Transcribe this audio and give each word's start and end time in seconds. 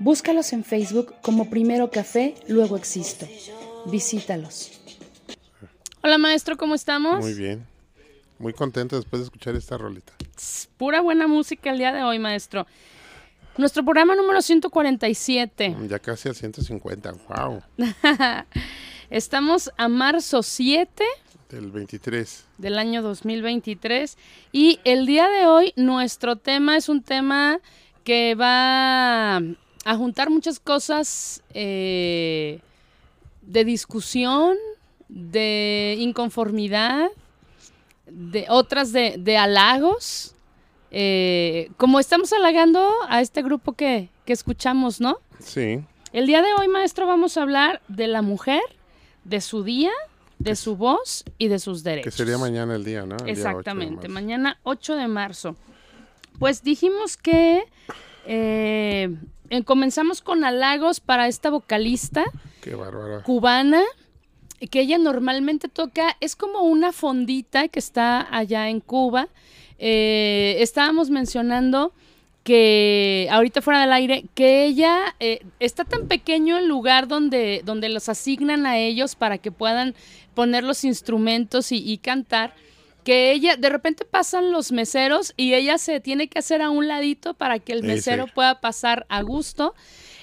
Búscalos 0.00 0.52
en 0.52 0.62
Facebook 0.62 1.12
como 1.22 1.50
Primero 1.50 1.90
Café, 1.90 2.36
luego 2.46 2.76
Existo. 2.76 3.26
Visítalos. 3.86 4.70
Hola 6.02 6.18
maestro, 6.18 6.56
¿cómo 6.56 6.76
estamos? 6.76 7.18
Muy 7.18 7.34
bien. 7.34 7.66
Muy 8.38 8.52
contento 8.52 8.94
después 8.94 9.20
de 9.20 9.24
escuchar 9.24 9.56
esta 9.56 9.76
rolita. 9.76 10.12
Pura 10.76 11.00
buena 11.00 11.26
música 11.26 11.70
el 11.70 11.78
día 11.78 11.92
de 11.92 12.04
hoy, 12.04 12.20
maestro. 12.20 12.68
Nuestro 13.56 13.84
programa 13.84 14.14
número 14.14 14.40
147. 14.40 15.76
Ya 15.88 15.98
casi 15.98 16.28
al 16.28 16.36
150, 16.36 17.12
wow. 17.28 17.62
Estamos 19.10 19.72
a 19.76 19.88
marzo 19.88 20.44
7. 20.44 21.04
Del 21.50 21.72
23. 21.72 22.46
Del 22.58 22.78
año 22.78 23.02
2023. 23.02 24.16
Y 24.52 24.78
el 24.84 25.06
día 25.06 25.28
de 25.28 25.46
hoy 25.46 25.72
nuestro 25.74 26.36
tema 26.36 26.76
es 26.76 26.88
un 26.88 27.02
tema 27.02 27.58
que 28.04 28.36
va 28.36 29.42
a 29.84 29.96
juntar 29.96 30.30
muchas 30.30 30.60
cosas 30.60 31.42
eh, 31.54 32.60
de 33.42 33.64
discusión, 33.64 34.56
de 35.08 35.96
inconformidad, 35.98 37.10
de 38.06 38.46
otras 38.48 38.92
de, 38.92 39.36
halagos. 39.36 40.34
Eh, 40.90 41.70
como 41.76 42.00
estamos 42.00 42.32
halagando 42.32 42.90
a 43.08 43.20
este 43.20 43.42
grupo 43.42 43.72
que, 43.72 44.08
que 44.24 44.32
escuchamos, 44.32 45.00
¿no? 45.00 45.18
Sí. 45.40 45.80
El 46.12 46.26
día 46.26 46.40
de 46.42 46.48
hoy, 46.58 46.68
maestro, 46.68 47.06
vamos 47.06 47.36
a 47.36 47.42
hablar 47.42 47.82
de 47.88 48.06
la 48.06 48.22
mujer, 48.22 48.62
de 49.24 49.40
su 49.42 49.62
día, 49.62 49.92
de 50.38 50.56
su 50.56 50.76
voz 50.76 51.24
y 51.36 51.48
de 51.48 51.58
sus 51.58 51.82
derechos. 51.82 52.14
Que 52.14 52.16
sería 52.16 52.38
mañana 52.38 52.76
el 52.76 52.84
día, 52.84 53.04
¿no? 53.04 53.16
Exactamente, 53.26 54.08
mañana 54.08 54.58
8 54.62 54.96
de 54.96 55.08
marzo. 55.08 55.56
Pues 56.38 56.62
dijimos 56.62 57.16
que 57.16 57.64
eh, 58.26 59.16
eh, 59.50 59.64
comenzamos 59.64 60.20
con 60.20 60.44
halagos 60.44 61.00
para 61.00 61.28
esta 61.28 61.50
vocalista 61.50 62.24
cubana 63.24 63.82
que 64.70 64.80
ella 64.80 64.98
normalmente 64.98 65.68
toca, 65.68 66.16
es 66.20 66.34
como 66.34 66.62
una 66.62 66.92
fondita 66.92 67.68
que 67.68 67.78
está 67.78 68.26
allá 68.36 68.68
en 68.68 68.80
Cuba. 68.80 69.28
Eh, 69.78 70.56
estábamos 70.58 71.10
mencionando 71.10 71.92
que 72.42 73.28
ahorita 73.30 73.62
fuera 73.62 73.82
del 73.82 73.92
aire, 73.92 74.24
que 74.34 74.64
ella 74.64 75.14
eh, 75.20 75.44
está 75.60 75.84
tan 75.84 76.08
pequeño 76.08 76.58
el 76.58 76.66
lugar 76.66 77.06
donde, 77.06 77.62
donde 77.64 77.88
los 77.88 78.08
asignan 78.08 78.66
a 78.66 78.78
ellos 78.78 79.14
para 79.14 79.38
que 79.38 79.52
puedan 79.52 79.94
poner 80.34 80.64
los 80.64 80.84
instrumentos 80.84 81.70
y 81.70 81.98
cantar 81.98 82.54
que 83.08 83.32
ella, 83.32 83.56
de 83.56 83.70
repente 83.70 84.04
pasan 84.04 84.52
los 84.52 84.70
meseros 84.70 85.32
y 85.34 85.54
ella 85.54 85.78
se 85.78 85.98
tiene 85.98 86.28
que 86.28 86.40
hacer 86.40 86.60
a 86.60 86.68
un 86.68 86.88
ladito 86.88 87.32
para 87.32 87.58
que 87.58 87.72
el 87.72 87.82
mesero 87.82 88.26
pueda 88.26 88.60
pasar 88.60 89.06
a 89.08 89.22
gusto. 89.22 89.74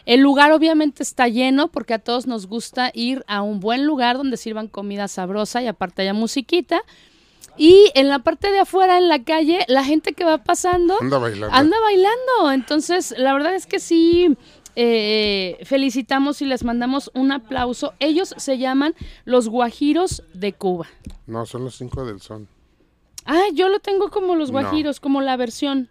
El 0.05 0.19
lugar 0.19 0.51
obviamente 0.51 1.01
está 1.01 1.27
lleno 1.27 1.69
porque 1.69 1.95
a 1.95 1.97
todos 1.97 2.27
nos 2.27 2.45
gusta 2.45 2.91
ir 2.93 3.23
a 3.25 3.41
un 3.41 3.59
buen 3.59 3.87
lugar 3.87 4.17
donde 4.17 4.37
sirvan 4.37 4.67
comida 4.67 5.07
sabrosa 5.07 5.63
y 5.63 5.67
aparte 5.67 6.03
haya 6.03 6.13
musiquita. 6.13 6.79
Y 7.57 7.89
en 7.95 8.07
la 8.07 8.19
parte 8.19 8.51
de 8.51 8.59
afuera, 8.59 8.99
en 8.99 9.09
la 9.09 9.23
calle, 9.23 9.65
la 9.67 9.83
gente 9.83 10.13
que 10.13 10.23
va 10.23 10.43
pasando 10.43 10.95
anda 11.01 11.17
bailando. 11.17 11.55
Anda 11.57 11.77
bailando. 11.81 12.51
Entonces, 12.51 13.15
la 13.17 13.33
verdad 13.33 13.55
es 13.55 13.65
que 13.65 13.79
sí, 13.79 14.37
eh, 14.75 15.57
felicitamos 15.63 16.39
y 16.43 16.45
les 16.45 16.63
mandamos 16.63 17.09
un 17.15 17.31
aplauso. 17.31 17.95
Ellos 17.97 18.35
se 18.37 18.59
llaman 18.59 18.93
los 19.23 19.49
Guajiros 19.49 20.21
de 20.35 20.53
Cuba. 20.53 20.85
No, 21.25 21.47
son 21.47 21.63
los 21.63 21.77
cinco 21.77 22.05
del 22.05 22.21
son. 22.21 22.47
Ah, 23.25 23.45
yo 23.53 23.69
lo 23.69 23.79
tengo 23.79 24.09
como 24.09 24.35
los 24.35 24.51
guajiros, 24.51 24.99
como 24.99 25.21
la 25.21 25.35
versión. 25.35 25.89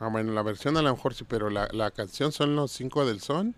Ah, 0.00 0.08
bueno, 0.08 0.32
la 0.32 0.42
versión 0.42 0.76
a 0.76 0.82
lo 0.82 0.92
mejor 0.92 1.14
sí, 1.14 1.24
pero 1.28 1.50
la, 1.50 1.68
la 1.72 1.90
canción 1.90 2.32
son 2.32 2.54
los 2.54 2.70
cinco 2.70 3.04
del 3.04 3.20
son. 3.20 3.54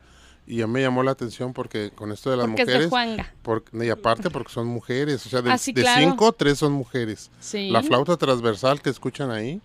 Y 0.46 0.62
a 0.62 0.66
mí 0.66 0.74
me 0.74 0.82
llamó 0.82 1.02
la 1.02 1.12
atención 1.12 1.52
porque 1.52 1.92
con 1.94 2.10
esto 2.10 2.30
de 2.30 2.36
las 2.36 2.48
mujeres. 2.48 2.90
y 3.72 3.88
aparte 3.88 4.30
porque 4.30 4.52
son 4.52 4.66
mujeres. 4.66 5.24
O 5.24 5.28
sea, 5.28 5.42
de, 5.42 5.52
ah, 5.52 5.58
cinco, 5.58 6.32
tres 6.32 6.58
son 6.58 6.72
mujeres. 6.72 7.30
La 7.52 7.82
flauta 7.82 8.16
transversal 8.16 8.82
que 8.82 8.90
escuchan 8.90 9.30
ahí 9.30 9.60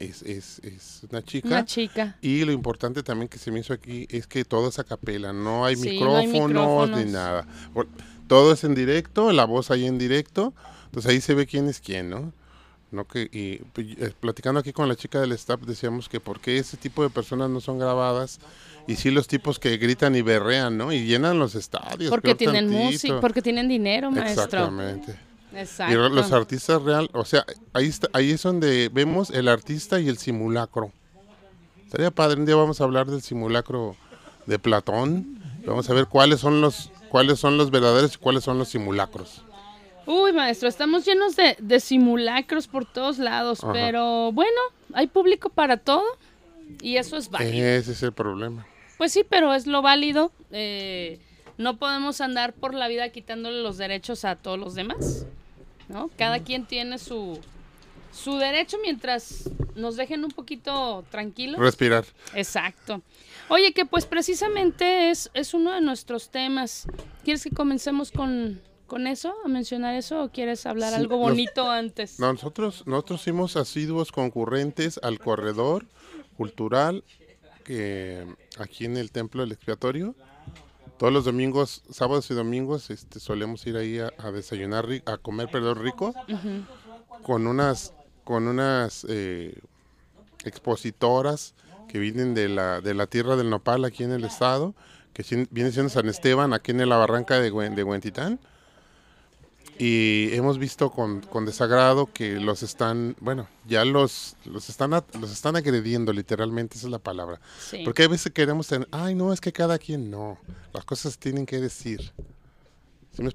es, 0.00 0.22
es, 0.22 0.58
es, 0.64 1.02
una 1.10 1.22
chica. 1.22 1.48
Una 1.48 1.64
chica. 1.64 2.16
Y 2.20 2.44
lo 2.44 2.50
importante 2.50 3.02
también 3.02 3.28
que 3.28 3.38
se 3.38 3.52
me 3.52 3.60
hizo 3.60 3.72
aquí 3.72 4.08
es 4.10 4.26
que 4.26 4.44
todo 4.44 4.68
es 4.68 4.78
a 4.80 4.84
capela. 4.84 5.32
No 5.32 5.64
hay, 5.64 5.76
micrófonos, 5.76 6.90
ni 6.90 7.04
nada. 7.04 7.46
Todo 8.26 8.52
es 8.52 8.64
en 8.64 8.74
directo, 8.74 9.30
la 9.30 9.44
voz 9.44 9.70
ahí 9.70 9.86
en 9.86 9.98
directo. 9.98 10.52
Entonces 10.86 11.12
ahí 11.12 11.20
se 11.20 11.34
ve 11.34 11.46
quién 11.46 11.68
es 11.68 11.80
quién, 11.80 12.10
¿no? 12.10 12.32
¿No? 12.90 13.06
Que, 13.06 13.28
y 13.32 13.56
pues, 13.72 13.86
eh, 13.98 14.12
platicando 14.18 14.60
aquí 14.60 14.72
con 14.72 14.88
la 14.88 14.96
chica 14.96 15.20
del 15.20 15.32
staff 15.32 15.60
decíamos 15.62 16.08
que 16.08 16.20
por 16.20 16.40
qué 16.40 16.58
ese 16.58 16.76
tipo 16.76 17.02
de 17.02 17.10
personas 17.10 17.50
no 17.50 17.60
son 17.60 17.78
grabadas 17.78 18.38
y 18.86 18.96
sí 18.96 19.10
los 19.10 19.26
tipos 19.26 19.58
que 19.58 19.76
gritan 19.76 20.14
y 20.14 20.22
berrean, 20.22 20.76
¿no? 20.76 20.92
Y 20.92 21.04
llenan 21.06 21.38
los 21.38 21.54
estadios. 21.54 22.10
Porque 22.10 22.34
tienen 22.34 22.68
música, 22.68 23.20
porque 23.20 23.42
tienen 23.42 23.68
dinero, 23.68 24.10
maestro. 24.10 24.44
Exactamente. 24.44 25.16
Exacto. 25.54 25.92
Y 25.92 26.14
los 26.14 26.32
artistas 26.32 26.82
real, 26.82 27.08
o 27.12 27.24
sea, 27.24 27.44
ahí 27.72 27.86
está, 27.86 28.08
ahí 28.12 28.30
es 28.30 28.42
donde 28.42 28.90
vemos 28.92 29.30
el 29.30 29.48
artista 29.48 29.98
y 30.00 30.08
el 30.08 30.18
simulacro. 30.18 30.92
Estaría 31.84 32.10
padre, 32.10 32.40
un 32.40 32.46
día 32.46 32.56
vamos 32.56 32.80
a 32.80 32.84
hablar 32.84 33.06
del 33.06 33.22
simulacro 33.22 33.96
de 34.46 34.58
Platón. 34.58 35.40
Vamos 35.64 35.88
a 35.90 35.94
ver 35.94 36.06
cuáles 36.06 36.40
son 36.40 36.60
los 36.60 36.90
cuáles 37.08 37.38
son 37.38 37.56
los 37.56 37.70
verdaderos 37.70 38.14
y 38.14 38.18
cuáles 38.18 38.44
son 38.44 38.58
los 38.58 38.68
simulacros. 38.68 39.42
Uy, 40.06 40.32
maestro, 40.32 40.68
estamos 40.68 41.04
llenos 41.04 41.34
de, 41.36 41.80
simulacros 41.80 42.68
por 42.68 42.84
todos 42.84 43.18
lados, 43.18 43.60
pero 43.72 44.30
bueno, 44.32 44.60
hay 44.94 45.08
público 45.08 45.48
para 45.48 45.76
todo 45.76 46.04
y 46.80 46.96
eso 46.96 47.16
es 47.16 47.28
válido. 47.28 47.66
Ese 47.66 47.92
es 47.92 48.02
el 48.02 48.12
problema. 48.12 48.66
Pues 48.98 49.12
sí, 49.12 49.24
pero 49.28 49.52
es 49.52 49.66
lo 49.66 49.82
válido. 49.82 50.30
Eh, 50.52 51.18
no 51.58 51.76
podemos 51.76 52.20
andar 52.20 52.52
por 52.52 52.72
la 52.72 52.86
vida 52.86 53.08
quitándole 53.08 53.62
los 53.62 53.78
derechos 53.78 54.24
a 54.24 54.36
todos 54.36 54.58
los 54.58 54.74
demás, 54.74 55.26
¿no? 55.88 56.08
Cada 56.16 56.38
quien 56.40 56.66
tiene 56.66 56.98
su, 56.98 57.40
su 58.12 58.36
derecho 58.36 58.78
mientras 58.82 59.50
nos 59.74 59.96
dejen 59.96 60.24
un 60.24 60.30
poquito 60.30 61.04
tranquilos. 61.10 61.58
Respirar. 61.58 62.04
Exacto. 62.34 63.02
Oye, 63.48 63.72
que 63.72 63.84
pues 63.84 64.06
precisamente 64.06 65.10
es, 65.10 65.30
es 65.34 65.52
uno 65.54 65.72
de 65.72 65.80
nuestros 65.80 66.30
temas. 66.30 66.86
¿Quieres 67.24 67.42
que 67.42 67.50
comencemos 67.50 68.10
con, 68.10 68.60
con 68.86 69.06
eso, 69.06 69.34
a 69.44 69.48
mencionar 69.48 69.94
eso, 69.94 70.24
o 70.24 70.30
quieres 70.30 70.66
hablar 70.66 70.94
algo 70.94 71.16
bonito 71.16 71.70
antes? 71.70 72.18
Nosotros, 72.18 72.84
nosotros 72.86 73.22
fuimos 73.22 73.56
asiduos 73.56 74.12
concurrentes 74.12 75.00
al 75.02 75.18
corredor 75.18 75.86
cultural 76.36 77.04
que 77.64 78.26
aquí 78.58 78.84
en 78.84 78.96
el 78.96 79.10
templo 79.10 79.42
del 79.42 79.52
expiatorio. 79.52 80.14
Todos 80.98 81.12
los 81.12 81.24
domingos, 81.24 81.82
sábados 81.90 82.30
y 82.30 82.34
domingos, 82.34 82.90
este, 82.90 83.20
solemos 83.20 83.66
ir 83.66 83.76
ahí 83.76 83.98
a, 83.98 84.30
desayunar, 84.30 84.86
a 85.04 85.18
comer, 85.18 85.48
perdón, 85.50 85.82
rico, 85.82 86.14
con 87.22 87.46
unas, 87.46 87.92
con 88.24 88.48
unas 88.48 89.04
eh, 89.08 89.60
expositoras 90.44 91.54
que 91.88 91.98
vienen 91.98 92.34
de 92.34 92.48
la, 92.48 92.80
de 92.80 92.94
la 92.94 93.06
tierra 93.06 93.36
del 93.36 93.50
nopal 93.50 93.84
aquí 93.84 94.04
en 94.04 94.12
el 94.12 94.24
estado, 94.24 94.74
que 95.12 95.46
viene 95.50 95.72
siendo 95.72 95.90
San 95.90 96.08
Esteban, 96.08 96.54
aquí 96.54 96.70
en 96.70 96.88
la 96.88 96.96
barranca 96.96 97.38
de, 97.40 97.50
de 97.50 97.82
Huentitán 97.82 98.40
y 99.78 100.30
hemos 100.32 100.58
visto 100.58 100.90
con, 100.90 101.22
desagrado 101.44 102.06
que 102.12 102.40
los 102.40 102.62
están, 102.62 103.16
bueno, 103.20 103.48
ya 103.66 103.84
los, 103.84 104.36
los, 104.44 104.68
están, 104.70 104.90
los 104.90 105.30
están 105.30 105.56
agrediendo 105.56 106.12
literalmente, 106.12 106.76
esa 106.76 106.86
es 106.86 106.90
la 106.90 106.98
palabra. 106.98 107.40
Porque 107.84 108.04
a 108.04 108.08
veces 108.08 108.32
queremos 108.32 108.68
tener, 108.68 108.88
ay 108.90 109.14
no, 109.14 109.32
es 109.32 109.40
que 109.40 109.52
cada 109.52 109.78
quien 109.78 110.10
no, 110.10 110.38
las 110.72 110.84
cosas 110.84 111.18
tienen 111.18 111.46
que 111.46 111.60
decir. 111.60 112.12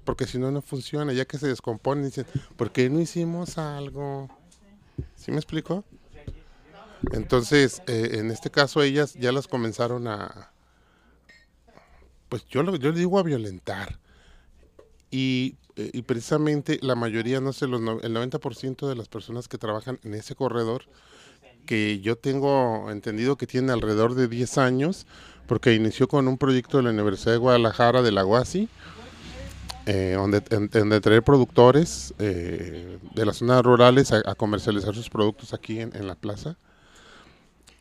Porque 0.04 0.28
si 0.28 0.38
no, 0.38 0.52
no 0.52 0.62
funciona, 0.62 1.14
ya 1.14 1.26
que 1.26 1.38
se 1.38 1.48
descomponen, 1.48 2.06
dicen, 2.06 2.26
¿por 2.56 2.72
qué 2.72 2.90
no 2.90 3.00
hicimos 3.00 3.58
algo? 3.58 4.30
¿Sí 5.16 5.32
me 5.32 5.38
explico? 5.38 5.84
Entonces, 7.12 7.82
eh, 7.88 8.12
en 8.14 8.30
este 8.30 8.52
caso 8.52 8.82
ellas 8.84 9.16
ya 9.16 9.32
las 9.32 9.48
comenzaron 9.48 10.08
a, 10.08 10.52
pues 12.30 12.46
yo, 12.48 12.64
yo 12.78 12.92
le 12.92 13.00
digo 13.00 13.20
a 13.20 13.24
violentar. 13.24 14.00
Y 15.10 15.58
eh, 15.76 15.90
y 15.94 16.02
precisamente 16.04 16.80
la 16.82 16.96
mayoría, 16.96 17.42
no 17.42 17.54
sé, 17.54 17.68
los 17.68 17.82
el 17.82 18.16
90% 18.16 18.88
de 18.88 18.96
las 18.96 19.08
personas 19.08 19.48
que 19.48 19.58
trabajan 19.58 20.00
en 20.04 20.14
ese 20.14 20.36
corredor, 20.36 20.84
que 21.66 22.00
yo 22.00 22.18
tengo 22.18 22.90
entendido 22.92 23.38
que 23.38 23.48
tiene 23.48 23.72
alrededor 23.72 24.16
de 24.16 24.28
10 24.28 24.58
años, 24.58 25.06
porque 25.48 25.74
inició 25.74 26.08
con 26.08 26.28
un 26.28 26.38
proyecto 26.38 26.78
de 26.78 26.84
la 26.84 26.90
Universidad 26.92 27.34
de 27.34 27.38
Guadalajara 27.38 28.02
de 28.02 28.12
la 28.12 28.26
UASI, 28.26 28.70
eh, 29.86 30.14
donde, 30.16 30.44
en, 30.52 30.70
traer 31.02 31.24
productores 31.24 32.14
eh, 32.20 33.00
de 33.16 33.26
las 33.26 33.38
zonas 33.38 33.64
rurales 33.64 34.12
a, 34.12 34.36
comercializar 34.36 34.94
sus 34.94 35.10
productos 35.10 35.54
aquí 35.54 35.80
en, 35.80 36.08
la 36.08 36.16
plaza. 36.16 36.56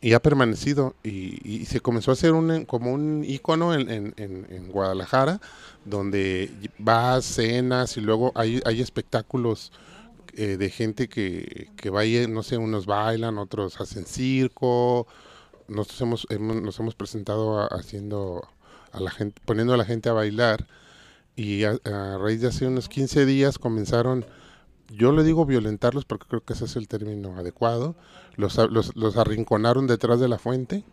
Y 0.01 0.13
ha 0.13 0.19
permanecido 0.19 0.95
y, 1.03 1.65
se 1.65 1.79
comenzó 1.79 2.11
a 2.11 2.13
hacer 2.15 2.33
un, 2.33 2.65
como 2.65 2.91
un 2.91 3.23
icono 3.23 3.75
en, 3.75 4.71
Guadalajara, 4.71 5.39
donde 5.85 6.51
va 6.85 7.21
cenas 7.21 7.97
y 7.97 8.01
luego 8.01 8.31
hay, 8.33 8.61
hay 8.65 8.81
espectáculos 8.81 9.71
eh, 10.33 10.57
de 10.57 10.69
gente 10.69 11.07
que, 11.09 11.69
que 11.75 11.89
va 11.89 12.03
no 12.29 12.41
sé, 12.41 12.57
unos 12.57 12.85
bailan, 12.85 13.37
otros 13.37 13.79
hacen 13.81 14.05
circo. 14.05 15.05
Nosotros 15.67 16.01
hemos, 16.01 16.27
nos 16.39 16.79
hemos 16.79 16.95
presentado 16.95 17.59
haciendo 17.73 18.47
a 18.91 18.99
la 18.99 19.11
gente, 19.11 19.41
poniendo 19.45 19.73
a 19.73 19.77
la 19.77 19.85
gente 19.85 20.09
a 20.09 20.13
bailar 20.13 20.67
y 21.35 21.63
a, 21.63 21.77
raíz 22.17 22.41
de 22.41 22.47
hace 22.47 22.67
unos 22.67 22.89
15 22.89 23.25
días 23.25 23.57
comenzaron, 23.57 24.25
yo 24.91 25.11
le 25.11 25.23
digo 25.23 25.45
violentarlos 25.45 26.05
porque 26.05 26.27
creo 26.27 26.43
que 26.43 26.53
ese 26.53 26.65
es 26.65 26.75
el 26.75 26.87
término 26.87 27.37
adecuado, 27.37 27.95
los, 28.35 28.57
los, 28.95 29.17
arrinconaron 29.17 29.87
detrás 29.87 30.19
de 30.19 30.27
la 30.27 30.37
fuente, 30.37 30.83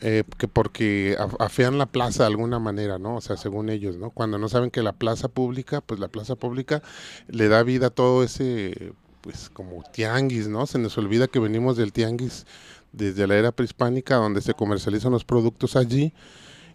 eh, 0.00 0.24
que 0.38 0.48
porque 0.48 1.16
afean 1.38 1.78
la 1.78 1.86
plaza 1.86 2.22
de 2.22 2.28
alguna 2.28 2.58
manera, 2.58 2.98
¿no? 2.98 3.16
O 3.16 3.20
sea, 3.20 3.36
según 3.36 3.68
ellos, 3.68 3.96
¿no? 3.96 4.10
Cuando 4.10 4.38
no 4.38 4.48
saben 4.48 4.70
que 4.70 4.82
la 4.82 4.92
plaza 4.92 5.28
pública, 5.28 5.80
pues 5.80 6.00
la 6.00 6.08
plaza 6.08 6.36
pública 6.36 6.82
le 7.28 7.48
da 7.48 7.62
vida 7.62 7.88
a 7.88 7.90
todo 7.90 8.22
ese, 8.22 8.92
pues 9.20 9.50
como 9.50 9.82
tianguis, 9.92 10.48
¿no? 10.48 10.66
Se 10.66 10.78
nos 10.78 10.96
olvida 10.96 11.28
que 11.28 11.38
venimos 11.38 11.76
del 11.76 11.92
tianguis 11.92 12.46
desde 12.92 13.26
la 13.26 13.36
era 13.36 13.52
prehispánica, 13.52 14.16
donde 14.16 14.40
se 14.40 14.54
comercializan 14.54 15.12
los 15.12 15.24
productos 15.24 15.76
allí 15.76 16.12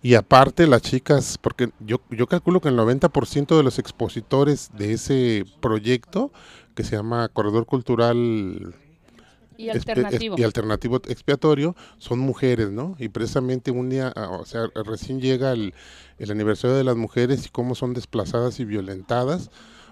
y 0.06 0.14
aparte 0.14 0.68
las 0.68 0.84
chicas, 0.84 1.40
porque 1.42 1.72
yo, 1.80 2.00
yo 2.12 2.28
calculo 2.28 2.62
que 2.62 2.70
el 2.70 2.78
90% 2.78 3.58
de 3.58 3.64
los 3.64 3.80
expositores 3.80 4.70
de 4.78 4.94
ese 4.94 5.46
proyecto, 5.62 6.32
que 6.76 6.84
se 6.84 6.96
llama 6.96 7.28
Corredor 7.30 7.66
Cultural 7.66 8.76
y 9.58 9.70
alternativo. 9.70 10.36
y 10.38 10.44
alternativo 10.44 10.98
expiatorio, 11.08 11.76
son 11.98 12.20
mujeres, 12.20 12.70
¿no? 12.70 12.96
Y 13.00 13.10
precisamente 13.10 13.72
un 13.72 13.90
día, 13.90 14.14
ah, 14.16 14.30
o 14.30 14.46
sea, 14.46 14.68
recién 14.86 15.22
llega 15.22 15.54
el, 15.54 15.74
el 16.20 16.30
aniversario 16.30 16.78
de 16.78 16.84
las 16.84 16.98
mujeres 16.98 17.48
y 17.48 17.50
cómo 17.50 17.74
son 17.74 17.96
desplazadas 17.96 18.60
y 18.60 18.66
violentadas 18.66 19.50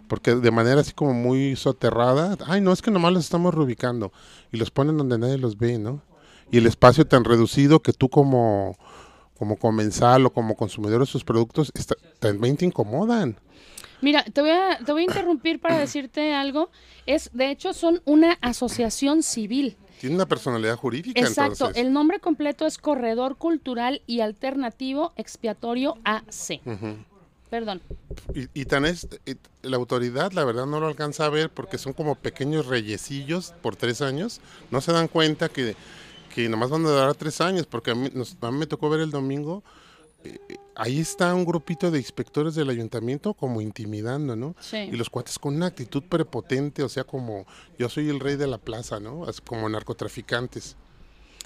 porque 0.07 0.35
de 0.35 0.51
manera 0.51 0.81
así 0.81 0.91
como 0.91 1.15
muy 1.15 1.55
soterrada, 1.55 2.37
ay 2.45 2.61
no, 2.61 2.71
es 2.71 2.83
que 2.83 2.91
nomás 2.91 3.13
los 3.13 3.23
estamos 3.23 3.51
reubicando 3.51 4.11
y 4.51 4.57
los 4.57 4.69
ponen 4.69 4.95
donde 4.95 5.17
nadie 5.17 5.39
los 5.39 5.57
ve, 5.57 5.79
¿no? 5.79 6.03
Y 6.51 6.59
el 6.59 6.67
espacio 6.67 7.07
tan 7.07 7.23
reducido 7.23 7.79
que 7.79 7.93
tú 7.93 8.09
como 8.09 8.77
como 9.37 9.57
comensal 9.57 10.25
o 10.25 10.29
como 10.31 10.55
consumidor 10.55 11.01
de 11.01 11.05
sus 11.05 11.23
productos, 11.23 11.71
también 12.19 12.57
te 12.57 12.65
incomodan. 12.65 13.37
Mira, 14.01 14.23
te 14.23 14.41
voy, 14.41 14.49
a, 14.49 14.77
te 14.85 14.91
voy 14.91 15.03
a 15.03 15.05
interrumpir 15.05 15.59
para 15.59 15.77
decirte 15.79 16.33
algo. 16.33 16.69
Es, 17.05 17.29
de 17.33 17.51
hecho, 17.51 17.73
son 17.73 18.01
una 18.05 18.37
asociación 18.41 19.23
civil. 19.23 19.77
Tiene 20.01 20.15
una 20.15 20.25
personalidad 20.25 20.75
jurídica. 20.75 21.21
Exacto. 21.21 21.71
El 21.73 21.93
nombre 21.93 22.19
completo 22.19 22.65
es 22.65 22.77
Corredor 22.77 23.37
Cultural 23.37 24.01
y 24.05 24.19
Alternativo 24.19 25.13
Expiatorio 25.15 25.97
AC. 26.03 26.59
Perdón. 27.49 27.81
Y, 28.33 28.47
y, 28.59 28.65
tan 28.65 28.83
es, 28.85 29.07
la 29.61 29.77
autoridad, 29.77 30.33
la 30.33 30.43
verdad, 30.43 30.65
no 30.65 30.81
lo 30.81 30.87
alcanza 30.87 31.25
a 31.25 31.29
ver 31.29 31.49
porque 31.49 31.77
son 31.77 31.93
como 31.93 32.15
pequeños 32.15 32.65
reyecillos 32.65 33.53
por 33.61 33.77
tres 33.77 34.01
años. 34.01 34.41
No 34.71 34.81
se 34.81 34.91
dan 34.91 35.07
cuenta 35.07 35.47
que 35.47 35.75
que 36.33 36.49
nomás 36.49 36.71
van 36.71 36.85
a 36.85 36.89
durar 36.89 37.15
tres 37.15 37.39
años, 37.41 37.67
porque 37.67 37.91
a 37.91 37.95
mí, 37.95 38.09
me 38.51 38.65
tocó 38.65 38.89
ver 38.89 39.01
el 39.01 39.11
domingo, 39.11 39.63
eh, 40.23 40.39
ahí 40.75 40.99
está 40.99 41.33
un 41.35 41.45
grupito 41.45 41.91
de 41.91 41.99
inspectores 41.99 42.55
del 42.55 42.69
ayuntamiento 42.69 43.35
como 43.35 43.61
intimidando, 43.61 44.35
¿no? 44.35 44.55
Sí. 44.59 44.77
Y 44.77 44.91
los 44.93 45.11
cuates 45.11 45.37
con 45.37 45.55
una 45.55 45.67
actitud 45.67 46.01
prepotente, 46.01 46.81
o 46.81 46.89
sea, 46.89 47.03
como 47.03 47.45
yo 47.77 47.87
soy 47.87 48.09
el 48.09 48.19
rey 48.19 48.35
de 48.35 48.47
la 48.47 48.57
plaza, 48.57 48.99
¿no? 48.99 49.25
como 49.45 49.69
narcotraficantes. 49.69 50.75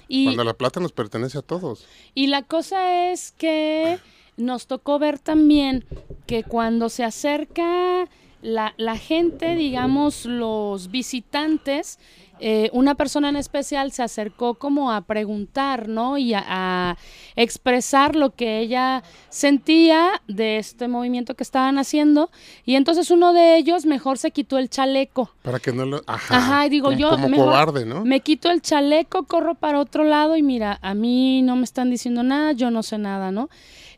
Y, 0.08 0.24
Cuando 0.24 0.44
la 0.44 0.54
plata 0.54 0.80
nos 0.80 0.92
pertenece 0.92 1.36
a 1.36 1.42
todos. 1.42 1.84
Y 2.14 2.28
la 2.28 2.42
cosa 2.42 3.10
es 3.12 3.32
que 3.32 3.98
nos 4.38 4.66
tocó 4.66 4.98
ver 4.98 5.18
también 5.18 5.84
que 6.26 6.44
cuando 6.44 6.88
se 6.88 7.04
acerca 7.04 8.08
la, 8.40 8.72
la 8.78 8.96
gente, 8.96 9.54
digamos, 9.54 10.24
los 10.24 10.90
visitantes, 10.90 11.98
eh, 12.40 12.70
una 12.72 12.94
persona 12.94 13.28
en 13.28 13.36
especial 13.36 13.92
se 13.92 14.02
acercó 14.02 14.54
como 14.54 14.92
a 14.92 15.02
preguntar, 15.02 15.88
¿no? 15.88 16.18
Y 16.18 16.34
a, 16.34 16.96
expresar 17.36 18.16
lo 18.16 18.30
que 18.30 18.58
ella 18.58 19.04
sentía 19.28 20.20
de 20.26 20.58
este 20.58 20.88
movimiento 20.88 21.34
que 21.34 21.44
estaban 21.44 21.78
haciendo. 21.78 22.30
Y 22.64 22.74
entonces 22.74 23.12
uno 23.12 23.32
de 23.32 23.56
ellos 23.56 23.86
mejor 23.86 24.18
se 24.18 24.32
quitó 24.32 24.58
el 24.58 24.68
chaleco. 24.68 25.30
Para 25.42 25.60
que 25.60 25.72
no 25.72 25.84
lo... 25.84 26.02
Ajá, 26.06 26.36
Ajá 26.36 26.66
y 26.66 26.70
digo 26.70 26.90
yo... 26.90 27.10
Como 27.10 27.36
cobarde, 27.36 27.86
¿no? 27.86 28.04
Me 28.04 28.20
quito 28.20 28.50
el 28.50 28.60
chaleco, 28.60 29.24
corro 29.24 29.54
para 29.54 29.78
otro 29.78 30.02
lado 30.02 30.36
y 30.36 30.42
mira, 30.42 30.80
a 30.82 30.94
mí 30.94 31.42
no 31.42 31.54
me 31.54 31.64
están 31.64 31.90
diciendo 31.90 32.24
nada, 32.24 32.52
yo 32.52 32.72
no 32.72 32.82
sé 32.82 32.98
nada, 32.98 33.30
¿no? 33.30 33.48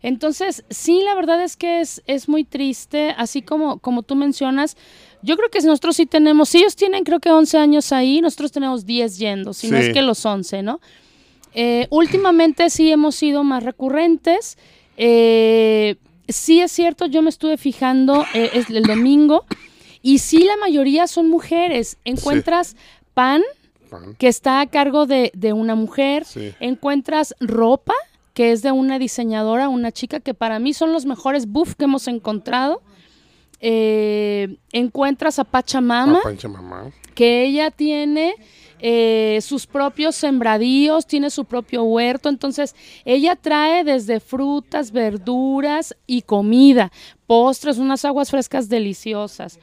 Entonces, 0.03 0.65
sí, 0.71 1.03
la 1.05 1.15
verdad 1.15 1.43
es 1.43 1.57
que 1.57 1.81
es, 1.81 2.03
es 2.07 2.29
muy 2.29 2.45
triste, 2.45 3.15
así 3.17 3.43
como, 3.43 3.79
como 3.79 4.03
tú 4.03 4.17
mencionas, 4.17 4.77
yo 5.23 5.37
creo 5.37 5.51
que 5.51 5.61
nosotros 5.61 5.97
sí 5.97 6.07
tenemos, 6.07 6.49
si 6.49 6.59
ellos 6.59 6.77
tienen 6.77 7.05
creo 7.05 7.21
que 7.21 7.31
11 7.31 7.59
años 7.59 7.93
ahí, 7.93 8.21
nosotros 8.21 8.53
tenemos 8.53 8.87
10 8.87 9.19
yendo, 9.19 9.53
si 9.53 9.71
no 9.71 9.77
es 9.77 9.93
que 9.93 10.03
los 10.03 10.25
11, 10.25 10.63
¿no? 10.63 10.81
Eh, 11.55 11.87
últimamente 11.91 12.71
sí 12.71 12.91
hemos 12.91 13.17
sido 13.17 13.43
más 13.45 13.63
recurrentes. 13.65 14.57
Eh, 14.97 15.97
sí 16.29 16.61
es 16.61 16.71
cierto, 16.71 17.07
yo 17.07 17.23
me 17.23 17.31
estuve 17.31 17.57
fijando 17.57 18.25
eh, 18.35 18.51
es 18.55 18.71
el 18.71 18.85
domingo 18.85 19.45
y 20.03 20.19
sí 20.19 20.45
la 20.45 20.57
mayoría 20.57 21.07
son 21.07 21.29
mujeres. 21.29 21.99
Encuentras 22.05 22.77
pan, 23.15 23.43
que 24.19 24.29
está 24.29 24.61
a 24.61 24.67
cargo 24.67 25.07
de, 25.07 25.33
de 25.35 25.53
una 25.53 25.75
mujer, 25.75 26.25
encuentras 26.61 27.35
ropa 27.41 27.95
que 28.35 28.53
es 28.53 28.63
de 28.63 28.71
una 28.71 28.99
diseñadora, 28.99 29.69
una 29.69 29.91
chica 29.91 30.21
que 30.21 30.35
para 30.35 30.59
mí 30.61 30.73
son 30.73 30.93
los 30.93 31.05
mejores 31.05 31.47
buff 31.47 31.75
que 31.75 31.85
hemos 31.85 32.07
encontrado. 32.09 32.81
Eh, 33.63 34.57
encuentras 34.73 35.39
a 35.39 35.45
Pachamama, 35.45 36.23
que 37.15 37.45
ella 37.45 37.71
tiene 37.71 38.35
eh, 38.79 39.39
sus 39.43 39.67
propios 39.67 40.17
sembradíos, 40.17 41.07
tiene 41.07 41.29
su 41.29 41.45
propio 41.45 41.83
huerto, 41.83 42.31
entonces 42.31 42.75
ella 43.05 43.37
trae 43.37 43.85
desde 43.85 44.21
frutas, 44.21 44.93
verduras 44.93 45.95
y 46.07 46.23
comida, 46.23 46.91
postres, 47.27 47.77
unas 47.77 48.07
aguas 48.07 48.31
frescas 48.31 48.71
deliciosas. 48.71 49.59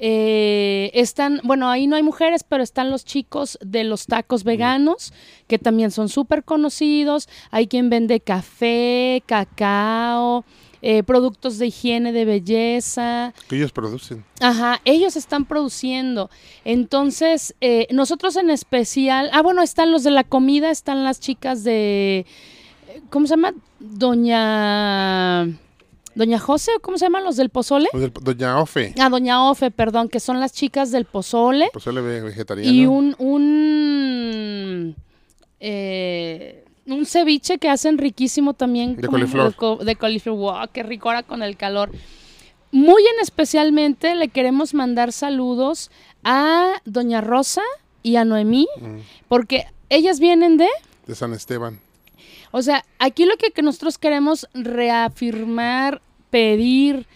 Eh, 0.00 0.90
están, 0.94 1.40
bueno, 1.42 1.68
ahí 1.70 1.86
no 1.86 1.96
hay 1.96 2.02
mujeres, 2.02 2.44
pero 2.44 2.62
están 2.62 2.90
los 2.90 3.04
chicos 3.04 3.58
de 3.62 3.84
los 3.84 4.06
tacos 4.06 4.44
veganos, 4.44 5.12
que 5.46 5.58
también 5.58 5.90
son 5.90 6.08
súper 6.08 6.44
conocidos. 6.44 7.28
Hay 7.50 7.66
quien 7.66 7.90
vende 7.90 8.20
café, 8.20 9.22
cacao, 9.26 10.44
eh, 10.82 11.02
productos 11.02 11.58
de 11.58 11.66
higiene, 11.66 12.12
de 12.12 12.24
belleza. 12.24 13.34
Que 13.48 13.56
ellos 13.56 13.72
producen. 13.72 14.24
Ajá, 14.40 14.80
ellos 14.84 15.16
están 15.16 15.44
produciendo. 15.44 16.30
Entonces, 16.64 17.54
eh, 17.60 17.86
nosotros 17.90 18.36
en 18.36 18.50
especial, 18.50 19.30
ah, 19.32 19.42
bueno, 19.42 19.62
están 19.62 19.90
los 19.90 20.02
de 20.04 20.10
la 20.10 20.24
comida, 20.24 20.70
están 20.70 21.04
las 21.04 21.20
chicas 21.20 21.64
de, 21.64 22.26
¿cómo 23.10 23.26
se 23.26 23.32
llama? 23.32 23.54
Doña... 23.80 25.48
Doña 26.14 26.40
José, 26.40 26.72
¿cómo 26.82 26.98
se 26.98 27.04
llaman 27.04 27.22
los 27.22 27.36
del 27.36 27.48
pozole? 27.48 27.88
Doña 28.22 28.58
Ofe. 28.58 28.92
Ah, 28.98 29.08
Doña 29.08 29.48
Ofe, 29.48 29.70
perdón, 29.70 30.08
que 30.08 30.18
son 30.18 30.40
las 30.40 30.52
chicas 30.52 30.90
del 30.90 31.04
pozole. 31.04 31.70
Pozole 31.72 32.00
vegetariano. 32.00 32.72
Y 32.72 32.86
un, 32.86 33.14
un 33.20 34.96
eh, 35.60 36.64
un 36.88 37.06
ceviche 37.06 37.58
que 37.58 37.68
hacen 37.68 37.98
riquísimo 37.98 38.54
también. 38.54 38.96
De 38.96 39.08
coliflor. 39.08 39.54
De, 39.84 39.96
coliflor. 39.96 40.36
Wow, 40.36 40.68
qué 40.72 40.82
rico 40.82 41.08
ahora 41.08 41.22
con 41.22 41.42
el 41.42 41.56
calor. 41.56 41.90
Muy 42.70 43.02
en 43.02 43.20
especialmente 43.22 44.14
le 44.14 44.28
queremos 44.28 44.74
mandar 44.74 45.12
saludos 45.12 45.90
a 46.24 46.72
Doña 46.84 47.20
Rosa 47.20 47.62
y 48.02 48.16
a 48.16 48.24
Noemí, 48.24 48.66
mm. 48.80 48.98
porque 49.28 49.66
ellas 49.88 50.20
vienen 50.20 50.56
de... 50.56 50.68
De 51.06 51.14
San 51.14 51.32
Esteban. 51.32 51.80
O 52.50 52.62
sea, 52.62 52.84
aquí 52.98 53.24
lo 53.24 53.34
que 53.36 53.62
nosotros 53.62 53.98
queremos 53.98 54.48
reafirmar, 54.54 56.02
pedir, 56.30 57.06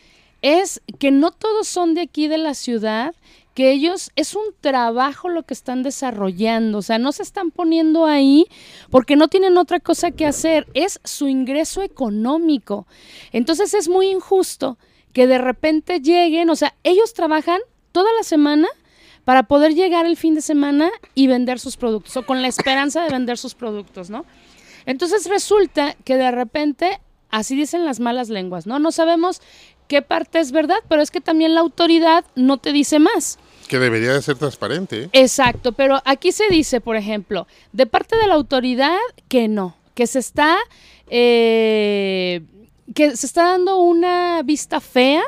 es 0.43 0.83
que 0.99 1.11
no 1.11 1.31
todos 1.31 1.69
son 1.69 1.95
de 1.95 2.03
aquí 2.03 2.29
de 2.29 2.39
la 2.39 2.55
ciudad 2.55 3.15
que 3.55 3.71
ellos 3.71 4.11
es 4.17 4.35
un 4.35 4.45
trabajo 4.61 5.29
lo 5.29 5.43
que 5.43 5.55
están 5.55 5.83
desarrollando, 5.83 6.79
o 6.79 6.83
sea, 6.83 6.99
no 6.99 7.13
se 7.13 7.23
están 7.23 7.51
poniendo 7.51 8.07
ahí 8.07 8.47
porque 8.91 9.17
no 9.17 9.29
tienen 9.29 9.59
otra 9.59 9.81
cosa 9.81 10.11
que 10.11 10.27
hacer, 10.27 10.67
es 10.75 11.01
su 11.05 11.29
ingreso 11.29 11.83
económico. 11.83 12.87
Entonces 13.33 13.75
es 13.75 13.89
muy 13.89 14.09
injusto 14.09 14.79
que 15.13 15.27
de 15.27 15.39
repente 15.39 16.01
lleguen, 16.01 16.51
o 16.51 16.57
sea, 16.57 16.75
ellos 16.83 17.13
trabajan 17.13 17.61
toda 17.93 18.11
la 18.17 18.23
semana 18.23 18.69
para 19.25 19.45
poder 19.45 19.75
llegar 19.75 20.07
el 20.07 20.17
fin 20.17 20.35
de 20.35 20.41
semana 20.41 20.91
y 21.15 21.27
vender 21.27 21.59
sus 21.59 21.77
productos, 21.77 22.17
o 22.17 22.27
con 22.27 22.43
la 22.43 22.49
esperanza 22.49 23.03
de 23.03 23.11
vender 23.11 23.39
sus 23.39 23.55
productos, 23.55 24.11
¿no? 24.11 24.25
Entonces 24.87 25.27
resulta 25.27 25.95
que 26.05 26.17
de 26.17 26.31
repente, 26.31 27.01
así 27.31 27.55
dicen 27.55 27.85
las 27.85 28.01
malas 28.01 28.31
lenguas, 28.31 28.67
¿no? 28.67 28.79
No 28.79 28.91
sabemos 28.91 29.41
qué 29.87 30.03
parte 30.03 30.41
es 30.41 30.53
verdad, 30.53 30.79
pero 30.89 31.03
es 31.03 31.11
que 31.11 31.21
también 31.21 31.55
la 31.55 31.61
autoridad 31.61 32.25
no 32.35 32.57
te 32.57 32.73
dice 32.73 32.99
más. 32.99 33.39
Que 33.73 33.79
debería 33.79 34.13
de 34.13 34.21
ser 34.21 34.37
transparente. 34.37 35.09
Exacto, 35.15 35.73
pero 35.73 36.03
aquí 36.05 36.31
se 36.31 36.47
dice, 36.51 36.83
por 36.83 36.95
ejemplo, 36.97 37.47
de 37.73 37.87
parte 37.87 38.19
de 38.19 38.27
la 38.27 38.35
autoridad 38.35 38.99
que 39.29 39.49
no, 39.49 39.75
que 39.95 40.07
se 40.07 40.19
está, 40.19 40.59
eh, 41.09 42.43
que 42.95 43.17
se 43.17 43.25
está 43.25 43.45
dando 43.45 43.79
una 43.79 44.43
vista 44.43 44.79
fea 44.79 45.23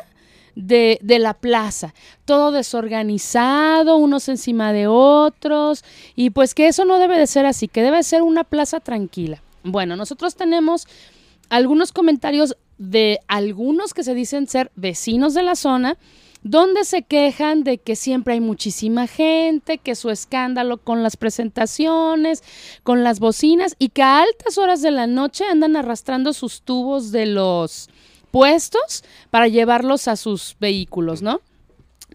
de, 0.57 0.99
de, 1.01 1.21
la 1.21 1.33
plaza, 1.33 1.95
todo 2.27 2.53
desorganizado, 2.53 3.97
unos 3.97 4.29
encima 4.29 4.75
de 4.75 4.89
otros, 4.89 5.83
y 6.15 6.29
pues 6.29 6.55
que 6.55 6.69
eso 6.69 6.85
no 6.85 6.99
debe 6.99 7.19
de 7.19 7.27
ser 7.27 7.47
así, 7.47 7.67
que 7.67 7.83
debe 7.83 8.03
ser 8.03 8.21
una 8.21 8.45
plaza 8.45 8.79
tranquila. 8.79 9.43
Bueno, 9.63 9.97
nosotros 9.97 10.35
tenemos 10.35 10.87
algunos 11.49 11.93
comentarios 11.93 12.59
de 12.77 13.21
algunos 13.27 13.95
que 13.95 14.05
se 14.05 14.15
dicen 14.15 14.49
ser 14.49 14.71
vecinos 14.77 15.33
de 15.33 15.45
la 15.45 15.57
zona, 15.57 15.97
donde 16.45 16.85
se 16.85 17.03
quejan 17.03 17.65
de 17.65 17.79
que 17.79 17.97
siempre 17.97 18.35
hay 18.35 18.41
muchísima 18.41 19.07
gente, 19.07 19.79
que 19.79 19.95
su 19.95 20.11
escándalo 20.11 20.77
con 20.77 21.03
las 21.03 21.17
presentaciones, 21.17 22.45
con 22.83 23.03
las 23.03 23.19
bocinas 23.19 23.75
y 23.79 23.89
que 23.89 24.03
a 24.03 24.21
altas 24.21 24.59
horas 24.59 24.83
de 24.83 24.91
la 24.91 25.07
noche 25.07 25.45
andan 25.47 25.75
arrastrando 25.75 26.35
sus 26.35 26.61
tubos 26.61 27.11
de 27.13 27.27
los 27.27 27.89
puestos 28.31 29.05
para 29.31 29.49
llevarlos 29.49 30.07
a 30.07 30.17
sus 30.17 30.57
vehículos, 30.61 31.23
¿no? 31.23 31.41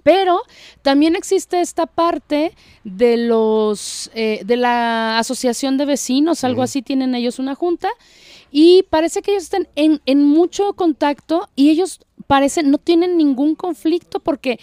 Pero 0.03 0.41
también 0.83 1.15
existe 1.15 1.59
esta 1.59 1.87
parte 1.87 2.53
de 2.83 3.17
los 3.17 4.11
eh, 4.13 4.41
de 4.45 4.55
la 4.55 5.17
asociación 5.17 5.77
de 5.77 5.85
vecinos, 5.85 6.43
algo 6.43 6.61
así 6.61 6.81
tienen 6.83 7.15
ellos 7.15 7.39
una 7.39 7.55
junta, 7.55 7.89
y 8.51 8.83
parece 8.83 9.21
que 9.21 9.31
ellos 9.31 9.43
están 9.43 9.67
en, 9.75 10.01
en 10.05 10.23
mucho 10.23 10.73
contacto 10.73 11.49
y 11.55 11.69
ellos 11.71 11.99
parecen 12.29 12.69
no 12.69 12.77
tienen 12.77 13.17
ningún 13.17 13.55
conflicto 13.55 14.19
porque 14.19 14.59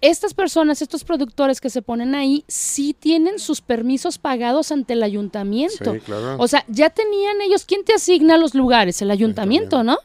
estas 0.00 0.34
personas, 0.34 0.82
estos 0.82 1.02
productores 1.02 1.60
que 1.60 1.68
se 1.68 1.82
ponen 1.82 2.14
ahí, 2.14 2.44
sí 2.46 2.94
tienen 2.94 3.40
sus 3.40 3.60
permisos 3.60 4.18
pagados 4.18 4.70
ante 4.70 4.92
el 4.92 5.02
ayuntamiento. 5.02 5.94
Sí, 5.94 5.98
claro. 5.98 6.36
O 6.38 6.46
sea, 6.46 6.64
ya 6.68 6.90
tenían 6.90 7.40
ellos, 7.40 7.64
¿quién 7.64 7.84
te 7.84 7.92
asigna 7.92 8.38
los 8.38 8.54
lugares? 8.54 9.02
El 9.02 9.10
ayuntamiento, 9.10 9.82
¿no? 9.82 9.98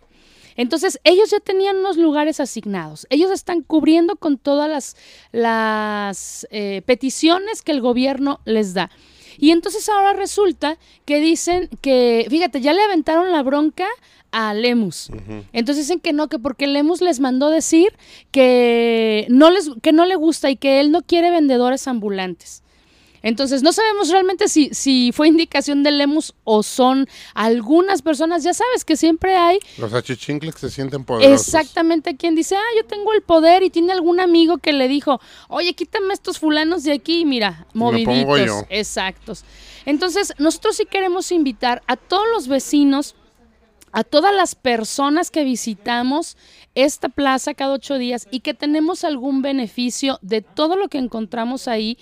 Entonces, 0.56 1.00
ellos 1.04 1.30
ya 1.30 1.40
tenían 1.40 1.78
unos 1.78 1.98
lugares 1.98 2.40
asignados. 2.40 3.06
Ellos 3.12 3.30
están 3.30 3.62
cubriendo 3.62 4.16
con 4.16 4.40
todas 4.40 4.68
las, 4.68 4.96
las 5.32 6.48
eh, 6.50 6.82
peticiones 6.88 7.62
que 7.62 7.74
el 7.74 7.82
gobierno 7.82 8.40
les 8.46 8.74
da. 8.74 8.90
Y 9.38 9.52
entonces 9.52 9.88
ahora 9.90 10.14
resulta 10.14 10.78
que 11.06 11.20
dicen 11.20 11.70
que, 11.82 12.26
fíjate, 12.30 12.62
ya 12.62 12.74
le 12.74 12.82
aventaron 12.82 13.32
la 13.32 13.44
bronca 13.44 13.88
a 14.32 14.54
Lemus. 14.54 15.10
Entonces 15.54 15.86
dicen 15.86 16.00
que 16.00 16.14
no, 16.14 16.28
que 16.28 16.40
porque 16.40 16.68
Lemus 16.68 17.02
les 17.02 17.20
mandó 17.20 17.50
decir 17.50 17.94
que 18.32 19.26
no 19.30 19.50
les 19.52 19.70
que 19.82 19.94
no 19.94 20.06
le 20.06 20.16
gusta 20.16 20.50
y 20.50 20.58
que 20.58 20.80
él 20.80 20.92
no 20.92 21.02
quiere 21.02 21.32
vendedores 21.32 21.88
ambulantes. 21.88 22.64
Entonces, 23.28 23.62
no 23.62 23.74
sabemos 23.74 24.10
realmente 24.10 24.48
si, 24.48 24.70
si 24.72 25.12
fue 25.12 25.28
indicación 25.28 25.84
de 25.84 25.92
Lemus 25.92 26.34
o 26.46 26.64
son 26.64 27.10
algunas 27.34 28.02
personas. 28.02 28.42
Ya 28.42 28.54
sabes 28.54 28.86
que 28.86 28.96
siempre 28.96 29.36
hay. 29.36 29.60
Los 29.78 29.94
achichincles 29.94 30.56
que 30.56 30.62
se 30.62 30.70
sienten 30.70 31.04
poderosos. 31.04 31.46
Exactamente, 31.46 32.16
quien 32.16 32.36
dice, 32.36 32.56
ah, 32.56 32.76
yo 32.78 32.86
tengo 32.86 33.12
el 33.12 33.22
poder 33.22 33.64
y 33.64 33.70
tiene 33.70 33.92
algún 33.92 34.22
amigo 34.22 34.60
que 34.60 34.72
le 34.72 34.88
dijo, 34.88 35.20
oye, 35.50 35.74
quítame 35.74 36.14
estos 36.14 36.40
fulanos 36.40 36.86
de 36.86 36.94
aquí 36.94 37.20
y 37.20 37.26
mira, 37.26 37.68
moviditos. 37.74 38.64
Exactos. 38.70 39.44
Entonces, 39.86 40.34
nosotros 40.38 40.78
sí 40.78 40.86
queremos 40.86 41.34
invitar 41.34 41.84
a 41.86 41.98
todos 41.98 42.28
los 42.34 42.48
vecinos 42.48 43.14
a 43.94 44.04
todas 44.04 44.36
las 44.36 44.54
personas 44.54 45.32
que 45.32 45.44
visitamos 45.44 46.38
esta 46.76 47.10
plaza 47.10 47.56
cada 47.56 47.74
ocho 47.74 47.98
días 47.98 48.28
y 48.30 48.42
que 48.42 48.54
tenemos 48.54 49.04
algún 49.04 49.42
beneficio 49.42 50.20
de 50.22 50.42
todo 50.42 50.76
lo 50.76 50.88
que 50.88 51.00
encontramos 51.00 51.68
ahí, 51.68 51.98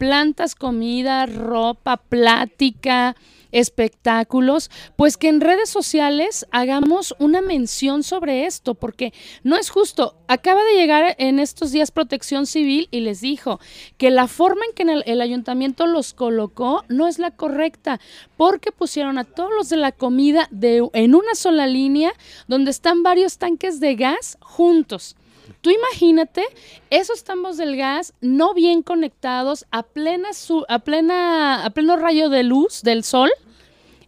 plantas, 0.00 0.54
comida, 0.54 1.26
ropa, 1.26 1.98
plática, 1.98 3.14
espectáculos, 3.52 4.70
pues 4.96 5.18
que 5.18 5.28
en 5.28 5.42
redes 5.42 5.68
sociales 5.68 6.46
hagamos 6.52 7.14
una 7.18 7.42
mención 7.42 8.02
sobre 8.02 8.46
esto, 8.46 8.74
porque 8.74 9.12
no 9.44 9.56
es 9.56 9.68
justo. 9.68 10.16
Acaba 10.26 10.64
de 10.64 10.72
llegar 10.72 11.16
en 11.18 11.38
estos 11.38 11.70
días 11.70 11.90
Protección 11.90 12.46
Civil 12.46 12.88
y 12.90 13.00
les 13.00 13.20
dijo 13.20 13.60
que 13.98 14.10
la 14.10 14.26
forma 14.26 14.62
en 14.64 14.74
que 14.74 15.02
el, 15.04 15.20
ayuntamiento 15.20 15.86
los 15.86 16.14
colocó 16.14 16.82
no 16.88 17.06
es 17.06 17.18
la 17.18 17.32
correcta, 17.32 18.00
porque 18.38 18.72
pusieron 18.72 19.18
a 19.18 19.24
todos 19.24 19.50
los 19.54 19.68
de 19.68 19.76
la 19.76 19.92
comida 19.92 20.48
de, 20.50 20.88
en 20.94 21.14
una 21.14 21.34
sola 21.34 21.66
línea 21.66 22.14
donde 22.48 22.70
están 22.70 23.02
varios 23.02 23.36
tanques 23.36 23.80
de 23.80 23.96
gas 23.96 24.38
juntos. 24.40 25.14
Tú 25.60 25.70
imagínate 25.70 26.44
esos 26.90 27.24
tambos 27.24 27.56
del 27.56 27.76
gas 27.76 28.14
no 28.20 28.54
bien 28.54 28.82
conectados 28.82 29.66
a 29.70 29.82
plena 29.82 30.32
su, 30.32 30.64
a 30.68 30.80
plena 30.80 31.64
a 31.64 31.70
pleno 31.70 31.96
rayo 31.96 32.28
de 32.28 32.42
luz 32.42 32.82
del 32.82 33.04
sol 33.04 33.30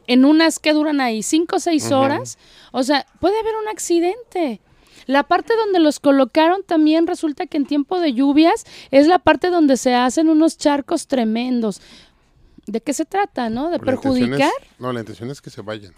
en 0.06 0.24
unas 0.24 0.58
que 0.58 0.72
duran 0.72 1.00
ahí 1.00 1.22
cinco 1.22 1.56
o 1.56 1.60
seis 1.60 1.90
horas, 1.92 2.38
o 2.72 2.82
sea, 2.82 3.06
puede 3.20 3.38
haber 3.38 3.54
un 3.56 3.68
accidente. 3.68 4.60
La 5.06 5.24
parte 5.24 5.54
donde 5.56 5.80
los 5.80 6.00
colocaron 6.00 6.62
también 6.62 7.06
resulta 7.06 7.46
que 7.46 7.56
en 7.56 7.66
tiempo 7.66 7.98
de 8.00 8.12
lluvias 8.12 8.64
es 8.90 9.06
la 9.06 9.18
parte 9.18 9.50
donde 9.50 9.76
se 9.76 9.94
hacen 9.94 10.28
unos 10.28 10.56
charcos 10.58 11.06
tremendos. 11.06 11.80
¿De 12.66 12.80
qué 12.80 12.92
se 12.92 13.04
trata, 13.04 13.50
no? 13.50 13.70
¿De 13.70 13.78
perjudicar? 13.80 14.52
no, 14.78 14.92
la 14.92 15.00
intención 15.00 15.30
es 15.30 15.40
que 15.40 15.50
se 15.50 15.62
vayan. 15.62 15.94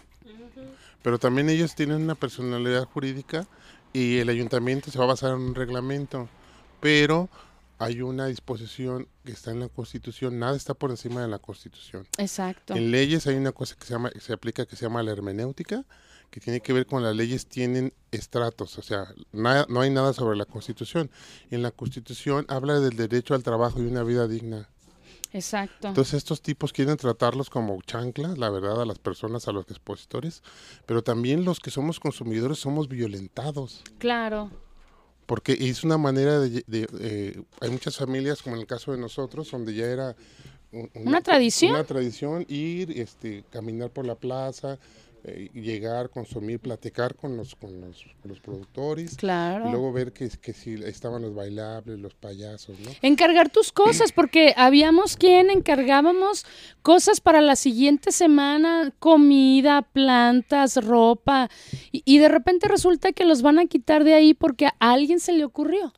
Pero 1.03 1.19
también 1.19 1.49
ellos 1.49 1.75
tienen 1.75 2.01
una 2.01 2.15
personalidad 2.15 2.85
jurídica 2.85 3.47
y 3.95 4.17
el 4.17 4.27
ayuntamiento 4.27 4.91
se 4.91 4.97
va 4.99 5.05
a 5.05 5.07
basar 5.07 5.31
en 5.31 5.39
un 5.39 5.55
reglamento, 5.55 6.27
pero 6.81 7.29
hay 7.79 8.01
una 8.01 8.25
disposición 8.25 9.07
que 9.23 9.31
está 9.31 9.51
en 9.51 9.61
la 9.61 9.69
Constitución, 9.69 10.37
nada 10.37 10.57
está 10.57 10.73
por 10.73 10.91
encima 10.91 11.21
de 11.21 11.29
la 11.29 11.39
Constitución. 11.39 12.05
Exacto. 12.17 12.75
En 12.75 12.91
leyes 12.91 13.25
hay 13.25 13.35
una 13.35 13.53
cosa 13.53 13.77
que 13.79 13.85
se 13.85 13.93
llama 13.93 14.11
se 14.19 14.33
aplica 14.33 14.65
que 14.65 14.75
se 14.75 14.85
llama 14.85 15.01
la 15.01 15.13
hermenéutica, 15.13 15.85
que 16.29 16.41
tiene 16.41 16.59
que 16.59 16.73
ver 16.73 16.85
con 16.87 17.03
las 17.03 17.15
leyes 17.15 17.47
tienen 17.47 17.93
estratos, 18.11 18.77
o 18.77 18.81
sea, 18.81 19.07
nada, 19.31 19.65
no 19.69 19.79
hay 19.79 19.91
nada 19.91 20.11
sobre 20.11 20.35
la 20.37 20.43
Constitución. 20.43 21.09
En 21.49 21.61
la 21.61 21.71
Constitución 21.71 22.45
habla 22.49 22.81
del 22.81 22.97
derecho 22.97 23.33
al 23.33 23.43
trabajo 23.43 23.81
y 23.81 23.85
una 23.85 24.03
vida 24.03 24.27
digna. 24.27 24.67
Exacto. 25.35 25.89
Entonces 25.89 26.13
estos 26.13 26.41
tipos 26.41 26.71
quieren 26.71 26.95
tratarlos 26.95 27.49
como 27.49 27.81
chanclas, 27.81 28.37
la 28.37 28.49
verdad, 28.49 28.81
a 28.81 28.85
las 28.85 28.99
personas, 28.99 29.49
a 29.49 29.51
los 29.51 29.69
expositores, 29.69 30.41
pero 30.85 31.03
también 31.03 31.43
los 31.43 31.59
que 31.59 31.71
somos 31.71 31.99
consumidores 31.99 32.57
somos 32.57 32.87
violentados. 32.87 33.81
Claro. 33.97 34.49
Porque 35.25 35.57
es 35.59 35.83
una 35.83 35.97
manera 35.97 36.39
de... 36.39 36.63
Eh, 36.69 37.43
hay 37.59 37.69
muchas 37.69 37.97
familias, 37.97 38.41
como 38.41 38.55
en 38.55 38.61
el 38.61 38.67
caso 38.67 38.93
de 38.93 38.97
nosotros, 38.97 39.51
donde 39.51 39.73
ya 39.73 39.87
era... 39.87 40.15
una 40.93 41.19
tradición. 41.19 41.71
Una 41.71 41.83
tradición 41.83 42.45
ir, 42.47 42.97
este, 42.97 43.43
caminar 43.49 43.89
por 43.89 44.05
la 44.05 44.15
plaza, 44.15 44.79
eh, 45.27 45.49
llegar, 45.55 46.11
consumir, 46.11 46.59
platicar 46.59 47.15
con 47.15 47.35
los, 47.35 47.55
con 47.55 47.81
los, 47.81 48.05
los, 48.23 48.39
productores. 48.39 49.15
Claro. 49.17 49.67
Y 49.67 49.71
luego 49.71 49.91
ver 49.91 50.13
que, 50.13 50.29
que 50.29 50.53
si 50.53 50.75
estaban 50.83 51.23
los 51.23 51.33
bailables, 51.33 51.97
los 51.97 52.13
payasos, 52.13 52.79
¿no? 52.79 52.91
Encargar 53.01 53.49
tus 53.49 53.71
cosas, 53.71 54.11
porque 54.11 54.53
habíamos 54.55 55.17
quien 55.17 55.49
encargábamos 55.49 56.45
cosas 56.83 57.21
para 57.21 57.41
la 57.41 57.55
siguiente 57.55 58.11
semana, 58.11 58.93
comida, 58.99 59.81
plantas, 59.81 60.77
ropa, 60.77 61.49
y, 61.91 62.03
y 62.05 62.19
de 62.19 62.29
repente 62.29 62.67
resulta 62.67 63.11
que 63.11 63.25
los 63.25 63.41
van 63.41 63.57
a 63.57 63.65
quitar 63.65 64.03
de 64.03 64.13
ahí 64.13 64.35
porque 64.35 64.67
a 64.67 64.73
alguien 64.79 65.19
se 65.19 65.33
le 65.33 65.43
ocurrió. 65.43 65.91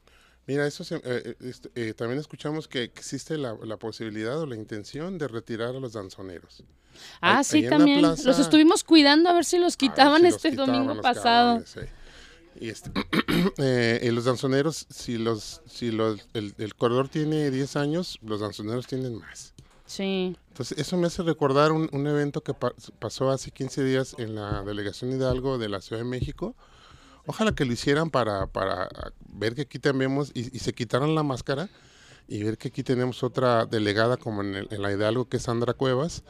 Mira, 0.47 0.65
eso 0.65 0.83
eh, 1.03 1.35
este, 1.41 1.69
eh, 1.75 1.93
también 1.93 2.19
escuchamos 2.19 2.69
que 2.69 2.83
existe 2.83 3.37
la, 3.37 3.53
la, 3.63 3.75
posibilidad 3.75 4.39
o 4.39 4.45
la 4.45 4.55
intención 4.55 5.17
de 5.17 5.27
retirar 5.27 5.75
a 5.75 5.79
los 5.79 5.91
danzoneros. 5.91 6.63
Ah, 7.19 7.43
sí, 7.43 7.67
también. 7.67 8.01
los 8.01 8.25
estuvimos 8.25 8.85
cuidando 8.85 9.29
a 9.29 9.33
ver 9.33 9.43
si 9.43 9.59
los 9.59 9.75
quitaban 9.75 10.25
este 10.25 10.51
domingo 10.51 11.01
pasado. 11.01 11.61
y 12.59 12.69
este, 12.69 12.91
eh, 13.57 14.09
los 14.13 14.23
danzoneros, 14.23 14.87
si 14.89 15.17
los, 15.17 15.61
si 15.67 15.91
los, 15.91 16.25
el, 16.33 16.55
el, 16.57 16.75
corredor 16.75 17.09
tiene 17.09 17.51
10 17.51 17.75
años, 17.75 18.17
los 18.21 18.39
danzoneros 18.39 18.87
tienen 18.87 19.15
más. 19.15 19.53
Sí. 19.85 20.37
Entonces, 20.47 20.77
eso 20.77 20.95
me 20.95 21.07
hace 21.07 21.23
recordar 21.23 21.73
un, 21.73 21.89
un 21.91 22.07
evento 22.07 22.41
que 22.41 22.53
pa 22.53 22.73
pasó 22.99 23.29
hace 23.31 23.51
15 23.51 23.83
días 23.83 24.15
en 24.17 24.35
la 24.35 24.63
delegación 24.63 25.11
Hidalgo 25.11 25.57
de 25.57 25.67
la 25.67 25.81
Ciudad 25.81 26.01
de 26.01 26.07
México, 26.07 26.55
Ojalá 27.27 27.53
que 27.53 27.65
lo 27.65 27.73
hicieran 27.73 28.09
para, 28.09 28.47
para 28.47 28.89
ver 29.29 29.53
que 29.53 29.61
aquí 29.63 29.79
tenemos 29.79 30.31
y, 30.33 30.55
y, 30.55 30.59
se 30.59 30.73
quitaran 30.73 31.13
la 31.13 31.23
máscara 31.23 31.69
y 32.27 32.41
ver 32.41 32.57
que 32.57 32.69
aquí 32.69 32.83
tenemos 32.83 33.21
otra 33.21 33.65
delegada 33.65 34.17
como 34.17 34.41
en, 34.41 34.55
el, 34.55 34.67
la 34.71 34.91
Hidalgo 34.91 35.27
que 35.29 35.37
es 35.37 35.43
Sandra 35.43 35.73
Cuevas. 35.73 36.23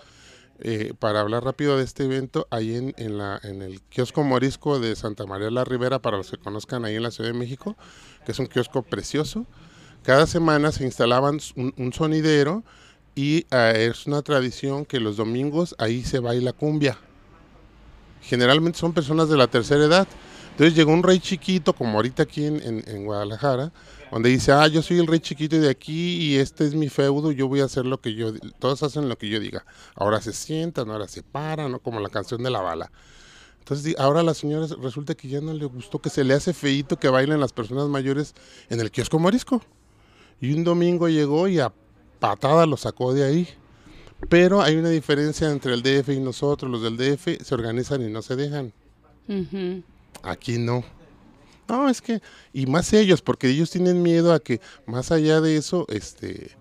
Eh, 0.60 0.96
para 0.98 1.20
hablar 1.20 1.44
rápido 1.44 1.78
de 1.78 1.84
este 1.84 2.06
evento, 2.06 2.48
ahí 2.50 2.76
en, 2.76 2.96
en, 2.98 3.20
la, 3.20 3.40
en 3.44 3.62
el 3.62 3.80
kiosco 3.84 4.24
morisco 4.24 4.80
de 4.80 4.96
Santa 4.96 5.28
María 5.28 5.52
la 5.52 5.64
Ribera, 5.64 6.00
para 6.00 6.18
los 6.18 6.32
que 6.32 6.38
conozcan 6.38 6.84
ahí 6.84 6.96
en 6.96 7.04
la 7.04 7.12
Ciudad 7.12 7.32
de 7.32 7.38
México, 7.38 7.78
que 8.26 8.32
es 8.32 8.40
un 8.40 8.48
kiosco 8.48 8.82
precioso. 8.82 9.46
Cada 10.02 10.26
semana 10.26 10.72
se 10.72 10.84
instalaban 10.84 11.40
un, 11.56 11.94
sonidero 11.94 12.64
y 13.14 13.46
uh, 13.52 13.76
es 13.76 14.08
una 14.08 14.24
tradición 14.24 14.86
que 14.86 15.00
los 15.00 15.18
domingos 15.18 15.76
ahí 15.78 16.04
se 16.04 16.20
baila 16.20 16.54
cumbia. 16.54 16.98
generalmente 18.22 18.80
son 18.80 18.94
personas 18.94 19.30
de 19.30 19.38
la 19.38 19.48
tercera 19.48 19.84
edad. 19.84 20.08
Entonces 20.58 20.76
llegó 20.76 20.92
un 20.92 21.04
rey 21.04 21.20
chiquito, 21.20 21.72
como 21.74 21.98
ahorita 21.98 22.24
aquí 22.24 22.44
en, 22.44 22.84
en, 22.88 23.06
Guadalajara, 23.06 23.72
donde 24.12 24.30
dice, 24.30 24.52
ah, 24.52 24.66
yo 24.66 24.82
soy 24.82 24.98
el 24.98 25.06
rey 25.06 25.20
chiquito 25.20 25.56
de 25.60 25.70
aquí 25.70 26.16
y 26.16 26.38
este 26.38 26.66
es 26.66 26.74
mi 26.74 26.90
feudo, 26.90 27.32
yo 27.32 27.48
voy 27.48 27.60
a 27.60 27.66
hacer 27.66 27.86
lo 27.86 28.02
que 28.02 28.16
yo, 28.16 28.34
todos 28.58 28.82
hacen 28.82 29.08
lo 29.08 29.20
que 29.20 29.30
yo 29.30 29.40
diga. 29.40 29.64
Ahora 29.94 30.20
se 30.20 30.34
sientan, 30.34 30.90
ahora 30.90 31.08
se 31.08 31.22
paran, 31.22 31.72
¿no? 31.72 31.78
como 31.78 32.00
la 32.00 32.10
canción 32.10 32.42
de 32.42 32.50
la 32.50 32.62
bala. 32.62 32.92
Entonces 33.60 33.96
ahora 34.00 34.22
a 34.22 34.24
la 34.24 34.34
señora 34.34 34.66
resulta 34.82 35.14
que 35.14 35.28
ya 35.28 35.42
no 35.42 35.54
le 35.54 35.66
gustó, 35.66 36.00
que 36.00 36.10
se 36.10 36.24
le 36.24 36.34
hace 36.34 36.54
feito 36.54 36.98
que 36.98 37.08
bailen 37.08 37.40
las 37.40 37.54
personas 37.54 37.88
mayores 37.88 38.34
en 38.72 38.80
el 38.80 38.90
kiosco 38.90 39.20
marisco. 39.20 39.62
Y 40.42 40.54
un 40.54 40.64
domingo 40.64 41.08
llegó 41.08 41.48
y 41.48 41.60
a 41.60 41.72
patada 42.20 42.66
lo 42.66 42.78
sacó 42.78 43.14
de 43.14 43.26
ahí. 43.26 43.48
Pero 44.28 44.64
hay 44.64 44.76
una 44.76 44.90
diferencia 44.90 45.52
entre 45.52 45.76
el 45.76 45.84
DF 45.84 46.10
y 46.10 46.20
nosotros. 46.20 46.72
Los 46.72 46.82
del 46.82 46.98
DF 46.98 47.46
se 47.46 47.54
organizan 47.54 48.02
y 48.02 48.12
no 48.12 48.24
se 48.24 48.36
dejan. 48.36 48.74
Aquí 50.24 50.58
no. 50.58 50.84
No, 51.68 51.90
es 51.90 52.02
que, 52.02 52.22
y 52.54 52.66
más 52.66 52.94
ellos, 52.94 53.22
porque 53.22 53.50
ellos 53.50 53.70
tienen 53.70 54.02
miedo 54.02 54.34
a 54.34 54.40
que 54.40 54.62
más 54.86 55.12
allá 55.12 55.42
de 55.42 55.58
eso, 55.58 55.86
este, 55.90 56.52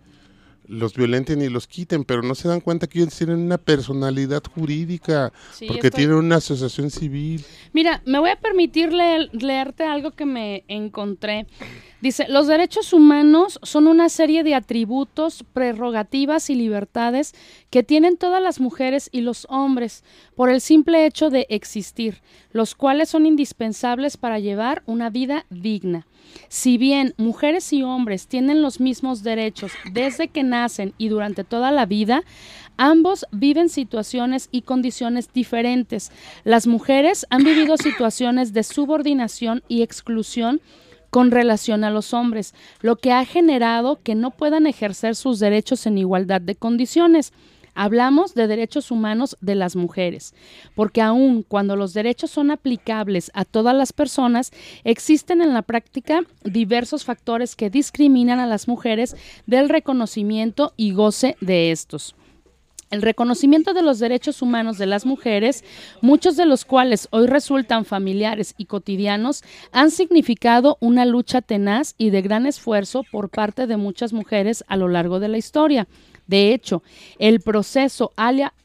los 0.68 0.94
violenten 0.94 1.42
y 1.42 1.48
los 1.48 1.66
quiten, 1.66 2.04
pero 2.04 2.22
no 2.22 2.34
se 2.34 2.48
dan 2.48 2.60
cuenta 2.60 2.86
que 2.86 3.00
ellos 3.00 3.16
tienen 3.16 3.38
una 3.38 3.58
personalidad 3.58 4.42
jurídica, 4.54 5.32
porque 5.66 5.90
tienen 5.90 6.16
una 6.16 6.36
asociación 6.36 6.90
civil. 6.90 7.44
Mira, 7.72 8.02
me 8.04 8.18
voy 8.18 8.30
a 8.30 8.36
permitir 8.36 8.92
leerte 8.92 9.84
algo 9.84 10.12
que 10.12 10.26
me 10.26 10.64
encontré. 10.68 11.46
Dice, 12.00 12.26
los 12.28 12.46
derechos 12.46 12.92
humanos 12.92 13.58
son 13.62 13.86
una 13.86 14.08
serie 14.08 14.44
de 14.44 14.54
atributos, 14.54 15.44
prerrogativas 15.52 16.50
y 16.50 16.54
libertades 16.54 17.34
que 17.70 17.82
tienen 17.82 18.16
todas 18.16 18.42
las 18.42 18.60
mujeres 18.60 19.08
y 19.12 19.22
los 19.22 19.46
hombres 19.48 20.04
por 20.34 20.50
el 20.50 20.60
simple 20.60 21.06
hecho 21.06 21.30
de 21.30 21.46
existir, 21.48 22.22
los 22.52 22.74
cuales 22.74 23.08
son 23.08 23.24
indispensables 23.24 24.16
para 24.16 24.38
llevar 24.38 24.82
una 24.86 25.10
vida 25.10 25.46
digna. 25.48 26.06
Si 26.48 26.78
bien 26.78 27.14
mujeres 27.16 27.72
y 27.72 27.82
hombres 27.82 28.26
tienen 28.28 28.62
los 28.62 28.80
mismos 28.80 29.22
derechos 29.22 29.72
desde 29.92 30.28
que 30.28 30.42
nacen 30.42 30.94
y 30.98 31.08
durante 31.08 31.44
toda 31.44 31.70
la 31.70 31.86
vida, 31.86 32.22
ambos 32.76 33.26
viven 33.32 33.68
situaciones 33.68 34.48
y 34.52 34.62
condiciones 34.62 35.32
diferentes. 35.32 36.12
Las 36.44 36.66
mujeres 36.66 37.26
han 37.30 37.44
vivido 37.44 37.76
situaciones 37.76 38.52
de 38.52 38.62
subordinación 38.62 39.62
y 39.68 39.82
exclusión 39.82 40.60
con 41.10 41.30
relación 41.30 41.84
a 41.84 41.90
los 41.90 42.12
hombres, 42.12 42.54
lo 42.80 42.96
que 42.96 43.12
ha 43.12 43.24
generado 43.24 44.00
que 44.02 44.14
no 44.14 44.32
puedan 44.32 44.66
ejercer 44.66 45.14
sus 45.16 45.38
derechos 45.38 45.86
en 45.86 45.98
igualdad 45.98 46.40
de 46.40 46.56
condiciones. 46.56 47.32
Hablamos 47.78 48.34
de 48.34 48.46
derechos 48.46 48.90
humanos 48.90 49.36
de 49.42 49.54
las 49.54 49.76
mujeres, 49.76 50.34
porque 50.74 51.02
aun 51.02 51.42
cuando 51.42 51.76
los 51.76 51.92
derechos 51.92 52.30
son 52.30 52.50
aplicables 52.50 53.30
a 53.34 53.44
todas 53.44 53.76
las 53.76 53.92
personas, 53.92 54.50
existen 54.82 55.42
en 55.42 55.52
la 55.52 55.60
práctica 55.60 56.22
diversos 56.42 57.04
factores 57.04 57.54
que 57.54 57.68
discriminan 57.68 58.40
a 58.40 58.46
las 58.46 58.66
mujeres 58.66 59.14
del 59.46 59.68
reconocimiento 59.68 60.72
y 60.78 60.92
goce 60.92 61.36
de 61.42 61.70
estos. 61.70 62.16
El 62.90 63.02
reconocimiento 63.02 63.74
de 63.74 63.82
los 63.82 63.98
derechos 63.98 64.42
humanos 64.42 64.78
de 64.78 64.86
las 64.86 65.04
mujeres, 65.04 65.64
muchos 66.00 66.36
de 66.36 66.46
los 66.46 66.64
cuales 66.64 67.08
hoy 67.10 67.26
resultan 67.26 67.84
familiares 67.84 68.54
y 68.56 68.66
cotidianos, 68.66 69.42
han 69.72 69.90
significado 69.90 70.78
una 70.80 71.04
lucha 71.04 71.42
tenaz 71.42 71.94
y 71.98 72.10
de 72.10 72.22
gran 72.22 72.46
esfuerzo 72.46 73.02
por 73.10 73.28
parte 73.28 73.66
de 73.66 73.76
muchas 73.76 74.12
mujeres 74.12 74.64
a 74.68 74.76
lo 74.76 74.86
largo 74.88 75.18
de 75.18 75.28
la 75.28 75.36
historia. 75.36 75.88
De 76.26 76.52
hecho, 76.52 76.82
el 77.18 77.40
proceso 77.40 78.12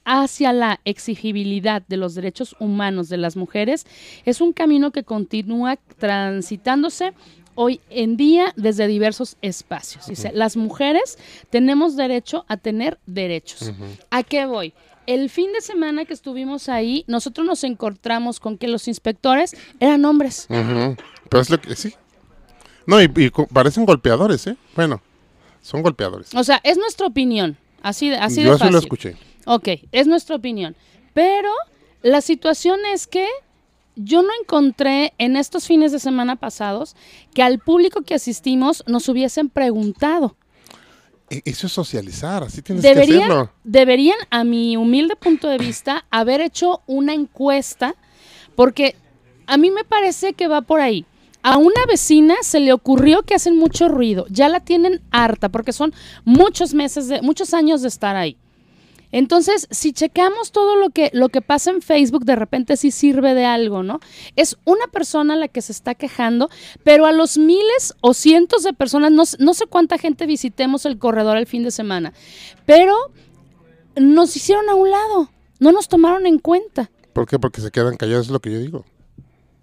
hacia 0.03 0.53
la 0.53 0.79
exigibilidad 0.85 1.83
de 1.87 1.97
los 1.97 2.15
derechos 2.15 2.55
humanos 2.59 3.09
de 3.09 3.17
las 3.17 3.35
mujeres 3.35 3.85
es 4.25 4.41
un 4.41 4.53
camino 4.53 4.91
que 4.91 5.03
continúa 5.03 5.77
transitándose 5.97 7.13
hoy 7.55 7.81
en 7.89 8.17
día 8.17 8.53
desde 8.55 8.87
diversos 8.87 9.37
espacios. 9.41 10.07
Dice, 10.07 10.31
las 10.33 10.57
mujeres 10.57 11.17
tenemos 11.49 11.95
derecho 11.95 12.45
a 12.47 12.57
tener 12.57 12.99
derechos. 13.05 13.71
¿A 14.09 14.23
qué 14.23 14.45
voy? 14.45 14.73
El 15.07 15.29
fin 15.29 15.51
de 15.51 15.61
semana 15.61 16.05
que 16.05 16.13
estuvimos 16.13 16.69
ahí, 16.69 17.03
nosotros 17.07 17.45
nos 17.45 17.63
encontramos 17.63 18.39
con 18.39 18.57
que 18.57 18.67
los 18.67 18.87
inspectores 18.87 19.55
eran 19.79 20.05
hombres. 20.05 20.47
Pero 20.47 21.41
es 21.41 21.49
lo 21.49 21.59
que 21.59 21.75
sí. 21.75 21.93
No, 22.87 23.01
y 23.01 23.07
parecen 23.53 23.85
golpeadores, 23.85 24.47
¿eh? 24.47 24.57
Bueno, 24.75 25.01
son 25.61 25.81
golpeadores. 25.81 26.33
O 26.35 26.43
sea, 26.43 26.59
es 26.63 26.77
nuestra 26.77 27.07
opinión. 27.07 27.57
Así 27.81 28.09
de, 28.09 28.17
así 28.17 28.43
Yo 28.43 28.53
de 28.53 28.57
fácil. 28.57 28.73
lo 28.73 28.79
escuché. 28.79 29.15
Ok, 29.45 29.69
es 29.91 30.07
nuestra 30.07 30.35
opinión. 30.35 30.75
Pero 31.13 31.51
la 32.01 32.21
situación 32.21 32.79
es 32.93 33.07
que 33.07 33.27
yo 33.95 34.21
no 34.21 34.29
encontré 34.41 35.13
en 35.17 35.35
estos 35.35 35.67
fines 35.67 35.91
de 35.91 35.99
semana 35.99 36.35
pasados 36.35 36.95
que 37.33 37.43
al 37.43 37.59
público 37.59 38.01
que 38.01 38.15
asistimos 38.15 38.83
nos 38.87 39.09
hubiesen 39.09 39.49
preguntado. 39.49 40.35
E, 41.29 41.41
eso 41.45 41.67
es 41.67 41.73
socializar, 41.73 42.43
así 42.43 42.61
tienes 42.61 42.83
que 42.83 42.91
hacerlo. 42.91 43.51
Deberían, 43.63 44.17
a 44.29 44.43
mi 44.43 44.77
humilde 44.77 45.15
punto 45.15 45.47
de 45.47 45.57
vista, 45.57 46.05
haber 46.11 46.41
hecho 46.41 46.81
una 46.87 47.13
encuesta, 47.13 47.95
porque 48.55 48.95
a 49.47 49.57
mí 49.57 49.71
me 49.71 49.83
parece 49.83 50.33
que 50.33 50.47
va 50.47 50.61
por 50.61 50.81
ahí. 50.81 51.05
A 51.43 51.57
una 51.57 51.85
vecina 51.87 52.35
se 52.41 52.59
le 52.59 52.73
ocurrió 52.73 53.23
que 53.23 53.35
hacen 53.35 53.57
mucho 53.57 53.87
ruido, 53.87 54.25
ya 54.29 54.47
la 54.49 54.59
tienen 54.59 55.01
harta 55.11 55.49
porque 55.49 55.73
son 55.73 55.93
muchos 56.23 56.73
meses, 56.73 57.07
de, 57.07 57.21
muchos 57.21 57.53
años 57.53 57.81
de 57.81 57.87
estar 57.87 58.15
ahí. 58.15 58.37
Entonces, 59.11 59.67
si 59.71 59.91
checamos 59.91 60.51
todo 60.51 60.75
lo 60.75 60.89
que, 60.89 61.09
lo 61.13 61.29
que 61.29 61.41
pasa 61.41 61.71
en 61.71 61.81
Facebook, 61.81 62.23
de 62.23 62.35
repente 62.35 62.77
sí 62.77 62.91
sirve 62.91 63.33
de 63.33 63.45
algo, 63.45 63.83
¿no? 63.83 63.99
Es 64.35 64.57
una 64.63 64.87
persona 64.87 65.35
la 65.35 65.49
que 65.49 65.61
se 65.61 65.73
está 65.73 65.95
quejando, 65.95 66.49
pero 66.83 67.05
a 67.05 67.11
los 67.11 67.37
miles 67.37 67.93
o 67.99 68.13
cientos 68.13 68.63
de 68.63 68.73
personas, 68.73 69.11
no, 69.11 69.23
no 69.39 69.53
sé 69.53 69.65
cuánta 69.65 69.97
gente 69.97 70.25
visitemos 70.25 70.85
el 70.85 70.97
corredor 70.97 71.37
el 71.37 71.47
fin 71.47 71.63
de 71.63 71.71
semana, 71.71 72.13
pero 72.65 72.95
nos 73.97 74.35
hicieron 74.35 74.69
a 74.69 74.75
un 74.75 74.89
lado, 74.89 75.29
no 75.59 75.71
nos 75.71 75.89
tomaron 75.89 76.25
en 76.25 76.39
cuenta. 76.39 76.89
¿Por 77.11 77.27
qué? 77.27 77.37
Porque 77.37 77.59
se 77.59 77.71
quedan 77.71 77.97
callados, 77.97 78.27
es 78.27 78.31
lo 78.31 78.39
que 78.39 78.51
yo 78.51 78.59
digo. 78.59 78.85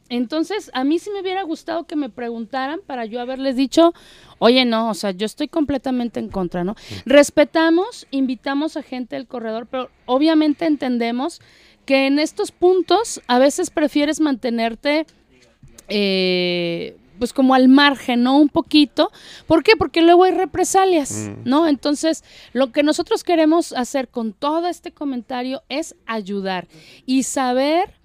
Entonces, 0.08 0.70
a 0.74 0.84
mí 0.84 0.98
sí 0.98 1.10
me 1.10 1.20
hubiera 1.20 1.42
gustado 1.42 1.84
que 1.84 1.96
me 1.96 2.08
preguntaran 2.08 2.80
para 2.86 3.04
yo 3.04 3.20
haberles 3.20 3.56
dicho, 3.56 3.92
oye, 4.38 4.64
no, 4.64 4.90
o 4.90 4.94
sea, 4.94 5.10
yo 5.10 5.26
estoy 5.26 5.48
completamente 5.48 6.20
en 6.20 6.28
contra, 6.28 6.64
¿no? 6.64 6.76
Respetamos, 7.04 8.06
invitamos 8.10 8.76
a 8.76 8.82
gente 8.82 9.16
del 9.16 9.26
corredor, 9.26 9.66
pero 9.66 9.90
obviamente 10.06 10.66
entendemos 10.66 11.40
que 11.84 12.06
en 12.06 12.18
estos 12.18 12.52
puntos 12.52 13.20
a 13.26 13.38
veces 13.38 13.70
prefieres 13.70 14.20
mantenerte, 14.20 15.06
eh, 15.88 16.96
pues 17.18 17.32
como 17.32 17.54
al 17.54 17.68
margen, 17.68 18.22
¿no? 18.22 18.38
Un 18.38 18.48
poquito. 18.48 19.10
¿Por 19.46 19.62
qué? 19.62 19.76
Porque 19.76 20.02
luego 20.02 20.24
hay 20.24 20.32
represalias, 20.32 21.30
mm. 21.30 21.48
¿no? 21.48 21.66
Entonces, 21.66 22.24
lo 22.52 22.72
que 22.72 22.82
nosotros 22.82 23.24
queremos 23.24 23.72
hacer 23.72 24.08
con 24.08 24.32
todo 24.32 24.68
este 24.68 24.92
comentario 24.92 25.62
es 25.68 25.96
ayudar 26.06 26.68
y 27.06 27.24
saber 27.24 27.97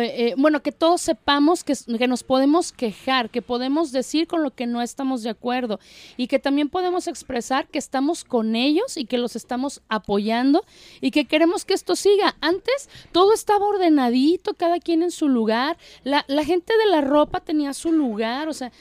eh, 0.00 0.34
bueno, 0.36 0.62
que 0.62 0.72
todos 0.72 1.00
sepamos 1.00 1.62
que, 1.62 1.74
que, 1.98 2.08
nos 2.08 2.24
podemos 2.24 2.72
quejar, 2.72 3.30
que 3.30 3.40
podemos 3.40 3.92
decir 3.92 4.26
con 4.26 4.42
lo 4.42 4.50
que 4.50 4.66
no 4.66 4.82
estamos 4.82 5.22
de 5.22 5.30
acuerdo 5.30 5.78
y 6.16 6.26
que 6.26 6.38
también 6.38 6.68
podemos 6.68 7.06
expresar 7.06 7.68
que 7.68 7.78
estamos 7.78 8.24
con 8.24 8.56
ellos 8.56 8.96
y 8.96 9.04
que 9.04 9.18
los 9.18 9.36
estamos 9.36 9.82
apoyando 9.88 10.64
y 11.00 11.12
que 11.12 11.26
queremos 11.26 11.64
que 11.64 11.74
esto 11.74 11.94
siga. 11.94 12.36
Antes 12.40 12.88
todo 13.12 13.32
estaba 13.32 13.66
ordenadito, 13.66 14.54
cada 14.54 14.80
quien 14.80 15.02
en 15.02 15.10
su 15.10 15.28
lugar, 15.28 15.76
la, 16.02 16.24
la 16.26 16.44
gente 16.44 16.76
de 16.76 16.86
la 16.90 17.00
ropa 17.00 17.40
tenía 17.40 17.72
su 17.72 17.92
lugar, 17.92 18.48
o 18.48 18.52
sea, 18.52 18.72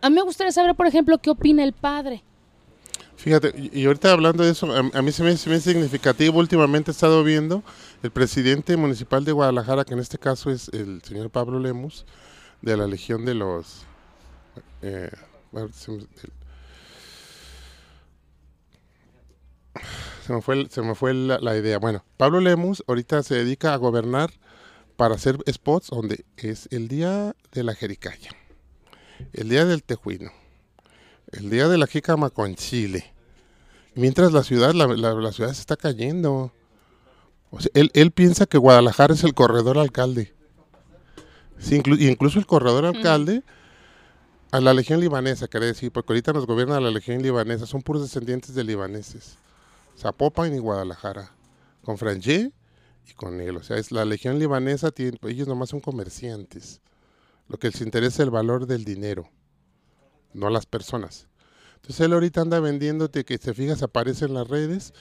a 0.00 0.10
mí 0.10 0.16
me 0.16 0.22
gustaría 0.22 0.52
saber, 0.52 0.74
por 0.74 0.86
ejemplo, 0.86 1.18
qué 1.18 1.30
opina 1.30 1.64
el 1.64 1.72
padre. 1.72 2.22
Fíjate, 3.16 3.54
y 3.72 3.86
ahorita 3.86 4.12
hablando 4.12 4.44
de 4.44 4.50
eso, 4.50 4.70
a, 4.70 5.02
mí 5.02 5.10
se 5.10 5.22
me, 5.22 5.30
hace 5.30 5.60
significativo, 5.60 6.38
últimamente 6.38 6.90
he 6.90 6.92
estado 6.92 7.24
viendo 7.24 7.62
el 8.02 8.10
presidente 8.10 8.76
municipal 8.76 9.24
de 9.24 9.32
Guadalajara, 9.32 9.86
que 9.86 9.94
en 9.94 10.00
este 10.00 10.18
caso 10.18 10.50
es 10.50 10.68
el 10.74 11.00
señor 11.02 11.30
Pablo 11.30 11.58
Lemus, 11.58 12.04
de 12.60 12.76
la 12.76 12.86
Legión 12.86 13.24
de 13.24 13.34
los... 13.34 13.86
Eh, 14.82 15.10
se, 15.72 15.90
me 20.32 20.42
fue, 20.42 20.68
se 20.68 20.82
me 20.82 20.94
fue 20.94 21.14
la, 21.14 21.56
idea. 21.56 21.78
Bueno, 21.78 22.04
Pablo 22.18 22.40
Lemus 22.40 22.84
ahorita 22.86 23.22
se 23.22 23.36
dedica 23.36 23.72
a 23.72 23.76
gobernar 23.76 24.30
para 24.96 25.14
hacer 25.14 25.38
spots 25.50 25.88
donde 25.88 26.26
es 26.36 26.68
el 26.72 26.88
día 26.88 27.34
de 27.52 27.64
la 27.64 27.74
Jericaya, 27.74 28.32
el 29.32 29.48
día 29.48 29.64
del 29.64 29.82
Tejuino, 29.82 30.30
el 31.36 31.50
día 31.50 31.68
de 31.68 31.78
la 31.78 31.86
jícama 31.86 32.30
con 32.30 32.54
chile, 32.54 33.14
Mientras 33.94 34.32
la 34.32 34.42
ciudad, 34.42 34.74
la, 34.74 35.32
ciudad 35.32 35.52
se 35.52 35.60
está 35.60 35.76
cayendo. 35.76 36.52
él, 37.74 38.10
piensa 38.10 38.46
que 38.46 38.58
Guadalajara 38.58 39.14
es 39.14 39.22
el 39.22 39.34
corredor 39.34 39.78
alcalde. 39.78 40.34
incluso 41.70 42.40
el 42.40 42.46
corredor 42.46 42.86
alcalde 42.86 43.44
a 44.50 44.60
la 44.60 44.74
legión 44.74 45.00
libanesa, 45.00 45.48
quiere 45.48 45.66
decir, 45.66 45.92
porque 45.92 46.12
ahorita 46.12 46.32
nos 46.32 46.46
gobierna 46.46 46.80
la 46.80 46.90
legión 46.90 47.22
libanesa, 47.22 47.66
son 47.66 47.82
puros 47.82 48.02
descendientes 48.02 48.54
de 48.54 48.64
libaneses. 48.64 49.36
Zapopan 49.96 50.54
y 50.54 50.58
Guadalajara, 50.58 51.32
con 51.82 51.96
Frangé 51.96 52.50
y 53.08 53.14
con 53.14 53.40
él. 53.40 53.56
O 53.56 53.62
sea, 53.62 53.76
es 53.76 53.92
la 53.92 54.04
legión 54.04 54.40
libanesa, 54.40 54.90
tiene, 54.90 55.18
ellos 55.22 55.46
nomás 55.46 55.70
son 55.70 55.80
comerciantes. 55.80 56.80
Lo 57.48 57.58
que 57.58 57.68
les 57.68 57.80
interesa 57.80 58.14
es 58.14 58.20
el 58.20 58.30
valor 58.30 58.66
del 58.66 58.84
dinero, 58.84 59.28
no 60.34 60.50
las 60.50 60.66
personas. 60.66 61.28
Entonces 61.76 62.00
él 62.00 62.12
ahorita 62.12 62.40
anda 62.40 62.60
vendiéndote 62.60 63.24
que 63.24 63.38
te 63.38 63.54
fijas 63.54 63.82
aparece 63.82 64.24
en 64.26 64.34
las 64.34 64.48
redes 64.48 64.92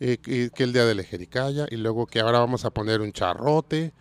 eh, 0.00 0.18
que, 0.18 0.50
que 0.50 0.64
el 0.64 0.72
día 0.72 0.84
de 0.84 0.94
la 0.94 1.02
Jericaya 1.02 1.66
y 1.70 1.76
luego 1.76 2.06
que 2.06 2.20
ahora 2.20 2.38
vamos 2.38 2.64
a 2.64 2.70
poner 2.70 3.00
un 3.00 3.12
charrote 3.12 3.92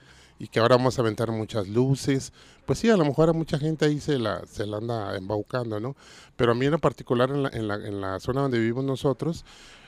y 0.42 0.48
que 0.48 0.60
ahora 0.60 0.78
vamos 0.78 0.98
a 0.98 1.04
aventar 1.04 1.32
muchas 1.32 1.68
luces. 1.68 2.34
Pues 2.66 2.80
sí, 2.80 2.90
a 2.90 2.98
lo 2.98 3.06
mejor 3.06 3.30
a 3.30 3.34
mucha 3.34 3.60
gente 3.60 3.86
ahí 3.86 4.00
se 4.00 4.18
la, 4.18 4.44
se 4.48 4.66
la 4.66 4.78
anda 4.78 5.16
embaucando, 5.16 5.80
¿no? 5.80 5.96
Pero 6.36 6.54
a 6.54 6.56
mí 6.56 6.66
en 6.66 6.80
particular 6.80 7.30
en 7.30 7.44
la, 7.44 7.50
en 7.50 7.68
la, 7.68 7.76
en 7.76 8.02
la 8.02 8.20
zona 8.20 8.42
donde 8.42 8.58
vivimos 8.58 8.84
nosotros, 8.84 9.46